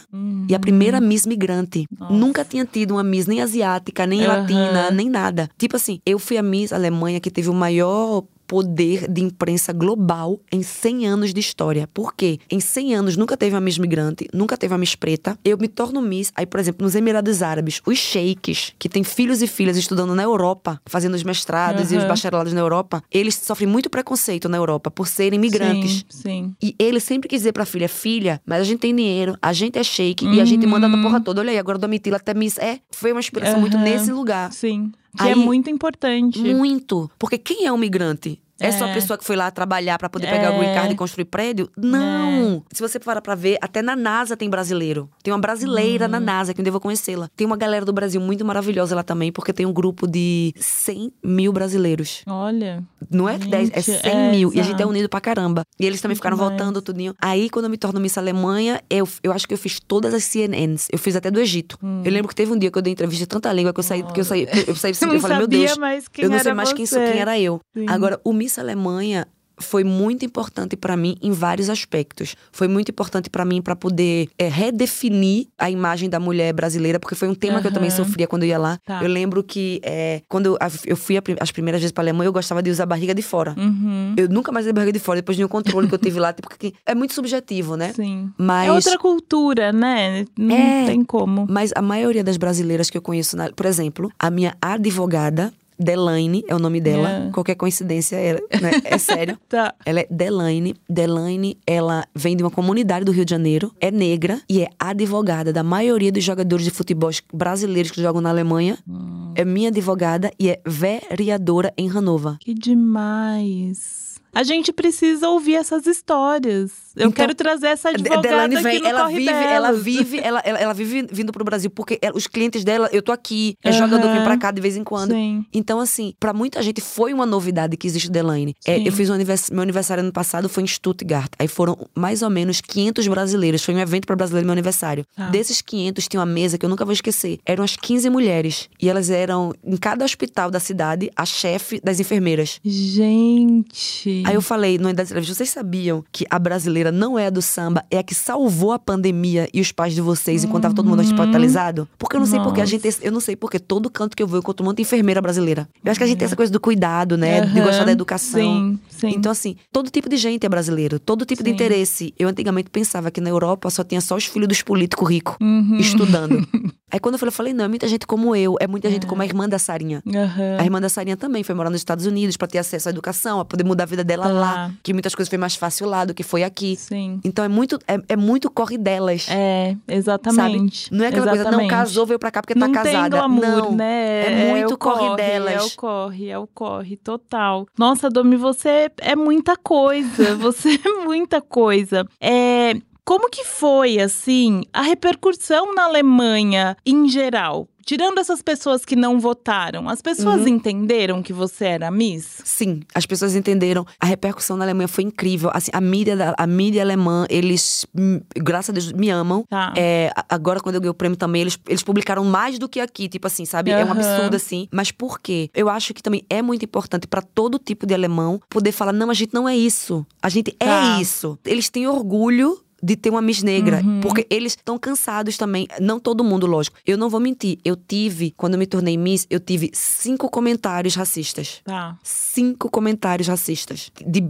[0.50, 1.86] e a primeira Miss migrante.
[2.00, 2.14] Nossa.
[2.14, 4.42] Nunca tinha tido uma Miss nem asiática, nem Aham.
[4.42, 5.50] latina, nem nada.
[5.58, 10.40] Tipo assim, eu fui a Miss Alemanha que teve o maior poder de imprensa global
[10.50, 11.88] em 100 anos de história.
[11.94, 12.40] Por quê?
[12.50, 15.38] Em 100 anos nunca teve uma Miss migrante, nunca teve uma Miss preta.
[15.44, 19.42] Eu me torno Miss, aí, por exemplo, nos Emirados Árabes, os sheiks, que têm filhos
[19.42, 23.68] e filhas estudando na Europa, fazendo os mestrados e os bacharelados na Europa, eles sofrem
[23.68, 26.06] muito preconceito na Europa por serem migrantes.
[26.10, 26.56] Sim, sim.
[26.64, 29.78] E ele sempre quis dizer pra filha, filha, mas a gente tem dinheiro, a gente
[29.78, 31.42] é shake e a gente manda na porra toda.
[31.42, 32.58] Olha aí, agora o Domitila até Miss.
[32.58, 33.84] É, foi uma inspiração muito Aham.
[33.84, 34.54] nesse lugar.
[34.54, 34.92] Sim.
[35.18, 36.40] Que Aí- é muito importante.
[36.40, 37.10] Muito.
[37.18, 38.40] Porque quem é um migrante?
[38.60, 38.94] É, só a É.
[38.94, 40.58] pessoa que foi lá trabalhar pra poder pegar o É.
[40.60, 41.70] green card e construir prédio?
[41.78, 42.64] Não!
[42.72, 45.10] Se você parar pra ver, até na NASA tem brasileiro.
[45.24, 46.12] Tem uma brasileira Uhum.
[46.12, 47.30] na NASA, que eu vou conhecê-la.
[47.36, 51.12] Tem uma galera do Brasil muito maravilhosa lá também, porque tem um grupo de 100
[51.24, 52.24] mil brasileiros.
[52.28, 52.84] Olha.
[53.12, 54.52] Não é Gente, 10, é 100 é, mil.
[54.54, 54.90] E a gente é exato.
[54.90, 55.64] unido pra caramba.
[55.80, 56.50] E eles também Muito ficaram mais.
[56.50, 57.14] voltando tudinho.
[57.22, 60.24] Aí, quando eu me torno Miss Alemanha, eu, eu acho que eu fiz todas as
[60.24, 60.88] CNNs.
[60.92, 61.78] Eu fiz até do Egito.
[62.04, 63.84] Eu lembro que teve um dia que eu dei entrevista de tanta língua que eu
[63.84, 65.78] saí, que eu saí, eu saí, Você eu não falei, meu sabia Deus.
[65.78, 67.12] mais quem eu não sei era mais quem, sou, você.
[67.12, 67.60] quem era eu.
[67.76, 67.86] Sim.
[67.88, 69.28] Agora, o Miss Alemanha,
[69.60, 72.36] foi muito importante para mim em vários aspectos.
[72.52, 77.16] Foi muito importante para mim para poder é, redefinir a imagem da mulher brasileira, porque
[77.16, 78.78] foi um tema que eu também sofria quando eu ia lá.
[78.86, 79.02] Tá.
[79.02, 82.70] Eu lembro que é, quando eu, fui as primeiras vezes para Alemanha, eu gostava de
[82.70, 83.56] usar barriga de fora.
[83.58, 84.14] Uhum.
[84.16, 86.32] Eu nunca mais usei barriga de fora depois de um controle que eu tive lá,
[86.38, 87.94] tipo, porque é muito subjetivo, né?
[87.94, 88.30] Sim.
[88.38, 90.24] Mas É outra cultura, né?
[90.38, 90.86] Não É.
[90.86, 91.48] tem como.
[91.50, 96.44] Mas a maioria das brasileiras que eu conheço, na- por exemplo, a minha advogada, Delaine,
[96.48, 97.28] é o nome dela.
[97.28, 97.32] É.
[97.32, 98.72] Qualquer coincidência, é, né?
[98.84, 99.38] é sério.
[99.48, 99.74] Tá.
[99.86, 100.76] Ela é Delaine.
[100.90, 105.52] Delaine, ela vem de uma comunidade do Rio de Janeiro, é negra e é advogada
[105.54, 108.78] da maioria dos jogadores de futebol brasileiros que jogam na Alemanha.
[108.88, 109.34] Hum.
[109.36, 112.38] É minha advogada e é vereadora em Hannover.
[112.40, 114.07] Que demais.
[114.38, 116.70] A gente precisa ouvir essas histórias.
[116.96, 119.84] Eu Então, quero trazer essa advogada Delaine aqui vem, ela vive, ela delas.
[119.84, 123.12] vive, ela, ela, ela vive vindo pro Brasil porque ela- os clientes dela, eu tô
[123.12, 123.80] aqui, é Aham.
[123.80, 125.12] jogador vem pra cá de vez em quando.
[125.12, 125.44] Sim.
[125.52, 128.56] Então, assim, pra muita gente foi uma novidade que existe Delaine.
[128.66, 131.32] É, eu fiz um anivers- meu aniversário ano passado foi em Stuttgart.
[131.40, 133.64] Aí foram mais ou menos 500 brasileiros.
[133.64, 135.04] Foi um evento pra brasileiro meu aniversário.
[135.16, 135.30] Tá.
[135.30, 137.40] Desses 500 tinha uma mesa que eu nunca vou esquecer.
[137.44, 142.00] Eram as 15 mulheres e elas eram em cada hospital da cidade a chefe das
[142.00, 142.60] enfermeiras.
[142.64, 144.24] Gente.
[144.28, 147.42] Aí eu falei no da entrevista, vocês sabiam que a brasileira não é a do
[147.42, 150.88] samba, é a que salvou a pandemia e os pais de vocês enquanto tava todo
[150.90, 151.88] mundo hospitalizado?
[151.98, 154.28] Porque eu não sei porque a gente, eu não sei porque todo canto que eu
[154.28, 155.68] vou eu encontro um monte de enfermeira brasileira.
[155.84, 157.64] Eu acho que a gente tem essa coisa do cuidado, né, de Aham.
[157.66, 158.60] gostar da educação.
[158.60, 159.08] Sim, sim.
[159.16, 161.54] Então, assim, todo tipo de gente é brasileiro, todo tipo de Sim.
[161.56, 162.14] interesse.
[162.20, 165.78] Eu antigamente pensava que na Europa só tinha só os filhos dos políticos ricos Uhum.
[165.80, 166.46] estudando.
[166.90, 169.06] Aí quando eu falei, eu falei, não, é muita gente como eu, é muita gente
[169.06, 170.02] como a irmã da Sarinha.
[170.08, 170.58] Aham.
[170.58, 173.42] A irmã da Sarinha também foi morar nos Estados Unidos pra ter acesso à educação,
[173.42, 174.30] a poder mudar a vida dela Tá.
[174.30, 174.72] lá.
[174.84, 176.76] Que muitas coisas foi mais fácil lá do que foi aqui.
[176.76, 177.20] Sim.
[177.24, 179.28] Então é muito, é, é muito corre delas.
[179.30, 180.94] É, exatamente.
[180.94, 181.70] Não é aquela coisa, não, Exatamente.
[181.70, 183.02] casou, veio pra cá porque tá não casada.
[183.02, 183.72] tem glamour, não.
[183.74, 184.48] né?
[184.48, 185.54] é muito o corre delas.
[185.54, 187.68] É o corre, é o corre, total.
[187.78, 190.36] Nossa, Domi, você é muita coisa.
[190.38, 192.06] Você é muita coisa.
[192.22, 192.74] É.
[193.04, 197.68] Como que foi, assim, a repercussão na Alemanha em geral?
[197.88, 200.48] Tirando essas pessoas que não votaram, as pessoas Uhum.
[200.50, 202.42] entenderam que você era Miss?
[202.44, 203.86] Sim, as pessoas entenderam.
[203.98, 205.50] A repercussão na Alemanha foi incrível.
[205.54, 209.46] Assim, a mídia, da- a mídia alemã, eles, hum, graças a Deus, me amam.
[209.50, 209.74] Tá.
[209.78, 213.08] É, agora, quando eu ganhei o prêmio também, eles, eles publicaram mais do que aqui,
[213.08, 213.72] tipo assim, sabe?
[213.72, 214.68] É um absurdo, assim.
[214.70, 215.50] Mas por quê?
[215.56, 219.10] Eu acho que também é muito importante pra todo tipo de alemão poder falar: não,
[219.10, 220.06] a gente não é isso.
[220.22, 220.98] A gente Tá.
[220.98, 221.40] é isso.
[221.46, 222.60] Eles têm orgulho.
[222.82, 223.82] De ter uma Miss Negra.
[223.84, 224.02] Uhum.
[224.02, 225.68] Porque eles estão cansados também.
[225.82, 226.78] Não todo mundo, lógico.
[226.86, 227.58] Eu não vou mentir.
[227.66, 231.62] Eu tive, quando eu me tornei Miss, eu tive cinco comentários racistas.
[231.64, 231.98] Tá.
[232.04, 233.92] Cinco comentários racistas.
[234.06, 234.22] De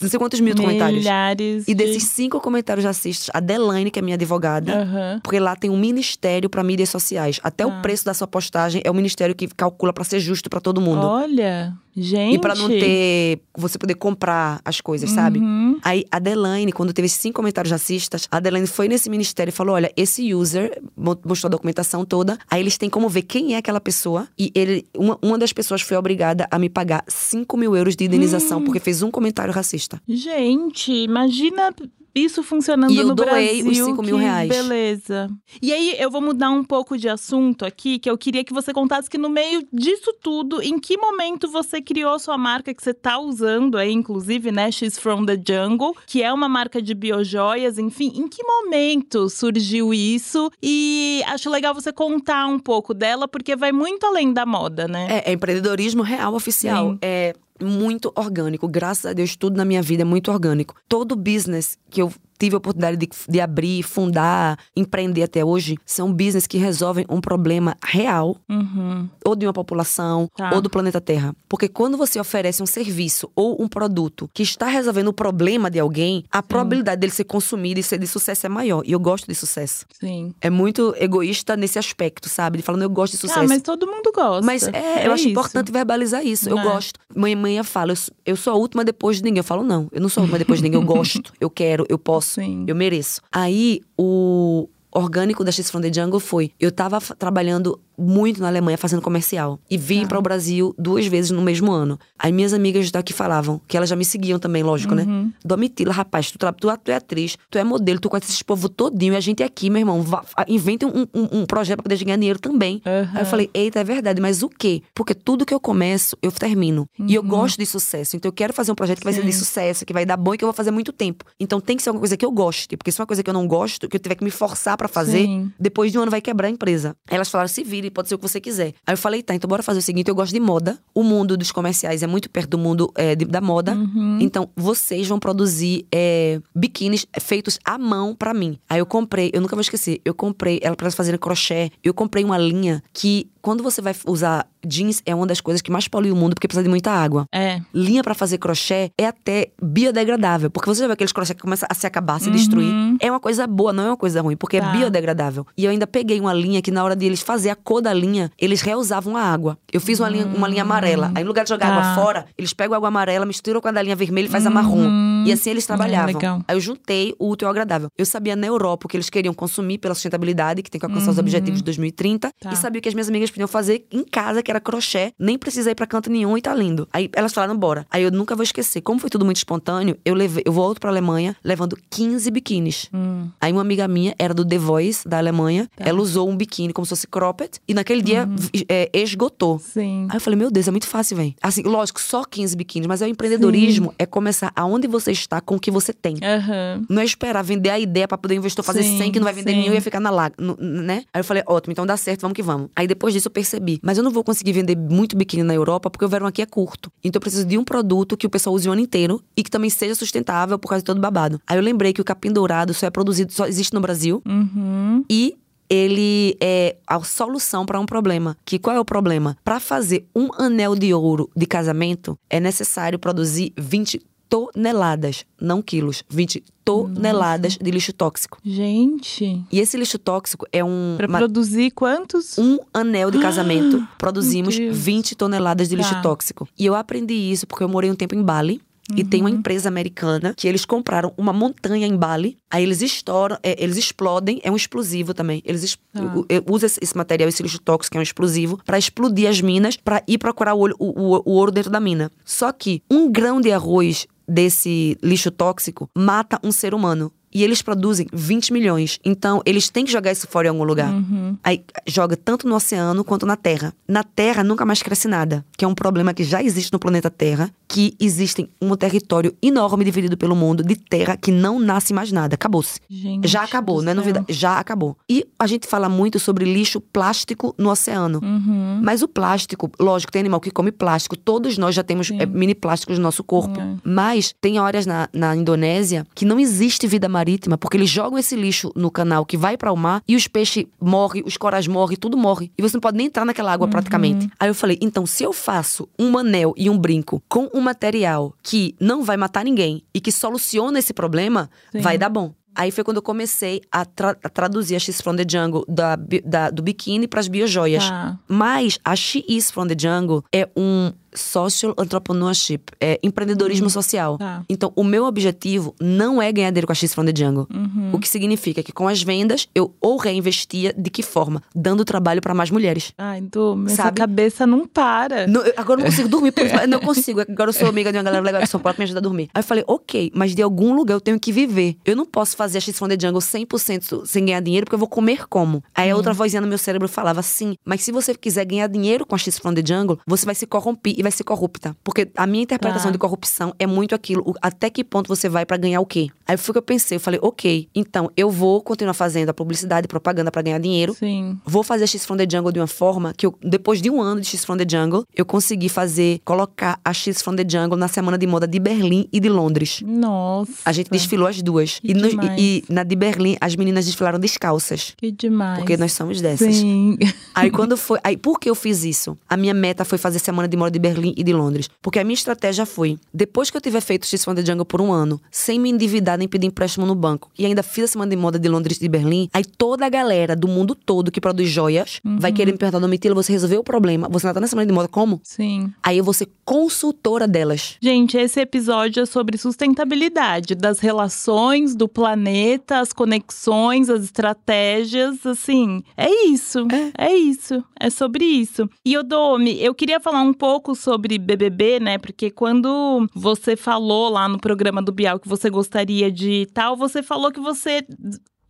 [0.00, 1.00] não sei quantos mil comentários.
[1.00, 1.64] Milhares.
[1.68, 5.20] E de- desses cinco comentários racistas, a Delaine, que é minha advogada, Aham.
[5.22, 7.38] porque lá tem um ministério para mídias sociais.
[7.42, 7.66] Até Ah.
[7.66, 10.80] o preço da sua postagem é o ministério que calcula para ser justo para todo
[10.80, 11.04] mundo.
[11.06, 12.34] Olha, gente.
[12.34, 13.40] E para não ter.
[13.56, 15.38] Você poder comprar as coisas, sabe?
[15.38, 15.78] Uhum.
[15.82, 19.52] Aí a Delaine, quando teve esses cinco comentários racistas, a Delaine foi nesse ministério e
[19.52, 22.38] falou: olha, esse user mo- mostrou a documentação toda.
[22.50, 24.26] Aí eles têm como ver quem é aquela pessoa.
[24.38, 28.04] E ele, uma, uma das pessoas foi obrigada a me pagar 5 mil euros de
[28.04, 28.64] indenização Hum.
[28.64, 30.00] porque fez um comentário racista.
[30.08, 31.74] Gente, imagina
[32.14, 33.84] isso funcionando E eu no doei os Brasil.
[33.86, 34.48] cinco mil que reais.
[34.48, 35.28] Beleza.
[35.60, 38.72] E aí, eu vou mudar um pouco de assunto aqui, que eu queria que você
[38.72, 42.82] contasse que no meio disso tudo, em que momento você criou a sua marca que
[42.82, 44.70] você tá usando aí, inclusive, né?
[44.70, 48.12] She's from the Jungle, que é uma marca de biojoias, enfim.
[48.14, 50.50] Em que momento surgiu isso?
[50.62, 55.06] E acho legal você contar um pouco dela, porque vai muito além da moda, né?
[55.24, 56.92] É, é empreendedorismo real oficial.
[56.92, 56.98] Sim.
[57.02, 58.68] É muito orgânico.
[58.68, 60.74] Graças a Deus, tudo na minha vida é muito orgânico.
[60.88, 66.12] Todo business que eu tive a oportunidade de, de abrir, fundar, empreender até hoje, são
[66.12, 69.08] business que resolvem um problema real, Uhum.
[69.24, 70.50] ou de uma população, Tá.
[70.54, 71.34] ou do planeta Terra.
[71.48, 75.78] Porque quando você oferece um serviço ou um produto que está resolvendo o problema de
[75.78, 78.82] alguém, a probabilidade dele ser consumido e ser de sucesso é maior.
[78.84, 79.86] E eu gosto de sucesso.
[79.98, 80.34] Sim.
[80.40, 82.58] É muito egoísta nesse aspecto, sabe?
[82.58, 83.40] De falando, eu gosto de sucesso.
[83.40, 84.44] Ah, mas todo mundo gosta.
[84.44, 85.30] Mas é, eu acho isso.
[85.30, 86.48] importante verbalizar isso.
[86.48, 86.62] Eu É.
[86.62, 86.98] gosto.
[87.14, 89.38] Mãe, mãe fala, eu, eu sou a última depois de ninguém.
[89.38, 90.80] Eu falo, não, eu não sou a última depois de ninguém.
[90.80, 92.64] Eu gosto, eu quero, eu posso, Sim.
[92.66, 93.20] eu mereço.
[93.30, 98.76] Aí, o orgânico da X from the Jungle foi: eu tava trabalhando muito na Alemanha
[98.78, 99.58] fazendo comercial.
[99.70, 100.08] E vim Tá.
[100.08, 101.98] para o Brasil duas vezes no mesmo ano.
[102.18, 105.24] Aí minhas amigas daqui falavam, que elas já me seguiam também, lógico, Uhum.
[105.24, 105.30] né?
[105.44, 106.46] Domitila, rapaz, tu, tu,
[106.84, 109.46] tu é atriz, tu é modelo, tu conhece esse povo todinho, e a gente é
[109.46, 110.02] aqui, meu irmão.
[110.02, 112.80] Vá, inventa um, um, um projeto pra poder ganhar dinheiro também.
[112.84, 113.10] Aham.
[113.14, 114.82] Aí eu falei, eita, é verdade, mas o quê?
[114.94, 116.88] Porque tudo que eu começo, eu termino.
[117.06, 117.28] E eu Uhum.
[117.28, 118.16] gosto de sucesso.
[118.16, 119.38] Então eu quero fazer um projeto que vai ser de Sim.
[119.38, 121.24] sucesso, que vai dar bom e que eu vou fazer muito tempo.
[121.38, 122.76] Então tem que ser uma coisa que eu goste.
[122.76, 124.76] Porque se é uma coisa que eu não gosto, que eu tiver que me forçar
[124.76, 125.52] pra fazer, Sim.
[125.58, 126.96] depois de um ano vai quebrar a empresa.
[127.08, 128.74] Aí elas falaram, se vire, pode ser o que você quiser.
[128.86, 130.78] Aí eu falei, tá, então bora fazer o seguinte: eu gosto de moda.
[130.94, 133.74] O mundo dos comerciais é muito perto do mundo é, de, da moda.
[133.74, 134.18] Uhum.
[134.20, 138.58] Então, vocês vão produzir é, biquínis feitos à mão pra mim.
[138.68, 141.70] Aí eu comprei, eu nunca vou esquecer, eu comprei ela pra elas fazerem crochê.
[141.82, 145.70] Eu comprei uma linha que, quando você vai usar jeans, é uma das coisas que
[145.70, 147.26] mais polui o mundo porque precisa de muita água.
[147.30, 147.60] É.
[147.74, 150.50] Linha pra fazer crochê é até biodegradável.
[150.50, 152.72] Porque você já vê aqueles crochê que começam a se acabar, a se destruir.
[153.00, 154.68] É uma coisa boa, não é uma coisa ruim, porque Tá.
[154.68, 155.46] é biodegradável.
[155.58, 157.92] E eu ainda peguei uma linha que, na hora de eles fazer a cor da
[157.92, 159.58] linha, eles reusavam a água.
[159.70, 161.12] Eu fiz uma linha, uma linha amarela.
[161.14, 161.74] Aí, no lugar de jogar Tá.
[161.76, 164.46] água fora, eles pegam a água amarela, misturam com a da linha vermelha e faz
[164.46, 165.24] a marrom.
[165.26, 166.06] E assim eles trabalhavam.
[166.14, 166.42] legal.
[166.48, 167.88] Aí eu juntei o útil ao agradável.
[167.98, 171.10] Eu sabia na Europa o que eles queriam consumir pela sustentabilidade, que tem que alcançar
[171.10, 172.30] os objetivos de 2030.
[172.40, 172.52] Tá.
[172.52, 175.12] E sabia o que as minhas amigas podiam fazer em casa, que era crochê.
[175.18, 176.88] Nem precisei ir pra canto nenhum e tá lindo.
[176.92, 177.86] Aí elas falaram, bora.
[177.90, 178.80] Aí eu nunca vou esquecer.
[178.80, 182.88] Como foi tudo muito espontâneo, eu levei, eu volto pra Alemanha levando 15 biquínis.
[182.92, 183.28] Hum.
[183.40, 185.68] Aí uma amiga minha, era do The Voice, da Alemanha.
[185.76, 185.84] Tá.
[185.88, 187.58] Ela usou um biquíni como se fosse cropped.
[187.66, 188.36] E naquele dia Uhum.
[188.68, 189.58] é, esgotou.
[189.58, 190.06] Sim.
[190.10, 191.34] Aí eu falei, meu Deus, é muito fácil, velho.
[191.42, 195.56] Assim, lógico, só 15 biquínis, mas é o empreendedorismo, é começar aonde você está com
[195.56, 196.16] o que você tem.
[196.22, 196.82] Aham.
[196.88, 199.24] Não é esperar vender a ideia pra poder o investidor fazer Sim, 100 que não
[199.24, 199.58] vai vender sim.
[199.58, 201.04] nenhum e ia ficar na laga, né?
[201.12, 202.68] Aí eu falei, ótimo, então dá certo, vamos que vamos.
[202.76, 205.90] Aí depois disso eu percebi, mas eu não vou conseguir vender muito biquíni na Europa
[205.90, 206.90] porque o verão aqui é curto.
[207.02, 209.50] Então eu preciso de um produto que o pessoal use o ano inteiro e que
[209.50, 211.40] também seja sustentável por causa de todo babado.
[211.46, 215.04] Aí eu lembrei que o capim dourado só é produzido, só existe no Brasil Uhum.
[215.10, 215.36] e
[215.68, 218.36] ele é a solução para um problema.
[218.44, 219.36] Que qual é o problema?
[219.42, 224.00] Para fazer um anel de ouro de casamento, é necessário produzir 20
[224.34, 228.38] toneladas, não quilos, 20 toneladas de lixo tóxico.
[228.44, 232.36] Gente, E esse lixo tóxico é um pra ma- produzir quantos?
[232.38, 234.76] um anel de casamento, produzimos Deus.
[234.76, 236.00] 20 toneladas de lixo Tá.
[236.02, 236.48] tóxico.
[236.58, 238.60] E eu aprendi isso porque eu morei um tempo em Bali.
[238.96, 239.28] E tem Uhum.
[239.28, 242.36] uma empresa americana que eles compraram uma montanha em Bali.
[242.50, 245.40] Aí eles estouram, é, eles explodem, é um explosivo também.
[245.44, 248.58] Eles es- u- u- usam esse, esse material, esse lixo tóxico, que é um explosivo,
[248.64, 251.80] pra explodir as minas, pra ir procurar o, olho- o- o- o ouro dentro da
[251.80, 252.10] mina.
[252.24, 257.12] Só que um grão de arroz desse lixo tóxico mata um ser humano.
[257.34, 258.98] E eles produzem 20 milhões.
[259.04, 260.92] Então, eles têm que jogar isso fora em algum lugar.
[260.92, 261.36] Uhum.
[261.42, 263.74] Aí joga tanto no oceano quanto na terra.
[263.88, 267.10] Na terra nunca mais cresce nada, que é um problema que já existe no planeta
[267.10, 272.12] Terra, que existem um território enorme dividido pelo mundo de terra que não nasce mais
[272.12, 272.34] nada.
[272.34, 272.80] Acabou-se.
[273.24, 274.26] Já acabou, do não é novidade.
[274.28, 274.96] Já acabou.
[275.08, 278.20] E a gente fala muito sobre lixo plástico no oceano.
[278.22, 278.80] Uhum.
[278.82, 281.16] Mas o plástico, lógico, tem animal que come plástico.
[281.16, 283.60] Todos nós já temos é, mini plásticos no nosso corpo.
[283.60, 283.76] É.
[283.82, 288.36] Mas tem áreas na, na Indonésia que não existe vida marítima, porque eles jogam esse
[288.36, 291.96] lixo no canal que vai para o mar e os peixes morrem, os corais morrem,
[291.96, 292.52] tudo morre.
[292.58, 294.28] E você não pode nem entrar naquela água praticamente.
[294.38, 298.34] Aí eu falei, então se eu faço um anel e um brinco com um material
[298.42, 301.80] que não vai matar ninguém e que soluciona esse problema, Sim.
[301.80, 302.32] vai dar bom.
[302.56, 305.96] Aí foi quando eu comecei a, tra- a traduzir a X from the Jungle da,
[306.24, 307.88] da- do biquíni para as biojoias.
[307.88, 308.16] Tá.
[308.28, 314.18] Mas a She Is from the Jungle é um social entrepreneurship, é empreendedorismo social.
[314.18, 314.42] Tá.
[314.48, 317.46] Então, o meu objetivo não é ganhar dinheiro com a X from the Jungle.
[317.52, 317.90] Uhum.
[317.92, 321.42] O que significa que com as vendas eu ou reinvestia de que forma?
[321.54, 322.92] Dando trabalho para mais mulheres.
[322.98, 323.98] Ai, Du, essa Sabe?
[323.98, 325.26] cabeça não para.
[325.56, 327.20] Agora eu não consigo dormir, por isso, não consigo.
[327.20, 329.02] Agora eu sou amiga de uma galera legal de São Paulo que me ajuda a
[329.02, 329.28] dormir.
[329.34, 331.76] Aí eu falei, ok, mas de algum lugar eu tenho que viver.
[331.84, 334.78] Eu não posso fazer a X from the Jungle 100% sem ganhar dinheiro, porque eu
[334.78, 335.62] vou comer como?
[335.74, 339.06] Aí a outra vozinha no meu cérebro falava assim, mas se você quiser ganhar dinheiro
[339.06, 341.76] com a X from the Jungle, você vai se corromper e vai ser corrupta.
[341.84, 342.92] Porque a minha interpretação Tá.
[342.92, 346.08] de corrupção é muito aquilo, o- até que ponto você vai pra ganhar o quê?
[346.26, 349.84] Aí foi que eu pensei, eu falei, ok, então eu vou continuar fazendo a publicidade
[349.84, 351.38] e propaganda pra ganhar dinheiro, Sim.
[351.44, 354.20] Vou fazer X from the Jungle de uma forma que eu, depois de um ano
[354.20, 357.88] de X from the Jungle, eu consegui fazer, colocar a X from the Jungle na
[357.88, 359.82] semana de moda de Berlim e de Londres.
[359.84, 360.52] Nossa.
[360.64, 361.78] A gente desfilou as duas.
[361.84, 364.94] E, no- e- e na de Berlim, as meninas desfilaram descalças.
[364.96, 365.58] Que demais.
[365.58, 366.54] Porque nós somos dessas.
[366.56, 366.96] Sim.
[367.34, 367.98] Aí quando foi.
[368.02, 369.16] Aí por que eu fiz isso?
[369.28, 371.68] A minha meta foi fazer semana de moda de Berlim e de Londres.
[371.80, 374.80] Porque a minha estratégia foi: depois que eu tiver feito X from the Jungle por
[374.80, 378.10] um ano, sem me endividar nem pedir empréstimo no banco, e ainda fiz a semana
[378.10, 381.20] de moda de Londres e de Berlim, aí toda a galera do mundo todo que
[381.20, 384.08] produz joias vai querer me perguntar: Domitila, você resolveu o problema?
[384.08, 385.20] Você ainda tá na semana de moda como?
[385.22, 385.72] Sim.
[385.82, 387.76] Aí eu vou ser consultora delas.
[387.80, 395.82] Gente, esse episódio é sobre sustentabilidade das relações do planeta, as conexões, as estratégias, assim,
[395.96, 396.66] é isso.
[396.96, 397.64] É, isso.
[397.78, 398.68] É sobre isso.
[398.84, 401.98] E Odomi, eu queria falar um pouco sobre BBB, né?
[401.98, 407.02] Porque quando você falou lá no programa do Bial que você gostaria de tal, você
[407.02, 407.82] falou que você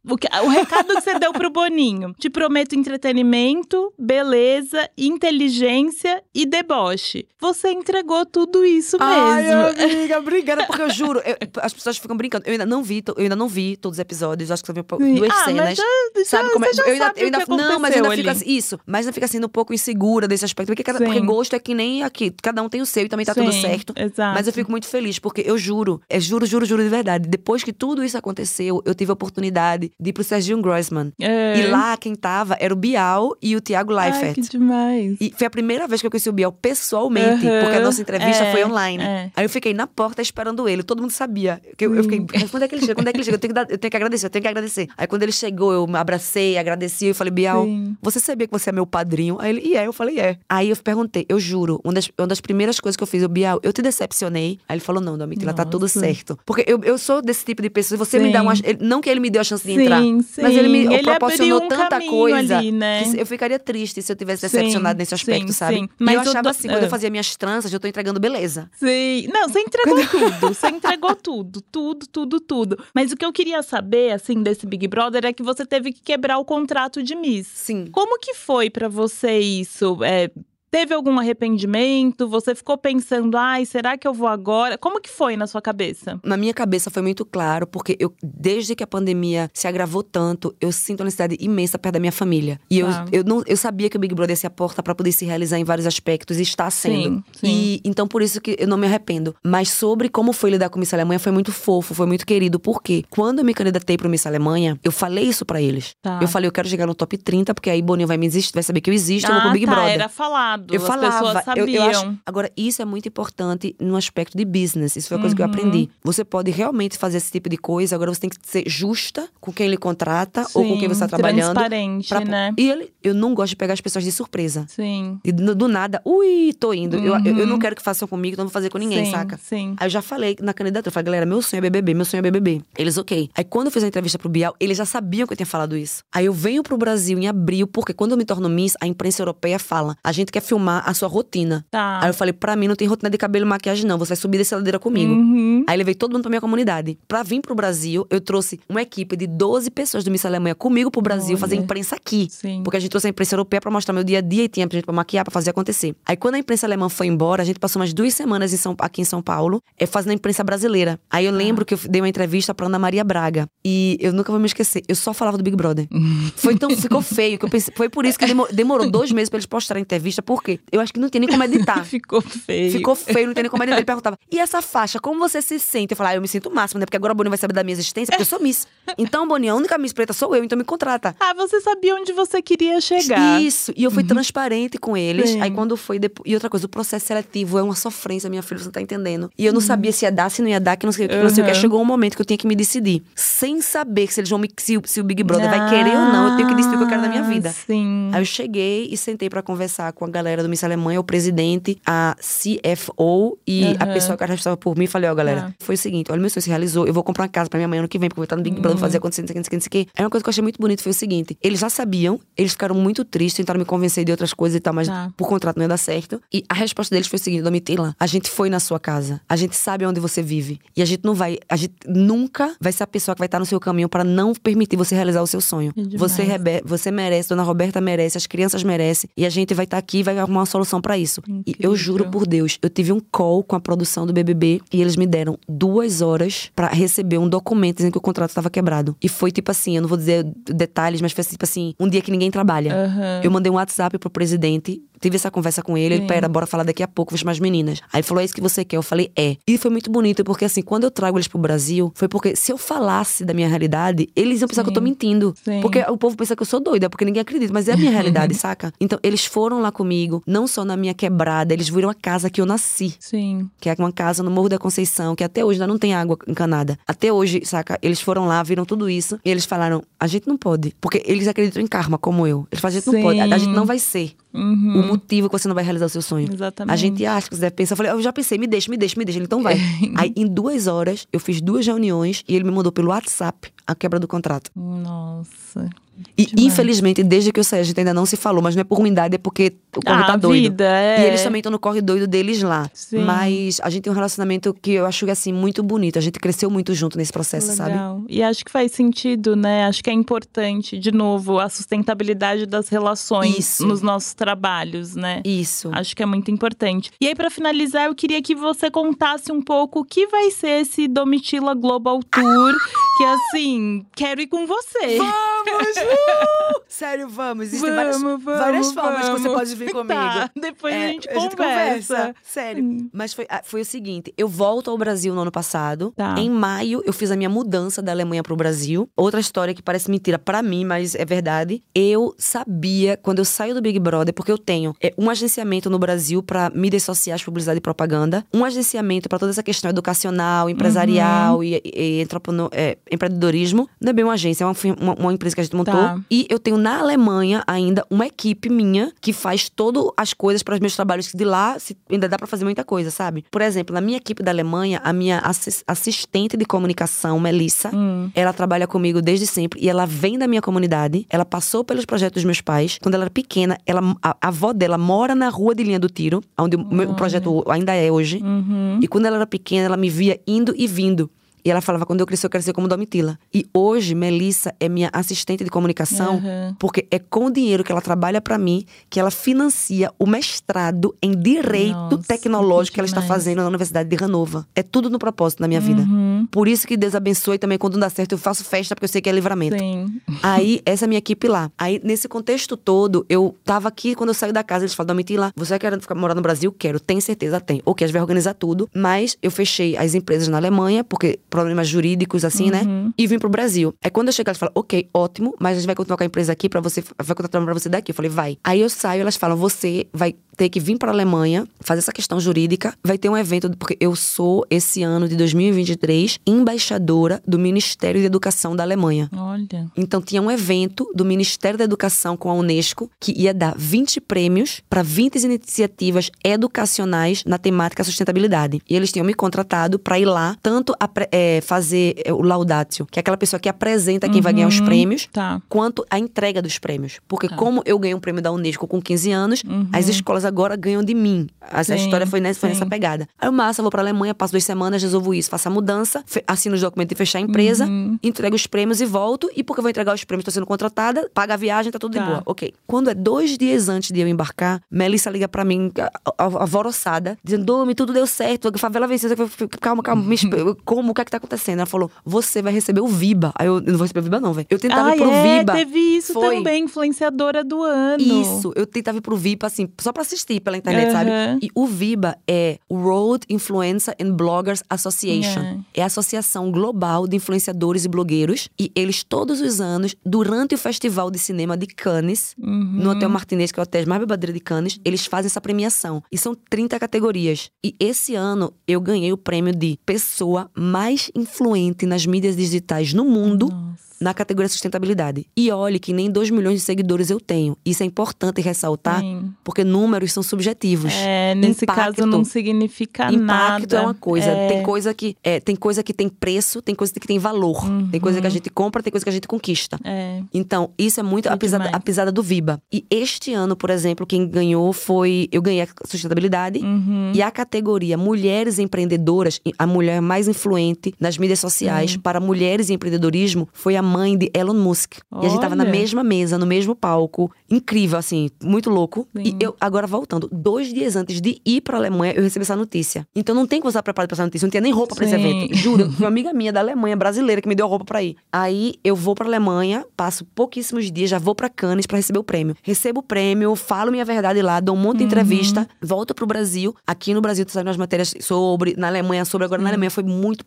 [0.08, 2.14] O, que, o recado que você deu pro Boninho.
[2.18, 7.26] Te prometo entretenimento, beleza, inteligência e deboche.
[7.40, 9.82] Você entregou tudo isso Ai, mesmo.
[9.82, 12.44] amiga, obrigada, porque eu juro, eu- as pessoas ficam brincando.
[12.46, 15.14] Eu ainda não vi, eu ainda não vi todos os episódios, acho que Sim.
[15.14, 15.64] duas ah, cenas.
[15.64, 15.84] mas já,
[16.16, 16.72] já, Sabe como é?
[16.72, 19.26] já eu ainda, eu ainda não, mas eu ainda fico assim, isso, mas ainda fica
[19.26, 22.62] assim um pouco insegura desse aspecto, porque, cada, porque gosto é que nem aqui, cada
[22.62, 23.94] um tem o seu e também tá tudo Sim, certo.
[23.96, 24.34] Exato.
[24.34, 27.28] Mas eu fico muito feliz, porque eu juro, é juro, juro, juro de verdade.
[27.28, 31.12] Depois que tudo isso aconteceu, eu tive a oportunidade de ir pro Serginho Grossman.
[31.20, 31.58] É.
[31.60, 34.34] E lá quem tava era o Bial e o Thiago Ai, Leifert.
[34.34, 35.16] que demais.
[35.20, 38.00] E foi a primeira vez que eu conheci o Biel pessoalmente, Aham, porque a nossa
[38.02, 39.02] entrevista é, foi online.
[39.02, 39.30] é.
[39.36, 41.60] Aí eu fiquei na porta esperando ele, todo mundo sabia.
[41.80, 42.94] Eu, eu fiquei, "Mas quando é que ele chega?
[42.94, 43.36] Quando é que ele chega?
[43.36, 44.88] Eu tenho que, dar- eu tenho que agradecer, eu tenho que agradecer.
[44.96, 47.96] Aí quando ele chegou, eu me abracei, agradeci, eu falei, Bial, Sim.
[48.02, 49.36] você sabia que você é meu padrinho?
[49.40, 50.36] Aí ele, e é, eu falei, é.
[50.48, 53.28] Aí eu perguntei, eu juro, uma das, uma das primeiras coisas que eu fiz, eu,
[53.28, 54.58] Bial, eu te decepcionei.
[54.68, 56.38] Aí ele falou, não, Domitila, tá tudo certo.
[56.44, 58.32] Porque eu, eu sou desse tipo de pessoa, você me Sim.
[58.32, 58.52] dá uma.
[58.80, 60.02] Não que ele me deu a chance de Sim, entrar,
[60.42, 60.92] mas ele me sim.
[60.94, 63.04] Ele proporcionou um tanta coisa ali, né?
[63.12, 65.74] que eu ficaria triste se eu tivesse Sim, decepcionado nesse aspecto, sim, sabe?
[65.76, 65.84] sim.
[65.84, 66.90] E Mas eu o achava do- assim, quando eu ah.
[66.90, 68.70] fazia minhas tranças, eu tô entregando beleza.
[68.78, 69.28] Sim.
[69.32, 70.48] Não, você entregou tudo.
[70.54, 72.84] Você entregou tudo, tudo, tudo, tudo.
[72.94, 76.02] Mas o que eu queria saber, assim, desse Big Brother é que você teve que
[76.02, 77.46] quebrar o contrato de Miss.
[77.54, 77.86] Sim.
[77.92, 79.98] Como que foi pra você isso?
[80.02, 80.30] É,
[80.74, 82.28] teve algum arrependimento?
[82.28, 84.76] Você ficou pensando, ai, será que eu vou agora?
[84.76, 86.18] Como que foi na sua cabeça?
[86.24, 90.52] Na minha cabeça foi muito claro, porque eu, desde que a pandemia se agravou tanto,
[90.60, 92.58] eu sinto uma necessidade imensa perto da minha família.
[92.68, 93.06] E eu, Tá.
[93.12, 95.24] eu, não, eu sabia que o Big Brother ia ser a porta pra poder se
[95.24, 97.18] realizar em vários aspectos, e está sendo.
[97.18, 97.46] Sim, sim.
[97.46, 99.32] E então por isso que eu não me arrependo.
[99.44, 102.58] Mas sobre como foi lidar com Miss Alemanha, foi muito fofo, foi muito querido.
[102.58, 103.04] Por quê?
[103.10, 105.94] Quando eu me candidatei pro Miss Alemanha, eu falei isso pra eles.
[106.02, 106.18] Tá.
[106.20, 108.62] Eu falei, eu quero chegar no top 30, porque aí Boninho vai me existir, vai
[108.64, 109.92] saber que eu existo, eu vou ah, pro Big tá, Brother.
[109.92, 110.63] era falado.
[110.70, 111.84] Eu As falava, pessoas eu, sabiam.
[111.84, 112.18] eu acho.
[112.26, 114.96] Agora, isso é muito importante no aspecto de business.
[114.96, 115.52] Isso foi uma coisa que eu Uhum.
[115.52, 115.88] aprendi.
[116.02, 119.52] Você pode realmente fazer esse tipo de coisa, agora você tem que ser justa com
[119.52, 121.54] quem lhe contrata ou com quem você está Sim, trabalhando.
[121.54, 122.52] Transparente, pra- né?
[122.58, 124.66] E ele, eu não gosto de pegar as pessoas de surpresa.
[124.68, 125.18] Sim.
[125.24, 126.96] E do, do nada, ui, tô indo.
[126.96, 127.46] Eu, eu, eu Uhum.
[127.46, 129.38] não quero que façam comigo, então não vou fazer com ninguém, sim, saca?
[129.42, 129.74] Sim.
[129.78, 132.18] Aí eu já falei na candidatura, eu falei, galera, meu sonho é BBB, meu sonho
[132.20, 132.62] é BBB.
[132.78, 133.30] Eles, ok.
[133.34, 135.76] Aí quando eu fiz a entrevista pro Bial, eles já sabiam que eu tinha falado
[135.76, 136.02] isso.
[136.12, 139.22] Aí eu venho pro Brasil em abril, porque quando eu me torno Miss, a imprensa
[139.22, 141.64] europeia fala, a gente quer filmar a sua rotina.
[141.70, 142.00] Tá.
[142.02, 144.16] Aí eu falei, pra mim não tem rotina de cabelo e maquiagem não, você vai
[144.16, 145.12] subir dessa ladeira comigo.
[145.12, 145.64] Uhum.
[145.66, 146.98] Aí levei todo mundo pra minha comunidade.
[147.08, 150.90] Pra vir pro Brasil, eu trouxe uma equipe de 12 pessoas do Miss Alemanha comigo
[150.90, 151.38] pro Brasil Olha.
[151.38, 152.28] fazer imprensa aqui.
[152.30, 152.62] Sim.
[152.62, 154.68] Porque a gente trouxe a imprensa europeia pra mostrar meu dia a dia e tinha
[154.70, 155.94] gente pra maquiar, pra fazer acontecer.
[156.06, 158.74] Aí quando a imprensa alemã foi embora, a gente passou umas duas semanas em São-
[158.78, 160.98] aqui em São Paulo, é, fazendo a imprensa brasileira.
[161.10, 161.36] Aí eu Ah.
[161.36, 163.46] lembro que eu dei uma entrevista pra Ana Maria Braga.
[163.64, 165.86] E eu nunca vou me esquecer, eu só falava do Big Brother.
[166.36, 167.72] Foi tão, ficou feio que eu pensei.
[167.76, 170.80] Foi por isso que demo- demorou dois meses pra eles postarem a entrevista, porque eu
[170.80, 171.84] acho que não tinha nem como editar.
[171.86, 172.72] Ficou feio.
[172.72, 173.76] Ficou feio, não tem nem como editar.
[173.78, 175.92] Ele perguntava, e essa faixa, como você se sente?
[175.92, 176.86] Eu falava, ah, eu me sinto o máximo, né?
[176.86, 178.66] Porque agora o Boninho vai saber da minha existência, porque eu sou Miss.
[178.98, 181.14] Então, Boninho, a única Miss preta sou eu, então me contrata.
[181.20, 183.40] Ah, você sabia onde você queria chegar.
[183.40, 183.72] Isso.
[183.76, 185.30] E eu fui transparente com eles.
[185.30, 185.40] Sim.
[185.40, 186.28] Aí quando foi depois.
[186.30, 189.30] E outra coisa, o processo seletivo é uma sofrência, minha filha, você não tá entendendo.
[189.38, 191.16] E eu não sabia se ia dar, se não ia dar, que não sei, que
[191.16, 191.52] não sei o que.
[191.52, 191.60] Uhum.
[191.60, 193.02] Chegou um momento que eu tinha que me decidir.
[193.14, 194.48] Sem saber se eles vão me.
[194.58, 196.78] Se, o- se o Big Brother vai querer ou não, eu tenho que decidir o
[196.78, 197.50] que eu quero da minha Ah, vida.
[197.50, 198.10] Sim.
[198.12, 201.78] Aí eu cheguei e sentei pra conversar com a galera do Miss Alemanha, o presidente,
[201.86, 203.92] a CFO e a Aham.
[203.94, 204.86] pessoa que era responsável por mim.
[204.86, 205.54] Falei, ó, galera, Ah.
[205.60, 207.68] foi o seguinte: olha, meu sonho se realizou, eu vou comprar uma casa pra minha
[207.68, 208.80] mãe ano que vem, porque eu vou estar no Big Brother, Hum.
[208.80, 209.90] fazer acontecer, não sei o que, não sei o que.
[209.96, 212.52] Aí uma coisa que eu achei muito bonito foi o seguinte: eles já sabiam, eles
[212.52, 215.12] ficaram muito tristes, tentaram me convencer de outras coisas e tal, mas Tá.
[215.16, 216.20] por contrato não ia dar certo.
[216.32, 219.36] E a resposta deles foi o seguinte: Domitila, a gente foi na sua casa, a
[219.36, 220.60] gente sabe onde você vive.
[220.76, 223.38] E a gente não vai, a gente nunca vai ser a pessoa que vai estar
[223.38, 225.72] no seu caminho pra não permitir você realizar o seu sonho.
[225.76, 225.96] É.
[225.96, 226.24] Você
[226.64, 229.08] você merece, Dona Roberta merece, as crianças merecem.
[229.16, 231.22] E a gente vai estar aqui e vai arrumar uma solução pra isso.
[231.26, 231.70] E Incrível.
[231.70, 234.96] eu juro por Deus, eu tive um call com a produção do BBB e eles
[234.96, 238.96] me deram duas horas pra receber um documento dizendo que o contrato estava quebrado.
[239.02, 242.00] E foi tipo assim, eu não vou dizer detalhes, mas foi tipo assim, um dia
[242.00, 242.74] que ninguém trabalha.
[242.74, 243.20] Aham.
[243.22, 246.06] Eu mandei um WhatsApp pro presidente, tive essa conversa com ele, ele, Sim.
[246.06, 247.80] pera, bora falar daqui a pouco, vou chamar as meninas.
[247.92, 248.76] Aí ele falou, é isso que você quer?
[248.76, 249.36] Eu falei, é.
[249.46, 252.52] E foi muito bonito, porque assim, quando eu trago eles pro Brasil, foi porque se
[252.52, 254.84] eu falasse da minha realidade, eles iam pensar que eu tô Sim.
[254.84, 255.34] mentindo.
[255.42, 255.60] Sim.
[255.60, 257.90] Porque o povo pensa que eu sou doida, porque ninguém acredita, mas é a minha
[257.92, 258.72] realidade, saca?
[258.80, 262.40] Então, eles foram lá comigo, não só na minha quebrada, eles viram a casa que
[262.40, 262.94] eu nasci.
[262.98, 263.48] Sim.
[263.60, 266.18] Que é uma casa no Morro da Conceição, que até hoje ainda não tem água
[266.26, 266.78] encanada.
[266.86, 267.78] Até hoje, saca?
[267.82, 270.74] Eles foram lá, viram tudo isso, e eles falaram: a gente não pode.
[270.80, 272.46] Porque eles acreditam em karma, como eu.
[272.50, 274.80] Eles falam: a gente não pode, a, a gente não vai ser Uhum.
[274.80, 276.28] o motivo que você não vai realizar o seu sonho.
[276.32, 276.72] Exatamente.
[276.72, 277.74] A gente acha que você deve pensar.
[277.74, 279.18] Eu falei, eu já pensei, me deixa, me deixa, me deixa.
[279.18, 279.54] Ele, então vai.
[279.96, 283.74] Aí, em duas horas, eu fiz duas reuniões e ele me mandou pelo WhatsApp a
[283.74, 284.50] quebra do contrato.
[284.56, 285.70] Nossa.
[286.16, 286.52] E Demais.
[286.52, 288.78] infelizmente, desde que eu saí, a gente ainda não se falou, mas não é por
[288.78, 290.42] ruindade, é porque o corre ah, tá doido.
[290.42, 291.02] vida, é.
[291.02, 292.70] E eles também estão no corre doido deles lá.
[292.72, 292.98] Sim.
[292.98, 295.98] Mas a gente tem um relacionamento que eu acho assim muito bonito.
[295.98, 297.72] A gente cresceu muito junto nesse processo, sabe?
[297.72, 298.02] Legal.
[298.08, 299.66] E acho que faz sentido, né?
[299.66, 303.66] Acho que é importante, de novo, a sustentabilidade das relações Isso.
[303.66, 305.20] nos nossos trabalhos, né?
[305.24, 305.70] Isso.
[305.72, 306.90] Acho que é muito importante.
[307.00, 310.62] E aí, pra finalizar, eu queria que você contasse um pouco o que vai ser
[310.62, 312.54] esse Domitila Global Tour.
[312.96, 314.98] Que assim, quero ir com você.
[314.98, 315.83] Vamos!
[315.84, 316.60] Uh!
[316.68, 317.46] Sério, vamos.
[317.46, 319.38] Existem várias, Vamos, vamos, várias formas que você vamos.
[319.38, 319.88] pode vir comigo.
[319.94, 322.14] Tá, depois É, a gente conversa.
[322.22, 322.64] Sério.
[322.64, 322.88] Hum.
[322.92, 325.92] Mas foi, ah, foi o seguinte: eu volto ao Brasil no ano passado.
[325.96, 326.16] Tá.
[326.18, 328.88] Em maio, eu fiz a minha mudança da Alemanha pro Brasil.
[328.96, 331.62] Outra história que parece mentira pra mim, mas é verdade.
[331.74, 335.78] Eu sabia, quando eu saio do Big Brother, porque eu tenho é, um agenciamento no
[335.78, 341.36] Brasil pra mídias sociais, publicidade e propaganda, um agenciamento pra toda essa questão educacional, empresarial
[341.36, 341.44] Uhum.
[341.44, 343.68] e, e entrepreneur- é, empreendedorismo.
[343.80, 345.73] Não é bem uma agência, é uma, uma, uma empresa que a gente montou.
[345.76, 346.00] Tá.
[346.10, 350.54] E eu tenho na Alemanha ainda uma equipe minha que faz todas as coisas para
[350.54, 353.24] os meus trabalhos, que de lá se- ainda dá para fazer muita coisa, sabe?
[353.30, 358.10] Por exemplo, na minha equipe da Alemanha, a minha assis- assistente de comunicação, Melissa, Hum.
[358.14, 361.06] ela trabalha comigo desde sempre e ela vem da minha comunidade.
[361.10, 362.78] Ela passou pelos projetos dos meus pais.
[362.82, 365.88] Quando ela era pequena, ela, a, a avó dela mora na rua de linha do
[365.88, 368.20] tiro, onde o, meu- o projeto ainda é hoje.
[368.22, 368.78] Uhum.
[368.82, 371.10] E quando ela era pequena, ela me via indo e vindo.
[371.44, 373.18] E ela falava, quando eu crescer, eu quero ser como Domitila.
[373.32, 376.54] E hoje, Melissa é minha assistente de comunicação, Uhum.
[376.58, 380.94] porque é com o dinheiro que ela trabalha pra mim que ela financia o mestrado
[381.02, 384.42] em Direito Nossa, Tecnológico que ela está fazendo na Universidade de Hannover.
[384.54, 385.82] É tudo no propósito na minha vida.
[385.82, 386.26] Uhum.
[386.30, 388.88] Por isso que Deus abençoe também, quando não dá certo, eu faço festa, porque eu
[388.88, 389.58] sei que é livramento.
[389.58, 390.00] Sim.
[390.22, 391.50] Aí, essa é a minha equipe lá.
[391.58, 395.32] Aí, nesse contexto todo, eu tava aqui, quando eu saí da casa, eles falaram, Domitila,
[395.36, 396.52] você quer ficar morar no Brasil?
[396.52, 396.80] Quero.
[396.80, 397.40] Tem certeza?
[397.40, 397.60] Tem.
[397.64, 398.68] Ok, a gente vai organizar tudo.
[398.74, 402.62] Mas eu fechei as empresas na Alemanha, porque problemas jurídicos, assim, né?
[402.96, 403.74] E vim pro Brasil.
[403.82, 406.06] Aí, quando eu cheguei, elas falaram, ok, ótimo, mas a gente vai continuar com a
[406.06, 407.90] empresa aqui pra você, vai contratar pra você daqui.
[407.90, 408.38] Eu falei, vai.
[408.44, 412.18] Aí eu saio, elas falam, você vai ter que vir pra Alemanha, fazer essa questão
[412.20, 412.74] jurídica.
[412.84, 418.06] Vai ter um evento, porque eu sou, esse ano de 2023, embaixadora do Ministério de
[418.06, 419.08] Educação da Alemanha.
[419.16, 419.66] Olha.
[419.76, 424.00] Então tinha um evento do Ministério da Educação com a Unesco que ia dar 20
[424.00, 428.60] prêmios para 20 iniciativas educacionais na temática sustentabilidade.
[428.68, 432.86] E eles tinham me contratado para ir lá, tanto apre- é, fazer é, o laudatio,
[432.86, 434.64] que é aquela pessoa que apresenta quem vai ganhar os Uhum.
[434.66, 435.40] prêmios, Tá.
[435.48, 436.98] quanto a entrega dos prêmios.
[437.08, 437.36] Porque Tá.
[437.36, 439.42] como eu ganhei um prêmio da Unesco com 15 anos,
[439.72, 441.28] as escolas agora ganham de mim.
[441.40, 441.76] Essa.
[441.76, 443.08] Sim, história foi nessa, foi nessa pegada.
[443.18, 446.54] Aí eu, massa, vou pra Alemanha, passo duas semanas, resolvo isso, faço a mudança, assino
[446.54, 447.98] os documentos de fechar a empresa, Uhum.
[448.02, 449.30] entrego os prêmios e volto.
[449.36, 451.94] E porque eu vou entregar os prêmios, tô sendo contratada, paga a viagem, tá tudo
[451.94, 452.00] Tá.
[452.00, 452.22] de boa.
[452.26, 452.52] Ok.
[452.66, 455.70] Quando é dois dias antes de eu embarcar, Melissa liga pra mim,
[456.18, 459.10] alvoroçada, dizendo: Domi, tudo deu certo, a favela venceu.
[459.10, 460.16] Eu falei, Calma, calma, me
[460.64, 460.90] como?
[460.90, 461.58] O que é que tá acontecendo?
[461.58, 463.32] Ela falou: Você vai receber o VIBA.
[463.36, 464.46] Aí eu, eu não vou receber o VIBA, não, velho.
[464.50, 465.52] Eu tentava Ah, ir pro é, VIBA.
[465.52, 466.36] teve isso Foi.
[466.36, 468.02] também, influenciadora do ano.
[468.02, 471.10] Isso, eu tentava ir pro VIBA, assim, só pra assistir pela internet, sabe?
[471.10, 471.38] Aham.
[471.42, 475.40] E o VIBA é World Influencer and Bloggers Association.
[475.74, 475.82] É.
[475.82, 478.48] a Associação Global de Influenciadores e Blogueiros.
[478.58, 482.64] E eles, todos os anos, durante o Festival de Cinema de Cannes, Uhum.
[482.82, 486.02] no Hotel Martinez, que é o hotel mais bebadeira de Cannes, eles fazem essa premiação.
[486.10, 487.50] E são 30 categorias.
[487.64, 493.04] E esse ano, eu ganhei o prêmio de pessoa mais influente nas mídias digitais no
[493.04, 493.83] mundo Nossa.
[494.04, 495.26] Na categoria sustentabilidade.
[495.34, 497.56] E olhe que nem 2 milhões de seguidores eu tenho.
[497.64, 499.32] Isso é importante ressaltar, Sim.
[499.42, 500.92] porque números são subjetivos.
[500.92, 501.96] É, nesse Impacto.
[501.96, 503.76] caso não significa Impacto nada.
[503.78, 504.26] é uma coisa.
[504.26, 504.48] É.
[504.48, 507.64] Tem coisa que é, tem coisa que tem preço, tem coisa que tem valor.
[507.90, 509.78] Tem coisa que a gente compra, tem coisa que a gente conquista.
[509.82, 510.20] É.
[510.34, 512.60] Então, isso é muito É a pisada, a pisada do Viba.
[512.70, 515.28] E este ano, por exemplo, quem ganhou foi.
[515.32, 516.58] Eu ganhei a sustentabilidade.
[516.58, 517.12] Uhum.
[517.14, 522.74] E a categoria Mulheres Empreendedoras, a mulher mais influente nas mídias sociais para mulheres e
[522.74, 524.94] empreendedorismo, foi a mãe de Elon Musk.
[525.22, 525.70] E a gente tava na Olha.
[525.70, 527.30] mesma mesa, no mesmo palco.
[527.48, 529.06] Incrível, assim, muito louco.
[529.16, 529.22] Sim.
[529.22, 533.06] E eu, agora voltando, dois dias antes de ir pra Alemanha, eu recebi essa notícia.
[533.14, 534.44] Então não tem que você estar preparado pra essa notícia.
[534.46, 535.20] Não tinha nem roupa pra esse Sim.
[535.20, 535.54] evento.
[535.54, 538.16] Juro, foi uma amiga minha da Alemanha, brasileira, que me deu a roupa pra ir.
[538.32, 542.24] Aí eu vou pra Alemanha, passo pouquíssimos dias, já vou pra Cannes pra receber o
[542.24, 542.56] prêmio.
[542.62, 546.74] Recebo o prêmio, falo minha verdade lá, dou um monte de entrevista, volto pro Brasil.
[546.86, 550.02] Aqui no Brasil, tu sabe umas matérias sobre, na Alemanha sobre, agora na Alemanha foi
[550.02, 550.44] muito.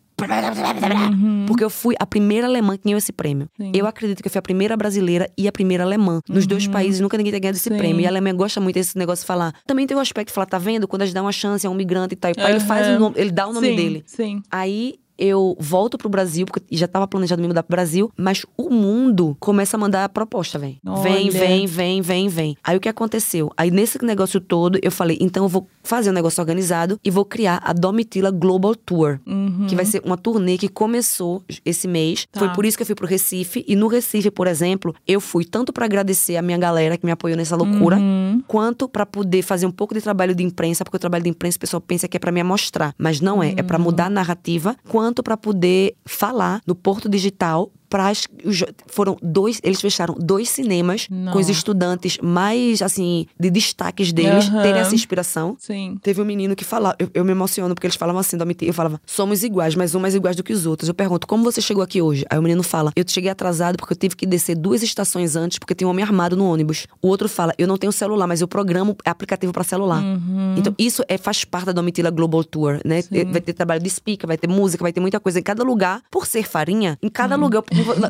[1.46, 3.48] Porque eu fui a primeira alemã que ganhou esse prêmio.
[3.56, 3.72] Sim.
[3.74, 6.20] Eu acredito que eu fui a primeira brasileira e a primeira alemã.
[6.28, 7.76] Nos dois países, nunca ninguém tinha ganhado esse Sim.
[7.76, 8.00] prêmio.
[8.00, 9.54] E a Alemanha gosta muito desse negócio de falar.
[9.66, 10.88] Também tem o aspecto de falar, tá vendo?
[10.88, 12.86] Quando a gente dá uma chance a um migrante e tal, e pá, ele faz
[12.88, 14.02] o nome, ele dá o nome sim, dele.
[14.06, 14.42] Sim.
[14.50, 18.70] Aí eu volto pro Brasil, porque já tava planejado me mudar pro Brasil, mas o
[18.70, 20.80] mundo começa a mandar a proposta, vem.
[21.02, 22.56] Vem, vem, vem, vem, vem.
[22.62, 23.50] Aí o que aconteceu?
[23.56, 27.24] Aí nesse negócio todo, eu falei, então eu vou fazer um negócio organizado e vou
[27.24, 29.66] criar a Domitila Global Tour, Uhum.
[29.68, 32.26] que vai ser uma turnê que começou esse mês.
[32.30, 32.40] Tá.
[32.40, 33.64] Foi por isso que eu fui pro Recife.
[33.66, 37.12] E no Recife, por exemplo, eu fui tanto pra agradecer a minha galera que me
[37.12, 38.42] apoiou nessa loucura, Uhum.
[38.46, 41.56] quanto pra poder fazer um pouco de trabalho de imprensa, porque o trabalho de imprensa
[41.56, 44.10] o pessoal pensa que é pra me amostrar, mas não é, é pra mudar a
[44.10, 44.76] narrativa,
[45.08, 47.70] quanto pra poder falar no Porto Digital
[48.86, 51.32] foram dois, eles fecharam dois cinemas Não.
[51.32, 54.62] com os estudantes mais assim de destaques deles Aham.
[54.62, 55.56] terem essa inspiração.
[55.58, 55.98] Sim.
[56.02, 59.00] Teve um menino que falava, eu, eu me emociono porque eles falavam assim, eu falava,
[59.06, 60.88] somos iguais, mas um mais iguais do que os outros.
[60.88, 62.24] Eu pergunto, como você chegou aqui hoje?
[62.30, 65.58] Aí o menino fala, eu cheguei atrasado porque eu tive que descer duas estações antes
[65.58, 66.86] porque tem um homem armado no ônibus.
[67.02, 70.02] O outro fala, eu não tenho celular, mas eu programo aplicativo para celular.
[70.02, 70.54] Uhum.
[70.56, 73.02] Então isso é faz parte da Domitila Global Tour, né?
[73.30, 76.02] Vai ter trabalho de speaker, vai ter música, vai ter muita coisa em cada lugar.
[76.10, 77.62] Por ser farinha, em cada lugar,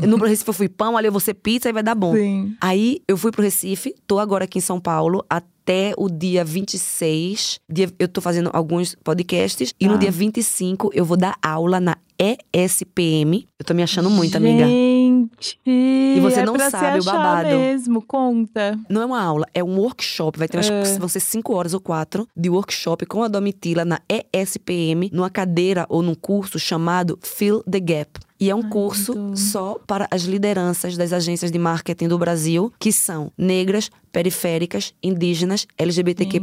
[0.06, 2.14] no Recife eu fui pão, ali eu vou ser pizza e vai dar bom.
[2.14, 2.54] Sim.
[2.60, 7.60] Aí eu fui pro Recife, tô agora aqui em São Paulo até o dia 26.
[7.70, 9.92] Dia, eu tô fazendo alguns podcasts e Tá.
[9.92, 13.46] no dia 25 eu vou dar aula na ESPM.
[13.58, 14.64] Eu tô me achando muito, amiga.
[14.66, 17.48] Gente, E você é não sabe o babado.
[17.50, 18.78] mesmo, conta.
[18.88, 20.38] Não é uma aula, é um workshop.
[20.38, 20.98] Vai ter umas, É.
[20.98, 25.86] vão ser cinco horas ou quatro de workshop com a Domitila na ESPM, numa cadeira
[25.88, 28.18] ou num curso chamado Fill the Gap.
[28.40, 29.36] E é um curso tudo.
[29.36, 35.66] só para as lideranças das agências de marketing do Brasil, que são negras, periféricas, indígenas,
[35.76, 36.40] LGBTQIA+.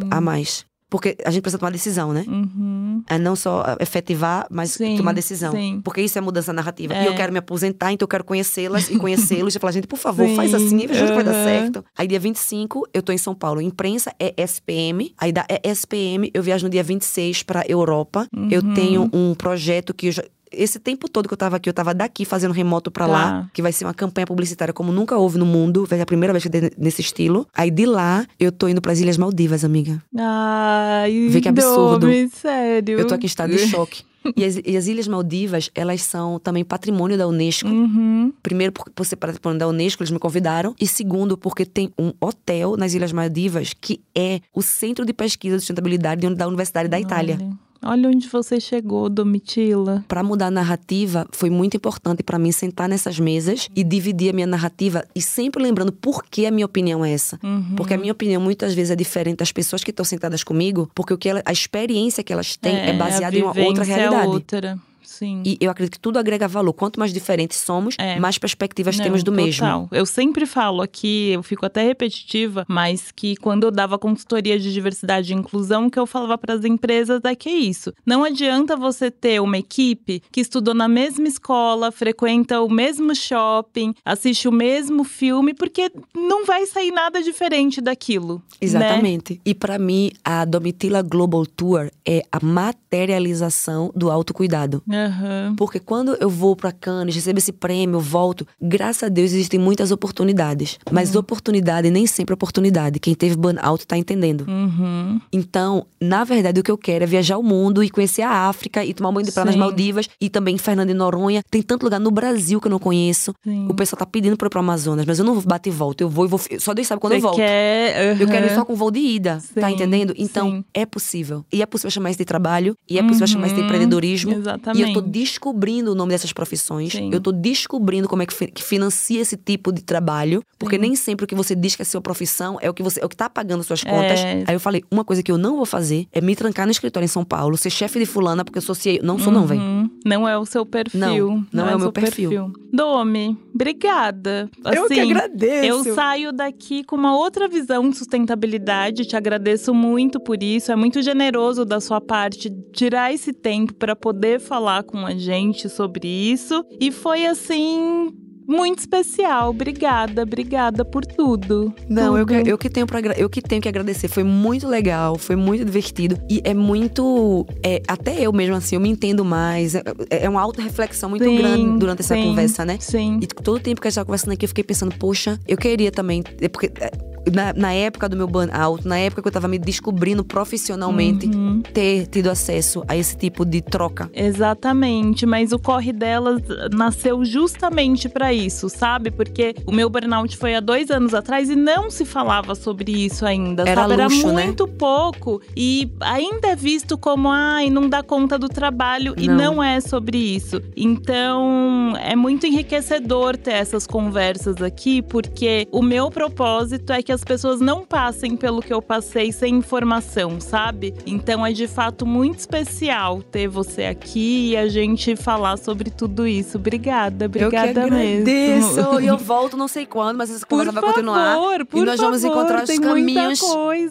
[0.87, 2.23] Porque a gente precisa tomar decisão, né?
[2.27, 3.03] Uhum.
[3.09, 5.51] É não só efetivar, mas Sim, tomar decisão.
[5.51, 5.81] sim.
[5.83, 6.93] Porque isso é mudança narrativa.
[6.93, 7.03] É.
[7.03, 9.55] E eu quero me aposentar, então eu quero conhecê-las e conhecê-los.
[9.55, 11.83] e falar, gente, por favor, faz Sim, assim, veja que vai dar certo.
[11.97, 13.59] Aí, dia 25, eu tô em São Paulo.
[13.61, 15.11] Imprensa é SPM.
[15.17, 18.27] Aí, da SPM, eu viajo no dia 26 pra Europa.
[18.51, 18.73] Eu Uhum.
[18.75, 20.23] tenho um projeto que eu já.
[20.55, 23.11] Esse tempo todo que eu tava aqui, eu tava daqui fazendo remoto pra Tá.
[23.11, 25.85] lá, que vai ser uma campanha publicitária como nunca houve no mundo.
[25.85, 27.47] Vai ser a primeira vez que tem nesse estilo.
[27.53, 30.01] Aí de lá, eu tô indo pras Ilhas Maldivas, amiga.
[30.49, 32.07] Ai, Vê que absurdo.
[32.33, 32.99] Sério.
[32.99, 34.03] Eu tô aqui em estado de choque.
[34.35, 37.69] E as, e as Ilhas Maldivas, elas são também patrimônio da Unesco.
[37.69, 38.33] Uhum.
[38.41, 40.73] Primeiro, por, por ser patrimônio da Unesco, eles me convidaram.
[40.81, 45.57] E segundo, porque tem um hotel nas Ilhas Maldivas que é o centro de pesquisa
[45.57, 47.37] de sustentabilidade de- da Universidade da Itália.
[47.39, 47.53] Olha,
[47.85, 50.03] olha onde você chegou, Domitila.
[50.07, 54.33] Pra mudar a narrativa, foi muito importante pra mim sentar nessas mesas e dividir a
[54.33, 57.39] minha narrativa e sempre lembrando por que a minha opinião é essa.
[57.43, 57.75] Uhum.
[57.77, 61.13] Porque a minha opinião muitas vezes é diferente das pessoas que estão sentadas comigo, porque
[61.13, 63.91] o que ela- a experiência que elas têm é, baseada a em uma outra vivência
[63.93, 64.27] é realidade.
[64.27, 64.79] outra.
[65.05, 65.43] Sim.
[65.45, 66.73] E eu acredito que tudo agrega valor.
[66.73, 68.19] Quanto mais diferentes somos, É.
[68.19, 69.59] mais perspectivas Não, temos do mesmo.
[69.61, 69.87] total.
[69.91, 74.71] Eu sempre falo aqui, eu fico até repetitiva, mas que quando eu dava consultoria de
[74.73, 77.93] diversidade e inclusão, o que eu falava para as empresas é que é isso.
[78.05, 83.93] Não adianta você ter uma equipe que estudou na mesma escola, frequenta o mesmo shopping,
[84.03, 88.35] assiste o mesmo filme, porque não vai sair nada diferente daquilo.
[88.35, 88.41] né?
[88.61, 89.39] Exatamente.
[89.45, 94.81] E pra mim, a Domitila Global Tour é a materialização do autocuidado.
[94.95, 95.53] Aham.
[95.57, 99.59] Porque quando eu vou pra Cannes, recebo esse prêmio, eu volto, graças a Deus existem
[99.59, 100.77] muitas oportunidades.
[100.91, 102.99] Mas oportunidade nem sempre é oportunidade.
[102.99, 104.45] Quem teve burnout tá entendendo.
[104.47, 105.19] Uhum.
[105.31, 108.83] Então, na verdade, o que eu quero é viajar o mundo e conhecer a África
[108.83, 109.55] e tomar um banho de praia nas.
[109.55, 111.41] Maldivas e também Fernando de Noronha.
[111.49, 113.33] Tem tanto lugar no Brasil que eu não conheço.
[113.43, 113.67] Sim.
[113.69, 116.01] O pessoal tá pedindo pra ir pro Amazonas, mas eu não bato e volto.
[116.01, 116.39] Eu vou e vou.
[116.59, 117.37] Só Deus sabe quando Você eu volto.
[117.37, 118.19] quer.
[118.19, 120.13] Eu quero ir só com voo de ida, tá Sim, entendendo?
[120.17, 120.65] Então, sim.
[120.73, 121.45] é possível.
[121.51, 124.31] E é possível chamar isso de trabalho, e é possível chamar isso de Uhum, empreendedorismo.
[124.31, 124.84] E exatamente.
[124.87, 126.91] Eu tô descobrindo o nome dessas profissões.
[126.93, 127.09] Sim.
[127.11, 130.41] Eu tô descobrindo como é que, fi- que financia esse tipo de trabalho.
[130.57, 133.01] Porque nem sempre o que você diz que é sua profissão é o que você
[133.01, 134.19] é o que tá pagando suas contas.
[134.19, 134.43] É.
[134.47, 137.05] Aí eu falei, uma coisa que eu não vou fazer é me trancar no escritório
[137.05, 138.99] em São Paulo, ser chefe de fulana, porque eu sou CEO.
[139.03, 139.61] Não sou, não, velho.
[139.61, 139.89] Uhum.
[140.05, 140.99] Não é o seu perfil.
[140.99, 142.51] Não, não é o meu seu perfil.
[142.71, 144.49] Domi, obrigada.
[144.63, 145.65] Assim, agradeço.
[145.89, 149.05] Eu saio daqui com uma outra visão de sustentabilidade.
[149.05, 150.71] Te agradeço muito por isso.
[150.71, 155.69] É muito generoso da sua parte tirar esse tempo para poder falar com a gente
[155.69, 156.65] sobre isso.
[156.79, 158.11] E foi assim.
[158.47, 159.49] Muito especial.
[159.49, 161.73] Obrigada, obrigada por tudo.
[161.89, 162.43] Não, eu Tudo.
[162.43, 164.07] que, eu, que tenho pra, eu que tenho que agradecer.
[164.07, 166.17] Foi muito legal, foi muito divertido.
[166.29, 167.45] E é muito.
[167.63, 169.75] é, até eu mesmo, assim, eu me entendo mais.
[169.75, 172.77] É, é uma auto-reflexão muito Sim, grande durante essa sim, conversa, né?
[172.79, 173.19] Sim.
[173.21, 175.57] E todo o tempo que a gente tava conversando aqui, eu fiquei pensando, poxa, eu
[175.57, 176.23] queria também.
[176.39, 176.91] é Porque é,
[177.31, 181.61] na, na época do meu burnout, na época que eu tava me descobrindo profissionalmente, uhum.
[181.61, 184.09] ter tido acesso a esse tipo de troca.
[184.13, 186.41] Exatamente, mas o corre delas
[186.71, 189.11] nasceu justamente para isso, sabe?
[189.11, 193.25] Porque o meu burnout foi há dois anos atrás e não se falava sobre isso
[193.25, 194.01] ainda, era sabe?
[194.01, 194.43] Luxo, era né?
[194.45, 194.73] muito né?
[194.77, 199.23] pouco e ainda é visto como, ai, não dá conta do trabalho não.
[199.23, 200.61] e não é sobre isso.
[200.75, 207.23] Então, é muito enriquecedor ter essas conversas aqui, porque o meu propósito é que as
[207.23, 210.93] pessoas não passem pelo que eu passei sem informação, sabe?
[211.05, 216.27] Então, é de fato muito especial ter você aqui e a gente falar sobre tudo
[216.27, 216.57] isso.
[216.57, 218.99] Obrigada, obrigada eu mesmo.
[218.99, 221.37] E eu volto não sei quando, mas essa conversa vai continuar.
[221.69, 223.39] Por e nós favor, vamos encontrar os caminhos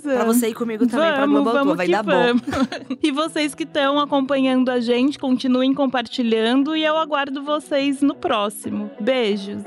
[0.02, 1.76] para você ir comigo também para Global Tour.
[1.76, 2.42] Vai dar vamos.
[2.42, 2.96] bom.
[3.02, 8.90] e vocês que estão acompanhando a gente, continuem compartilhando e eu aguardo vocês no próximo.
[9.00, 9.62] Beijos.